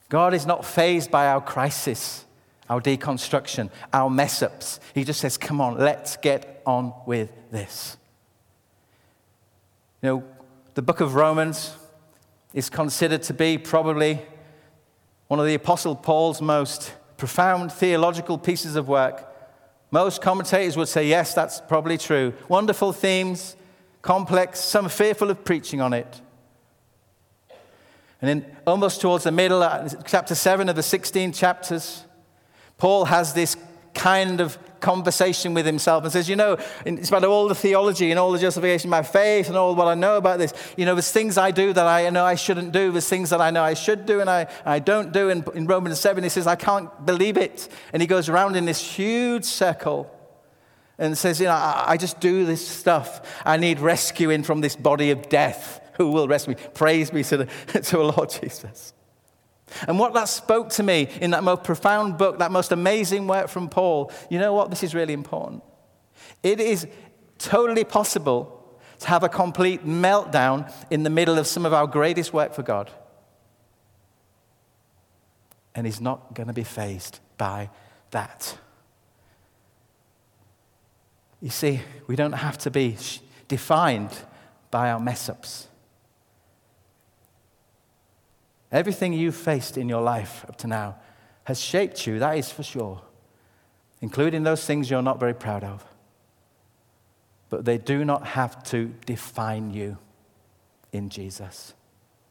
God 0.09 0.33
is 0.33 0.45
not 0.45 0.63
fazed 0.63 1.09
by 1.09 1.27
our 1.27 1.41
crisis, 1.41 2.25
our 2.69 2.79
deconstruction, 2.79 3.69
our 3.91 4.09
mess 4.09 4.41
ups. 4.41 4.79
He 4.93 5.03
just 5.03 5.19
says, 5.19 5.37
Come 5.37 5.59
on, 5.59 5.77
let's 5.77 6.17
get 6.17 6.61
on 6.65 6.93
with 7.05 7.31
this. 7.51 7.97
You 10.01 10.09
know, 10.09 10.23
the 10.75 10.81
book 10.81 10.99
of 10.99 11.15
Romans 11.15 11.75
is 12.53 12.69
considered 12.69 13.23
to 13.23 13.33
be 13.33 13.57
probably 13.57 14.21
one 15.27 15.39
of 15.39 15.45
the 15.45 15.55
Apostle 15.55 15.95
Paul's 15.95 16.41
most 16.41 16.93
profound 17.17 17.71
theological 17.71 18.37
pieces 18.37 18.75
of 18.75 18.87
work. 18.87 19.34
Most 19.91 20.21
commentators 20.21 20.75
would 20.77 20.87
say, 20.87 21.07
yes, 21.07 21.33
that's 21.33 21.61
probably 21.61 21.97
true. 21.97 22.33
Wonderful 22.47 22.91
themes, 22.91 23.55
complex, 24.01 24.59
some 24.59 24.89
fearful 24.89 25.29
of 25.29 25.45
preaching 25.45 25.81
on 25.81 25.93
it. 25.93 26.21
And 28.21 28.29
then, 28.29 28.57
almost 28.65 29.01
towards 29.01 29.25
the 29.25 29.31
middle, 29.31 29.61
uh, 29.61 29.87
chapter 30.07 30.35
7 30.35 30.69
of 30.69 30.75
the 30.75 30.83
16 30.83 31.31
chapters, 31.31 32.03
Paul 32.77 33.05
has 33.05 33.33
this 33.33 33.55
kind 33.93 34.41
of 34.41 34.57
conversation 34.85 35.55
with 35.55 35.65
himself 35.65 36.03
and 36.03 36.13
says, 36.13 36.29
You 36.29 36.35
know, 36.35 36.57
in 36.85 37.03
spite 37.03 37.23
of 37.23 37.31
all 37.31 37.47
the 37.47 37.55
theology 37.55 38.11
and 38.11 38.19
all 38.19 38.31
the 38.31 38.37
justification 38.37 38.89
of 38.89 38.91
my 38.91 39.01
faith 39.01 39.47
and 39.47 39.57
all 39.57 39.75
what 39.75 39.87
I 39.87 39.95
know 39.95 40.17
about 40.17 40.37
this, 40.37 40.53
you 40.77 40.85
know, 40.85 40.93
there's 40.93 41.11
things 41.11 41.37
I 41.37 41.51
do 41.51 41.73
that 41.73 41.87
I 41.87 42.09
know 42.11 42.23
I 42.23 42.35
shouldn't 42.35 42.71
do. 42.71 42.91
There's 42.91 43.09
things 43.09 43.31
that 43.31 43.41
I 43.41 43.49
know 43.49 43.63
I 43.63 43.73
should 43.73 44.05
do 44.05 44.21
and 44.21 44.29
I, 44.29 44.47
I 44.63 44.79
don't 44.79 45.11
do. 45.11 45.29
And 45.29 45.45
in 45.49 45.65
Romans 45.65 45.99
7, 45.99 46.23
he 46.23 46.29
says, 46.29 46.45
I 46.47 46.55
can't 46.55 47.05
believe 47.05 47.35
it. 47.35 47.67
And 47.91 48.01
he 48.01 48.07
goes 48.07 48.29
around 48.29 48.55
in 48.55 48.65
this 48.65 48.79
huge 48.79 49.43
circle 49.43 50.11
and 50.97 51.17
says, 51.17 51.39
You 51.39 51.47
know, 51.47 51.53
I, 51.53 51.83
I 51.87 51.97
just 51.97 52.19
do 52.19 52.45
this 52.45 52.65
stuff. 52.65 53.41
I 53.43 53.57
need 53.57 53.79
rescuing 53.79 54.43
from 54.43 54.61
this 54.61 54.75
body 54.75 55.09
of 55.11 55.29
death. 55.29 55.81
Who 55.97 56.11
will 56.11 56.27
rescue 56.27 56.55
me? 56.55 56.61
Praise 56.73 57.09
be 57.09 57.23
to 57.23 57.37
the, 57.37 57.45
to 57.81 57.97
the 57.97 58.03
Lord 58.03 58.29
Jesus. 58.29 58.94
And 59.87 59.99
what 59.99 60.13
that 60.13 60.29
spoke 60.29 60.69
to 60.71 60.83
me 60.83 61.09
in 61.21 61.31
that 61.31 61.43
most 61.43 61.63
profound 61.63 62.17
book, 62.17 62.39
that 62.39 62.51
most 62.51 62.71
amazing 62.71 63.27
work 63.27 63.49
from 63.49 63.69
Paul, 63.69 64.11
you 64.29 64.39
know 64.39 64.53
what? 64.53 64.69
This 64.69 64.83
is 64.83 64.95
really 64.95 65.13
important. 65.13 65.63
It 66.43 66.59
is 66.59 66.87
totally 67.37 67.83
possible 67.83 68.79
to 68.99 69.07
have 69.07 69.23
a 69.23 69.29
complete 69.29 69.85
meltdown 69.85 70.71
in 70.89 71.03
the 71.03 71.09
middle 71.09 71.37
of 71.37 71.47
some 71.47 71.65
of 71.65 71.73
our 71.73 71.87
greatest 71.87 72.33
work 72.33 72.53
for 72.53 72.63
God. 72.63 72.89
And 75.73 75.85
he's 75.85 75.99
not 75.99 76.33
going 76.33 76.47
to 76.47 76.53
be 76.53 76.63
fazed 76.63 77.19
by 77.37 77.69
that. 78.11 78.57
You 81.41 81.49
see, 81.49 81.81
we 82.07 82.15
don't 82.15 82.31
have 82.31 82.57
to 82.59 82.71
be 82.71 82.97
defined 83.47 84.11
by 84.71 84.89
our 84.89 84.99
mess 84.99 85.29
ups. 85.29 85.67
Everything 88.71 89.13
you've 89.13 89.35
faced 89.35 89.77
in 89.77 89.87
your 89.87 90.01
life 90.01 90.45
up 90.47 90.57
to 90.57 90.67
now 90.67 90.95
has 91.45 91.61
shaped 91.61 92.07
you, 92.07 92.19
that 92.19 92.37
is 92.37 92.51
for 92.51 92.63
sure, 92.63 93.01
including 94.01 94.43
those 94.43 94.65
things 94.65 94.89
you're 94.89 95.01
not 95.01 95.19
very 95.19 95.33
proud 95.33 95.63
of. 95.63 95.85
But 97.49 97.65
they 97.65 97.77
do 97.77 98.03
not 98.03 98.25
have 98.25 98.63
to 98.65 98.93
define 99.05 99.71
you 99.71 99.97
in 100.91 101.09
Jesus. 101.09 101.73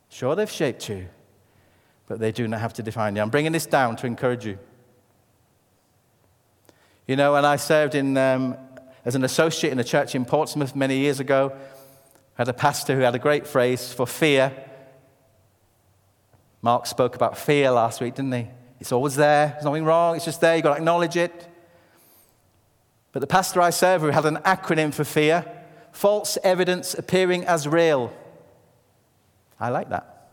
Sure, 0.08 0.34
they've 0.34 0.50
shaped 0.50 0.88
you, 0.88 1.08
but 2.06 2.18
they 2.18 2.32
do 2.32 2.48
not 2.48 2.60
have 2.60 2.72
to 2.74 2.82
define 2.82 3.14
you. 3.14 3.22
I'm 3.22 3.30
bringing 3.30 3.52
this 3.52 3.66
down 3.66 3.96
to 3.96 4.06
encourage 4.06 4.44
you. 4.44 4.58
You 7.06 7.16
know, 7.16 7.34
when 7.34 7.44
I 7.44 7.56
served 7.56 7.94
in, 7.94 8.16
um, 8.16 8.56
as 9.04 9.14
an 9.14 9.24
associate 9.24 9.72
in 9.72 9.78
a 9.78 9.84
church 9.84 10.14
in 10.14 10.24
Portsmouth 10.24 10.74
many 10.74 10.98
years 10.98 11.20
ago, 11.20 11.52
I 11.54 12.40
had 12.42 12.48
a 12.48 12.52
pastor 12.52 12.96
who 12.96 13.02
had 13.02 13.14
a 13.14 13.18
great 13.18 13.46
phrase 13.46 13.92
for 13.92 14.06
fear 14.06 14.52
Mark 16.64 16.86
spoke 16.86 17.14
about 17.14 17.36
fear 17.36 17.70
last 17.70 18.00
week, 18.00 18.14
didn't 18.14 18.32
he? 18.32 18.46
It's 18.80 18.90
always 18.90 19.16
there. 19.16 19.48
There's 19.48 19.66
nothing 19.66 19.84
wrong. 19.84 20.16
It's 20.16 20.24
just 20.24 20.40
there. 20.40 20.56
You've 20.56 20.62
got 20.62 20.70
to 20.70 20.78
acknowledge 20.78 21.14
it. 21.14 21.46
But 23.12 23.20
the 23.20 23.26
pastor 23.26 23.60
I 23.60 23.68
serve 23.68 24.00
who 24.00 24.06
had 24.06 24.24
an 24.24 24.36
acronym 24.36 24.94
for 24.94 25.04
fear 25.04 25.44
false 25.92 26.38
evidence 26.42 26.94
appearing 26.94 27.44
as 27.44 27.68
real. 27.68 28.10
I 29.60 29.68
like 29.68 29.90
that. 29.90 30.30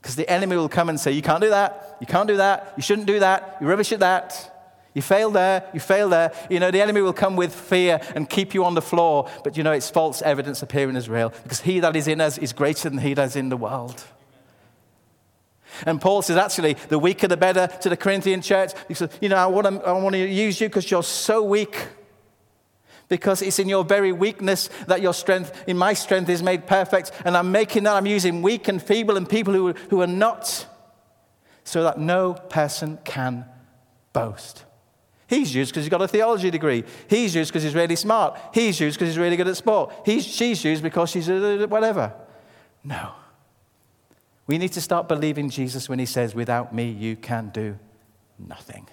Because 0.00 0.14
the 0.14 0.30
enemy 0.30 0.54
will 0.54 0.68
come 0.68 0.88
and 0.90 0.98
say, 0.98 1.10
You 1.10 1.22
can't 1.22 1.42
do 1.42 1.50
that. 1.50 1.96
You 2.00 2.06
can't 2.06 2.28
do 2.28 2.36
that. 2.36 2.74
You 2.76 2.82
shouldn't 2.84 3.08
do 3.08 3.18
that. 3.18 3.56
You're 3.60 3.68
rubbish 3.68 3.90
at 3.90 3.98
that. 3.98 4.54
You 4.94 5.02
failed 5.02 5.34
there. 5.34 5.68
You 5.74 5.80
failed 5.80 6.12
there. 6.12 6.32
You 6.48 6.60
know, 6.60 6.70
the 6.70 6.80
enemy 6.80 7.00
will 7.00 7.12
come 7.12 7.34
with 7.34 7.52
fear 7.52 8.00
and 8.14 8.30
keep 8.30 8.54
you 8.54 8.64
on 8.64 8.74
the 8.74 8.82
floor. 8.82 9.28
But 9.42 9.56
you 9.56 9.64
know, 9.64 9.72
it's 9.72 9.90
false 9.90 10.22
evidence 10.22 10.62
appearing 10.62 10.94
as 10.94 11.08
real. 11.08 11.30
Because 11.42 11.62
he 11.62 11.80
that 11.80 11.96
is 11.96 12.06
in 12.06 12.20
us 12.20 12.38
is 12.38 12.52
greater 12.52 12.88
than 12.88 12.98
he 12.98 13.14
that 13.14 13.24
is 13.24 13.34
in 13.34 13.48
the 13.48 13.56
world. 13.56 14.04
And 15.86 16.00
Paul 16.00 16.22
says, 16.22 16.36
actually, 16.36 16.74
the 16.88 16.98
weaker 16.98 17.28
the 17.28 17.36
better 17.36 17.66
to 17.80 17.88
the 17.88 17.96
Corinthian 17.96 18.42
church. 18.42 18.72
He 18.88 18.94
says, 18.94 19.10
you 19.20 19.28
know, 19.28 19.36
I 19.36 19.46
want 19.46 19.66
to, 19.66 19.86
I 19.86 19.92
want 19.92 20.14
to 20.14 20.26
use 20.26 20.60
you 20.60 20.68
because 20.68 20.90
you're 20.90 21.02
so 21.02 21.42
weak. 21.42 21.76
Because 23.08 23.40
it's 23.40 23.58
in 23.58 23.68
your 23.68 23.84
very 23.84 24.12
weakness 24.12 24.68
that 24.86 25.00
your 25.00 25.14
strength, 25.14 25.64
in 25.66 25.78
my 25.78 25.94
strength, 25.94 26.28
is 26.28 26.42
made 26.42 26.66
perfect. 26.66 27.12
And 27.24 27.36
I'm 27.36 27.50
making 27.52 27.84
that, 27.84 27.94
I'm 27.94 28.06
using 28.06 28.42
weak 28.42 28.68
and 28.68 28.82
feeble 28.82 29.16
and 29.16 29.28
people 29.28 29.54
who, 29.54 29.72
who 29.88 30.02
are 30.02 30.06
not, 30.06 30.66
so 31.64 31.82
that 31.84 31.98
no 31.98 32.34
person 32.34 32.98
can 33.04 33.46
boast. 34.12 34.64
He's 35.26 35.54
used 35.54 35.72
because 35.72 35.84
he's 35.84 35.90
got 35.90 36.00
a 36.00 36.08
theology 36.08 36.50
degree. 36.50 36.84
He's 37.08 37.34
used 37.34 37.50
because 37.50 37.62
he's 37.62 37.74
really 37.74 37.96
smart. 37.96 38.38
He's 38.52 38.80
used 38.80 38.98
because 38.98 39.10
he's 39.10 39.18
really 39.18 39.36
good 39.36 39.48
at 39.48 39.56
sport. 39.56 39.92
He's, 40.04 40.26
she's 40.26 40.64
used 40.64 40.82
because 40.82 41.10
she's 41.10 41.28
whatever. 41.28 42.14
No. 42.82 43.12
We 44.48 44.56
need 44.56 44.72
to 44.72 44.80
start 44.80 45.08
believing 45.08 45.50
Jesus 45.50 45.90
when 45.90 45.98
he 45.98 46.06
says, 46.06 46.34
Without 46.34 46.74
me, 46.74 46.90
you 46.90 47.16
can 47.16 47.50
do 47.50 47.78
nothing. 48.38 48.88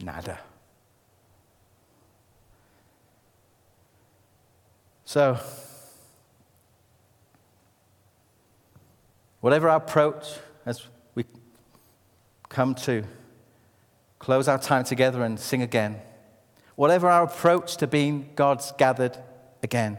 Nada. 0.00 0.40
So, 5.04 5.38
whatever 9.40 9.68
our 9.68 9.76
approach 9.76 10.38
as 10.64 10.86
we 11.14 11.26
come 12.48 12.74
to 12.76 13.04
close 14.18 14.48
our 14.48 14.58
time 14.58 14.84
together 14.84 15.22
and 15.22 15.38
sing 15.38 15.60
again, 15.60 16.00
whatever 16.76 17.10
our 17.10 17.24
approach 17.24 17.76
to 17.76 17.86
being 17.86 18.30
God's 18.36 18.72
gathered 18.78 19.18
again, 19.62 19.98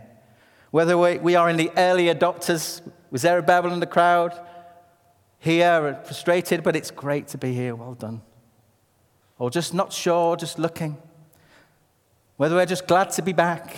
whether 0.72 0.98
we 0.98 1.36
are 1.36 1.48
in 1.48 1.58
the 1.58 1.72
early 1.78 2.06
adopters 2.06 2.82
with 3.15 3.21
Zerubbabel 3.21 3.71
in 3.71 3.80
the 3.80 3.88
crowd, 3.88 4.38
here, 5.39 5.95
uh, 5.97 6.04
frustrated, 6.04 6.63
but 6.63 6.75
it's 6.75 6.91
great 6.91 7.30
to 7.30 7.38
be 7.38 7.54
here. 7.54 7.73
Well 7.73 7.93
done. 7.93 8.21
Or 9.39 9.49
just 9.49 9.73
not 9.73 9.93
sure, 9.93 10.36
just 10.36 10.60
looking. 10.60 10.97
Whether 12.36 12.56
we're 12.56 12.65
just 12.65 12.88
glad 12.88 13.12
to 13.12 13.21
be 13.21 13.32
back, 13.32 13.73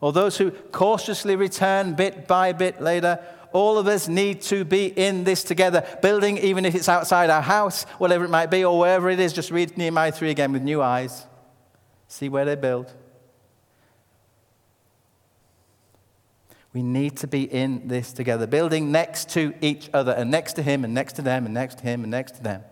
or 0.00 0.12
those 0.12 0.38
who 0.38 0.52
cautiously 0.52 1.34
return 1.34 1.94
bit 1.94 2.28
by 2.28 2.52
bit 2.52 2.80
later, 2.80 3.18
all 3.50 3.78
of 3.78 3.88
us 3.88 4.06
need 4.06 4.42
to 4.42 4.64
be 4.64 4.86
in 4.86 5.24
this 5.24 5.42
together, 5.42 5.84
building, 6.00 6.38
even 6.38 6.64
if 6.64 6.76
it's 6.76 6.88
outside 6.88 7.30
our 7.30 7.42
house, 7.42 7.82
whatever 7.98 8.24
it 8.24 8.30
might 8.30 8.48
be, 8.48 8.64
or 8.64 8.78
wherever 8.78 9.10
it 9.10 9.18
is. 9.18 9.32
Just 9.32 9.50
read 9.50 9.76
Nehemiah 9.76 10.12
3 10.12 10.30
again 10.30 10.52
with 10.52 10.62
new 10.62 10.80
eyes. 10.80 11.26
See 12.06 12.28
where 12.28 12.44
they 12.44 12.54
build. 12.54 12.94
We 16.72 16.82
need 16.82 17.16
to 17.18 17.26
be 17.26 17.42
in 17.42 17.88
this 17.88 18.12
together, 18.12 18.46
building 18.46 18.92
next 18.92 19.30
to 19.30 19.54
each 19.60 19.90
other, 19.92 20.12
and 20.12 20.30
next 20.30 20.52
to 20.54 20.62
him, 20.62 20.84
and 20.84 20.94
next 20.94 21.14
to 21.14 21.22
them, 21.22 21.44
and 21.44 21.52
next 21.52 21.78
to 21.78 21.84
him, 21.84 22.02
and 22.02 22.10
next 22.10 22.36
to 22.36 22.42
them. 22.42 22.62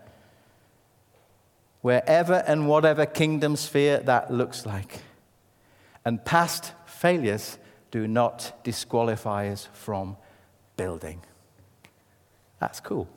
Wherever 1.81 2.43
and 2.47 2.67
whatever 2.67 3.05
kingdom 3.05 3.55
sphere 3.55 3.99
that 3.99 4.31
looks 4.31 4.65
like. 4.65 5.01
And 6.05 6.23
past 6.23 6.73
failures 6.85 7.57
do 7.91 8.07
not 8.07 8.63
disqualify 8.63 9.49
us 9.49 9.67
from 9.73 10.17
building. 10.77 11.21
That's 12.59 12.79
cool. 12.79 13.07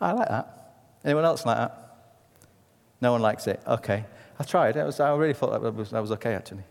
I 0.00 0.12
like 0.12 0.28
that. 0.28 0.74
Anyone 1.04 1.24
else 1.24 1.44
like 1.44 1.56
that? 1.56 1.98
No 3.00 3.12
one 3.12 3.20
likes 3.20 3.46
it. 3.46 3.60
Okay. 3.66 4.04
I 4.38 4.44
tried. 4.44 4.76
I, 4.76 4.84
was, 4.84 5.00
I 5.00 5.14
really 5.14 5.34
thought 5.34 5.60
that 5.60 5.74
was, 5.74 5.90
that 5.90 6.00
was 6.00 6.12
okay, 6.12 6.34
actually. 6.34 6.64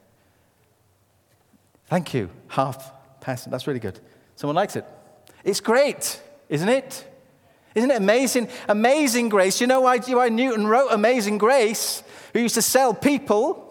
Thank 1.88 2.14
you. 2.14 2.30
Half 2.48 2.92
person. 3.24 3.52
That's 3.52 3.66
really 3.66 3.80
good. 3.80 4.00
Someone 4.36 4.56
likes 4.56 4.76
it. 4.76 4.86
It's 5.44 5.60
great, 5.60 6.22
isn't 6.50 6.70
it? 6.70 7.08
Isn't 7.76 7.90
it 7.90 7.98
amazing? 7.98 8.50
Amazing 8.68 9.30
grace. 9.30 9.60
You 9.60 9.68
know 9.68 9.82
why, 9.82 9.98
why 9.98 10.30
Newton 10.30 10.68
wrote 10.68 10.90
Amazing 10.92 11.40
Grace, 11.40 12.04
who 12.34 12.40
used 12.40 12.56
to 12.56 12.62
sell 12.62 12.94
people, 12.94 13.64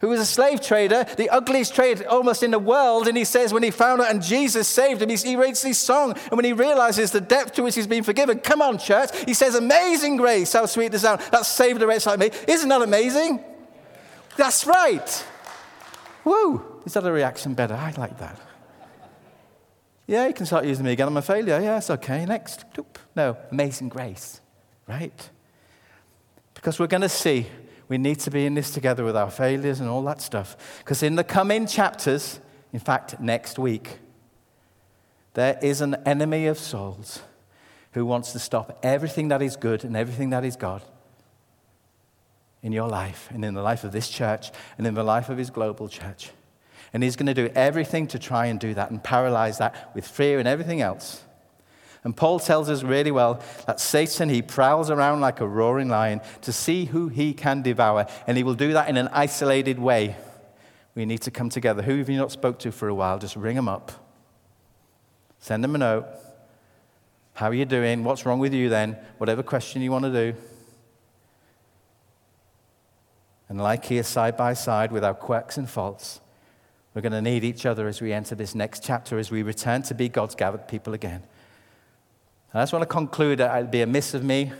who 0.00 0.08
was 0.08 0.20
a 0.20 0.26
slave 0.26 0.60
trader, 0.60 1.04
the 1.16 1.28
ugliest 1.28 1.74
trade 1.74 2.04
almost 2.04 2.42
in 2.42 2.52
the 2.52 2.58
world. 2.58 3.08
And 3.08 3.16
he 3.16 3.24
says 3.24 3.52
when 3.52 3.62
he 3.62 3.70
found 3.70 4.00
out 4.00 4.10
and 4.10 4.22
Jesus 4.22 4.68
saved 4.68 5.02
him, 5.02 5.10
he, 5.10 5.36
reads 5.36 5.60
this 5.60 5.78
song. 5.78 6.12
And 6.12 6.32
when 6.32 6.44
he 6.44 6.52
realizes 6.52 7.10
the 7.10 7.20
depth 7.20 7.54
to 7.54 7.62
which 7.62 7.74
he's 7.74 7.86
been 7.86 8.04
forgiven, 8.04 8.38
come 8.38 8.62
on, 8.62 8.78
church, 8.78 9.10
he 9.26 9.34
says, 9.34 9.54
Amazing 9.54 10.16
grace, 10.16 10.52
how 10.52 10.66
sweet 10.66 10.92
the 10.92 10.98
sound. 10.98 11.20
That 11.32 11.44
saved 11.44 11.82
a 11.82 11.86
wretch 11.86 12.06
like 12.06 12.20
me. 12.20 12.30
Isn't 12.46 12.68
that 12.68 12.80
amazing? 12.80 13.44
That's 14.36 14.66
right. 14.66 15.26
Woo. 16.24 16.77
Is 16.88 16.94
that 16.94 17.04
a 17.04 17.12
reaction 17.12 17.52
better? 17.52 17.74
I 17.74 17.92
like 17.98 18.18
that. 18.18 18.40
Yeah, 20.06 20.26
you 20.26 20.32
can 20.32 20.46
start 20.46 20.64
using 20.64 20.86
me 20.86 20.92
again. 20.92 21.06
I'm 21.06 21.18
a 21.18 21.20
failure. 21.20 21.60
It's 21.76 21.90
okay. 21.90 22.24
Next. 22.24 22.64
No, 23.14 23.36
amazing 23.50 23.90
grace, 23.90 24.40
right? 24.86 25.30
Because 26.54 26.78
we're 26.78 26.86
going 26.86 27.02
to 27.02 27.08
see 27.10 27.46
we 27.88 27.98
need 27.98 28.20
to 28.20 28.30
be 28.30 28.46
in 28.46 28.54
this 28.54 28.70
together 28.70 29.04
with 29.04 29.18
our 29.18 29.30
failures 29.30 29.80
and 29.80 29.88
all 29.90 30.02
that 30.04 30.22
stuff. 30.22 30.56
Because 30.78 31.02
in 31.02 31.14
the 31.14 31.24
coming 31.24 31.66
chapters, 31.66 32.40
in 32.72 32.80
fact, 32.80 33.20
next 33.20 33.58
week, 33.58 33.98
there 35.34 35.58
is 35.60 35.82
an 35.82 35.94
enemy 36.06 36.46
of 36.46 36.58
souls 36.58 37.20
who 37.92 38.06
wants 38.06 38.32
to 38.32 38.38
stop 38.38 38.78
everything 38.82 39.28
that 39.28 39.42
is 39.42 39.56
good 39.56 39.84
and 39.84 39.94
everything 39.94 40.30
that 40.30 40.42
is 40.42 40.56
God 40.56 40.80
in 42.62 42.72
your 42.72 42.88
life 42.88 43.28
and 43.30 43.44
in 43.44 43.52
the 43.52 43.62
life 43.62 43.84
of 43.84 43.92
this 43.92 44.08
church 44.08 44.50
and 44.78 44.86
in 44.86 44.94
the 44.94 45.04
life 45.04 45.28
of 45.28 45.36
his 45.36 45.50
global 45.50 45.86
church. 45.86 46.30
And 46.92 47.02
he's 47.02 47.16
going 47.16 47.26
to 47.26 47.34
do 47.34 47.50
everything 47.54 48.06
to 48.08 48.18
try 48.18 48.46
and 48.46 48.58
do 48.58 48.74
that 48.74 48.90
and 48.90 49.02
paralyze 49.02 49.58
that 49.58 49.94
with 49.94 50.06
fear 50.06 50.38
and 50.38 50.48
everything 50.48 50.80
else. 50.80 51.22
And 52.04 52.16
Paul 52.16 52.38
tells 52.38 52.70
us 52.70 52.82
really 52.82 53.10
well 53.10 53.42
that 53.66 53.80
Satan, 53.80 54.28
he 54.28 54.40
prowls 54.40 54.88
around 54.88 55.20
like 55.20 55.40
a 55.40 55.46
roaring 55.46 55.88
lion 55.88 56.20
to 56.42 56.52
see 56.52 56.86
who 56.86 57.08
he 57.08 57.34
can 57.34 57.60
devour. 57.60 58.06
And 58.26 58.36
he 58.36 58.44
will 58.44 58.54
do 58.54 58.72
that 58.72 58.88
in 58.88 58.96
an 58.96 59.08
isolated 59.08 59.78
way. 59.78 60.16
We 60.94 61.04
need 61.04 61.22
to 61.22 61.30
come 61.30 61.50
together. 61.50 61.82
Who 61.82 61.98
have 61.98 62.08
you 62.08 62.16
not 62.16 62.32
spoke 62.32 62.58
to 62.60 62.72
for 62.72 62.88
a 62.88 62.94
while? 62.94 63.18
Just 63.18 63.36
ring 63.36 63.56
them 63.56 63.68
up. 63.68 63.92
Send 65.38 65.62
them 65.62 65.74
a 65.74 65.78
note. 65.78 66.06
How 67.34 67.46
are 67.46 67.54
you 67.54 67.64
doing? 67.64 68.02
What's 68.02 68.26
wrong 68.26 68.38
with 68.38 68.52
you 68.52 68.68
then? 68.68 68.96
Whatever 69.18 69.42
question 69.42 69.82
you 69.82 69.92
want 69.92 70.04
to 70.04 70.12
do. 70.12 70.38
And 73.48 73.60
like 73.60 73.84
here, 73.84 74.02
side 74.02 74.36
by 74.36 74.54
side 74.54 74.92
with 74.92 75.04
our 75.04 75.14
quirks 75.14 75.56
and 75.56 75.68
faults, 75.68 76.20
we're 76.94 77.02
going 77.02 77.12
to 77.12 77.22
need 77.22 77.44
each 77.44 77.66
other 77.66 77.86
as 77.86 78.00
we 78.00 78.12
enter 78.12 78.34
this 78.34 78.54
next 78.54 78.82
chapter, 78.82 79.18
as 79.18 79.30
we 79.30 79.42
return 79.42 79.82
to 79.82 79.94
be 79.94 80.08
God's 80.08 80.34
gathered 80.34 80.66
people 80.68 80.94
again. 80.94 81.22
I 82.54 82.62
just 82.62 82.72
want 82.72 82.82
to 82.82 82.86
conclude 82.86 83.38
that 83.38 83.54
it'd 83.56 83.70
be 83.70 83.82
a 83.82 83.86
miss 83.86 84.14
of 84.14 84.24
me. 84.24 84.52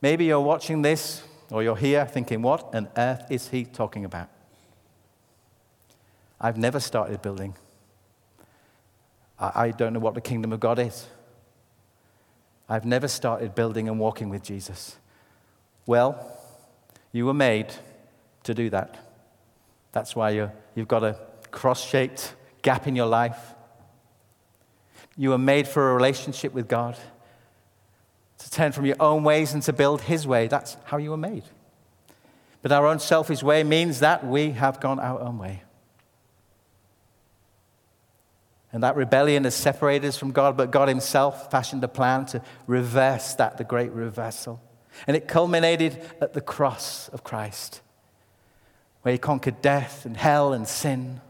Maybe 0.00 0.26
you're 0.26 0.40
watching 0.40 0.82
this 0.82 1.22
or 1.50 1.62
you're 1.62 1.76
here 1.76 2.06
thinking, 2.06 2.40
what 2.40 2.74
on 2.74 2.88
earth 2.96 3.24
is 3.30 3.48
he 3.48 3.64
talking 3.64 4.04
about? 4.04 4.28
I've 6.40 6.56
never 6.56 6.80
started 6.80 7.20
building. 7.20 7.54
I, 9.38 9.70
don't 9.70 9.94
know 9.94 10.00
what 10.00 10.14
the 10.14 10.20
kingdom 10.20 10.52
of 10.52 10.60
God 10.60 10.78
is. 10.78 11.06
I've 12.68 12.84
never 12.84 13.08
started 13.08 13.54
building 13.54 13.88
and 13.88 13.98
walking 13.98 14.28
with 14.28 14.42
Jesus. 14.42 14.96
Well, 15.86 16.38
you 17.10 17.26
were 17.26 17.34
made 17.34 17.72
to 18.44 18.54
do 18.54 18.68
that. 18.70 18.98
That's 19.92 20.14
why 20.14 20.30
you 20.30 20.50
have 20.76 20.88
got 20.88 21.02
a 21.02 21.18
cross 21.50 21.84
shaped 21.84 22.34
gap 22.62 22.86
in 22.86 22.96
your 22.96 23.06
life. 23.06 23.54
You 25.16 25.30
were 25.30 25.38
made 25.38 25.68
for 25.68 25.90
a 25.90 25.94
relationship 25.94 26.52
with 26.52 26.68
God, 26.68 26.96
to 28.38 28.50
turn 28.50 28.72
from 28.72 28.86
your 28.86 28.96
own 29.00 29.22
ways 29.22 29.52
and 29.52 29.62
to 29.64 29.72
build 29.72 30.00
His 30.02 30.26
way. 30.26 30.48
That's 30.48 30.76
how 30.84 30.96
you 30.96 31.10
were 31.10 31.16
made. 31.16 31.44
But 32.62 32.72
our 32.72 32.86
own 32.86 32.98
selfish 32.98 33.42
way 33.42 33.64
means 33.64 34.00
that 34.00 34.26
we 34.26 34.52
have 34.52 34.80
gone 34.80 34.98
our 34.98 35.20
own 35.20 35.38
way. 35.38 35.62
And 38.72 38.82
that 38.84 38.96
rebellion 38.96 39.44
has 39.44 39.54
separated 39.54 40.06
us 40.06 40.16
from 40.16 40.32
God, 40.32 40.56
but 40.56 40.70
God 40.70 40.88
Himself 40.88 41.50
fashioned 41.50 41.82
a 41.82 41.88
plan 41.88 42.26
to 42.26 42.42
reverse 42.66 43.34
that, 43.34 43.58
the 43.58 43.64
great 43.64 43.90
reversal. 43.92 44.62
And 45.06 45.16
it 45.16 45.26
culminated 45.26 46.00
at 46.20 46.34
the 46.34 46.40
cross 46.40 47.08
of 47.08 47.24
Christ, 47.24 47.80
where 49.02 49.12
He 49.12 49.18
conquered 49.18 49.60
death 49.60 50.06
and 50.06 50.16
hell 50.16 50.52
and 50.52 50.68
sin. 50.68 51.20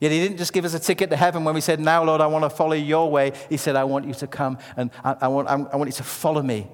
Yet 0.00 0.12
he 0.12 0.20
didn't 0.20 0.38
just 0.38 0.52
give 0.52 0.64
us 0.64 0.74
a 0.74 0.78
ticket 0.78 1.10
to 1.10 1.16
heaven 1.16 1.44
when 1.44 1.54
we 1.54 1.60
said, 1.60 1.80
Now, 1.80 2.04
Lord, 2.04 2.20
I 2.20 2.26
want 2.26 2.44
to 2.44 2.50
follow 2.50 2.74
your 2.74 3.10
way. 3.10 3.32
He 3.48 3.56
said, 3.56 3.76
I 3.76 3.84
want 3.84 4.06
you 4.06 4.14
to 4.14 4.26
come 4.26 4.58
and 4.76 4.90
I, 5.02 5.16
I 5.22 5.28
want, 5.28 5.48
I 5.48 5.76
want 5.76 5.88
you 5.88 5.94
to 5.94 6.02
follow 6.02 6.42
me. 6.42 6.66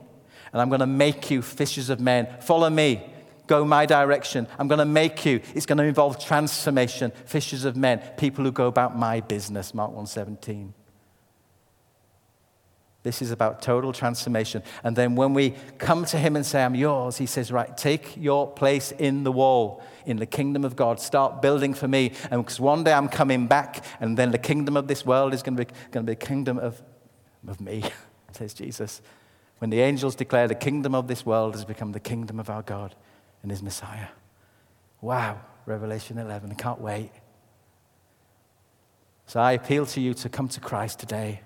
And 0.52 0.60
I'm 0.60 0.68
going 0.68 0.80
to 0.80 0.86
make 0.86 1.30
you 1.30 1.42
fishers 1.42 1.90
of 1.90 2.00
men. 2.00 2.28
Follow 2.40 2.70
me. 2.70 3.02
Go 3.46 3.64
my 3.64 3.86
direction. 3.86 4.46
I'm 4.58 4.68
going 4.68 4.78
to 4.78 4.84
make 4.84 5.24
you. 5.24 5.40
It's 5.54 5.66
going 5.66 5.78
to 5.78 5.84
involve 5.84 6.24
transformation, 6.24 7.12
fishers 7.26 7.64
of 7.64 7.76
men, 7.76 8.00
people 8.16 8.44
who 8.44 8.52
go 8.52 8.66
about 8.66 8.96
my 8.96 9.20
business. 9.20 9.74
Mark 9.74 9.90
117. 9.90 10.74
This 13.03 13.22
is 13.22 13.30
about 13.30 13.62
total 13.62 13.94
transformation. 13.94 14.62
And 14.84 14.94
then 14.94 15.16
when 15.16 15.32
we 15.32 15.55
come 15.78 16.05
to 16.07 16.18
him 16.18 16.36
and 16.36 16.44
say, 16.44 16.62
I'm 16.62 16.74
yours, 16.74 17.16
he 17.16 17.24
says, 17.24 17.51
Right, 17.51 17.74
take 17.74 18.14
your 18.16 18.51
place 18.51 18.92
in 18.92 19.24
the 19.24 19.32
wall, 19.32 19.82
in 20.05 20.18
the 20.18 20.26
kingdom 20.26 20.64
of 20.64 20.76
God. 20.76 21.01
Start 21.01 21.40
building 21.40 21.72
for 21.72 21.88
me. 21.88 22.12
And 22.30 22.44
because 22.44 22.61
one 22.61 22.84
day 22.84 22.92
I'm 22.92 23.09
coming 23.09 23.46
back, 23.46 23.84
and 24.01 24.18
then 24.18 24.32
the 24.32 24.38
kingdom 24.38 24.76
of 24.76 24.86
this 24.86 25.07
world 25.07 25.32
is 25.32 25.42
going 25.42 25.57
to 25.57 25.64
be, 25.64 25.72
going 25.90 26.05
to 26.05 26.11
be 26.11 26.12
a 26.12 26.26
kingdom 26.26 26.59
of, 26.59 26.82
of 27.48 27.59
me, 27.61 27.84
says 28.32 28.53
Jesus. 28.53 29.01
When 29.59 29.70
the 29.70 29.80
angels 29.80 30.14
declare 30.14 30.46
the 30.46 30.55
kingdom 30.55 30.94
of 30.94 31.09
this 31.09 31.24
world 31.24 31.55
has 31.55 31.64
become 31.64 31.92
the 31.92 32.01
kingdom 32.01 32.38
of 32.38 32.51
our 32.51 32.62
God 32.62 32.94
and 33.42 33.51
his 33.51 33.62
Messiah. 33.62 34.09
Wow, 35.01 35.40
Revelation 35.64 36.18
11. 36.18 36.51
I 36.51 36.55
can't 36.55 36.80
wait. 36.80 37.12
So 39.24 39.40
I 39.40 39.53
appeal 39.53 39.86
to 39.86 40.01
you 40.03 40.12
to 40.14 40.28
come 40.28 40.48
to 40.48 40.61
Christ 40.61 40.98
today 40.98 41.40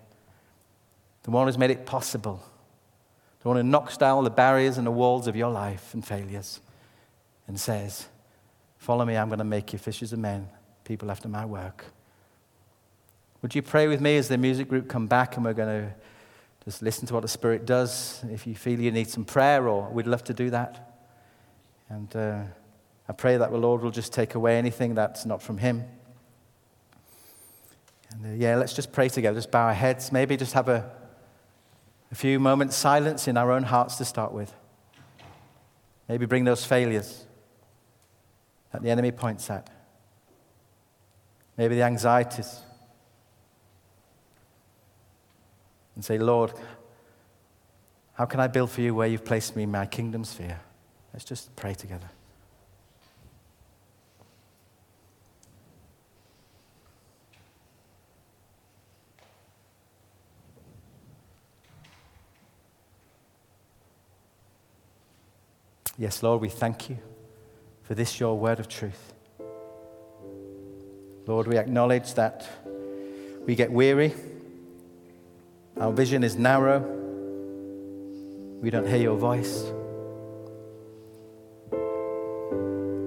the 1.24 1.30
one 1.30 1.46
who's 1.46 1.58
made 1.58 1.70
it 1.70 1.84
possible, 1.84 2.42
the 3.42 3.48
one 3.48 3.56
who 3.56 3.62
knocks 3.62 3.96
down 3.96 4.16
all 4.16 4.22
the 4.22 4.30
barriers 4.30 4.78
and 4.78 4.86
the 4.86 4.92
walls 4.92 5.26
of 5.26 5.34
your 5.34 5.50
life 5.50 5.92
and 5.92 6.06
failures 6.06 6.60
and 7.46 7.58
says, 7.58 8.06
Follow 8.78 9.04
me, 9.04 9.16
I'm 9.16 9.28
going 9.28 9.38
to 9.38 9.44
make 9.44 9.72
you 9.72 9.78
fishers 9.78 10.12
of 10.12 10.18
men, 10.18 10.46
people 10.84 11.10
after 11.10 11.26
my 11.26 11.46
work. 11.46 11.86
Would 13.40 13.54
you 13.54 13.62
pray 13.62 13.88
with 13.88 14.00
me 14.00 14.18
as 14.18 14.28
the 14.28 14.36
music 14.36 14.68
group 14.68 14.88
come 14.88 15.06
back 15.06 15.36
and 15.36 15.44
we're 15.44 15.54
going 15.54 15.86
to 15.86 15.94
just 16.66 16.82
listen 16.82 17.06
to 17.06 17.14
what 17.14 17.20
the 17.20 17.28
Spirit 17.28 17.64
does? 17.64 18.22
If 18.30 18.46
you 18.46 18.54
feel 18.54 18.78
you 18.78 18.90
need 18.90 19.08
some 19.08 19.24
prayer, 19.24 19.66
or 19.68 19.88
we'd 19.90 20.06
love 20.06 20.24
to 20.24 20.34
do 20.34 20.50
that. 20.50 20.94
And 21.88 22.14
uh, 22.14 22.42
I 23.08 23.12
pray 23.12 23.38
that 23.38 23.50
the 23.50 23.56
Lord 23.56 23.82
will 23.82 23.90
just 23.90 24.12
take 24.12 24.34
away 24.34 24.58
anything 24.58 24.94
that's 24.94 25.24
not 25.24 25.42
from 25.42 25.58
Him. 25.58 25.84
And 28.10 28.26
uh, 28.26 28.36
yeah, 28.36 28.56
let's 28.56 28.74
just 28.74 28.92
pray 28.92 29.08
together. 29.08 29.38
Just 29.38 29.50
bow 29.50 29.66
our 29.66 29.74
heads. 29.74 30.12
Maybe 30.12 30.36
just 30.36 30.52
have 30.52 30.68
a 30.68 30.90
a 32.14 32.16
few 32.16 32.38
moments 32.38 32.76
silence 32.76 33.26
in 33.26 33.36
our 33.36 33.50
own 33.50 33.64
hearts 33.64 33.96
to 33.96 34.04
start 34.04 34.30
with. 34.30 34.54
Maybe 36.08 36.26
bring 36.26 36.44
those 36.44 36.64
failures 36.64 37.24
that 38.70 38.84
the 38.84 38.90
enemy 38.90 39.10
points 39.10 39.50
at. 39.50 39.68
Maybe 41.56 41.74
the 41.74 41.82
anxieties. 41.82 42.60
And 45.96 46.04
say, 46.04 46.16
Lord, 46.16 46.52
how 48.12 48.26
can 48.26 48.38
I 48.38 48.46
build 48.46 48.70
for 48.70 48.80
you 48.80 48.94
where 48.94 49.08
you've 49.08 49.24
placed 49.24 49.56
me 49.56 49.64
in 49.64 49.72
my 49.72 49.84
kingdom 49.84 50.22
sphere? 50.22 50.60
Let's 51.12 51.24
just 51.24 51.56
pray 51.56 51.74
together. 51.74 52.10
Yes, 65.96 66.22
Lord, 66.24 66.40
we 66.40 66.48
thank 66.48 66.90
you 66.90 66.98
for 67.82 67.94
this, 67.94 68.18
your 68.18 68.36
word 68.36 68.58
of 68.58 68.68
truth. 68.68 69.12
Lord, 71.26 71.46
we 71.46 71.56
acknowledge 71.56 72.14
that 72.14 72.46
we 73.46 73.54
get 73.54 73.70
weary, 73.70 74.12
our 75.78 75.92
vision 75.92 76.24
is 76.24 76.36
narrow, 76.36 76.80
we 78.60 78.70
don't 78.70 78.86
hear 78.86 78.98
your 78.98 79.16
voice. 79.16 79.64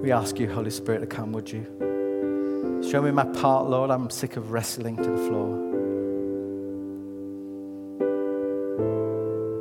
We 0.02 0.12
ask 0.12 0.38
you, 0.38 0.50
Holy 0.50 0.70
Spirit, 0.70 1.00
to 1.00 1.06
come, 1.06 1.32
would 1.32 1.50
you? 1.50 2.82
Show 2.88 3.02
me 3.02 3.10
my 3.10 3.24
part, 3.24 3.68
Lord. 3.68 3.90
I'm 3.90 4.08
sick 4.08 4.36
of 4.36 4.52
wrestling 4.52 4.96
to 4.96 5.02
the 5.02 5.16
floor. 5.28 5.48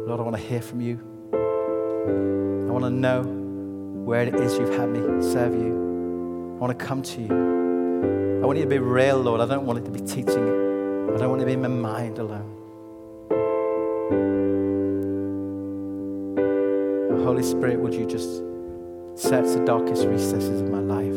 Lord, 0.08 0.20
I 0.20 0.24
want 0.24 0.36
to 0.38 0.42
hear 0.42 0.62
from 0.62 0.80
you. 0.80 1.16
I 2.08 2.72
want 2.72 2.86
to 2.86 2.89
know 2.89 3.24
where 3.24 4.24
it 4.24 4.36
is 4.36 4.58
you've 4.58 4.76
had 4.76 4.89
me 4.89 4.99
serve 5.22 5.53
you. 5.53 6.55
I 6.55 6.60
want 6.60 6.78
to 6.78 6.86
come 6.86 7.01
to 7.01 7.22
you. 7.22 8.41
I 8.41 8.45
want 8.45 8.58
you 8.58 8.64
to 8.64 8.70
be 8.70 8.80
real, 8.80 9.18
Lord. 9.18 9.41
I 9.41 9.45
don't 9.45 9.66
want 9.66 9.80
it 9.80 9.86
to 9.86 9.91
be 9.91 9.99
teaching. 9.99 10.47
I 11.14 11.18
don't 11.18 11.30
want 11.30 11.41
to 11.41 11.45
be 11.45 11.53
in 11.53 11.62
my 11.62 11.68
mind 11.68 12.20
alone. 12.20 12.53
Holy 17.28 17.43
Spirit, 17.43 17.80
would 17.80 17.93
you 17.93 18.05
just 18.05 18.38
search 19.16 19.45
the 19.53 19.64
darkest 19.66 20.05
recesses 20.05 20.62
of 20.62 20.70
my 20.70 20.80
life? 20.80 21.14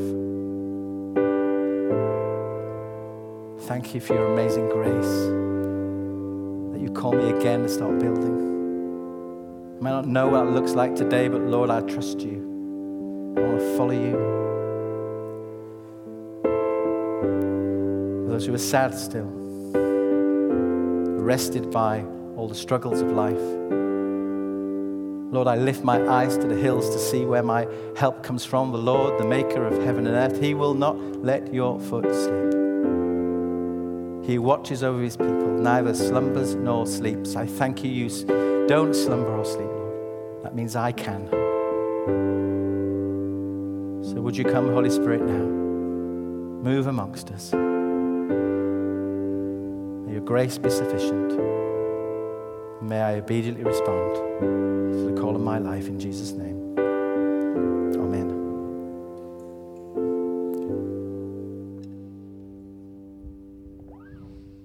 Thank 3.69 3.95
you 3.95 4.01
for 4.01 4.15
your 4.15 4.33
amazing 4.33 4.69
grace 4.69 5.15
that 6.73 6.81
you 6.81 6.91
call 6.93 7.13
me 7.13 7.31
again 7.31 7.63
to 7.63 7.69
start 7.69 7.99
building. 8.01 8.50
I 9.81 9.83
may 9.83 9.91
not 9.93 10.07
know 10.07 10.29
what 10.29 10.47
it 10.47 10.51
looks 10.51 10.73
like 10.73 10.95
today, 10.95 11.29
but 11.29 11.41
Lord, 11.41 11.71
I 11.71 11.81
trust 11.81 12.21
you. 12.21 13.35
I 13.35 13.41
want 13.41 13.61
to 13.61 13.77
follow 13.79 13.93
you. 13.93 14.13
Those 18.29 18.45
who 18.45 18.53
are 18.53 18.59
sad 18.59 18.95
still, 18.95 19.27
arrested 21.19 21.71
by 21.71 22.05
all 22.37 22.47
the 22.47 22.55
struggles 22.55 23.01
of 23.01 23.11
life. 23.13 23.41
Lord, 25.33 25.49
I 25.49 25.57
lift 25.57 25.83
my 25.83 26.07
eyes 26.09 26.37
to 26.37 26.47
the 26.47 26.57
hills 26.57 26.91
to 26.91 26.99
see 26.99 27.25
where 27.25 27.43
my 27.43 27.67
help 27.97 28.23
comes 28.23 28.45
from. 28.45 28.73
The 28.73 28.79
Lord, 28.79 29.19
the 29.19 29.25
maker 29.25 29.65
of 29.65 29.83
heaven 29.83 30.07
and 30.07 30.15
earth, 30.15 30.39
He 30.43 30.53
will 30.53 30.75
not 30.75 30.99
let 31.25 31.55
your 31.55 31.81
foot 31.81 32.05
slip. 32.05 32.53
He 34.27 34.39
watches 34.39 34.83
over 34.83 35.01
His 35.01 35.17
people, 35.17 35.57
neither 35.59 35.95
slumbers 35.95 36.55
nor 36.55 36.87
sleeps. 36.87 37.35
I 37.35 37.47
thank 37.47 37.83
you, 37.83 37.91
you 37.91 38.11
don't 38.69 38.95
slumber 38.95 39.37
or 39.37 39.45
sleep. 39.45 39.70
That 40.51 40.57
means 40.57 40.75
I 40.75 40.91
can. 40.91 41.29
So 44.03 44.21
would 44.21 44.37
you 44.37 44.43
come, 44.43 44.73
Holy 44.73 44.91
Spirit, 44.91 45.23
now? 45.23 45.45
Move 46.65 46.89
amongst 46.89 47.31
us. 47.31 47.53
May 47.53 47.59
your 50.13 50.23
grace 50.23 50.59
be 50.59 50.69
sufficient. 50.69 51.39
May 52.83 53.01
I 53.01 53.19
obediently 53.19 53.63
respond 53.63 54.17
to 54.41 55.13
the 55.15 55.21
call 55.21 55.37
of 55.37 55.41
my 55.41 55.59
life 55.59 55.87
in 55.87 56.01
Jesus' 56.01 56.33
name. 56.33 56.60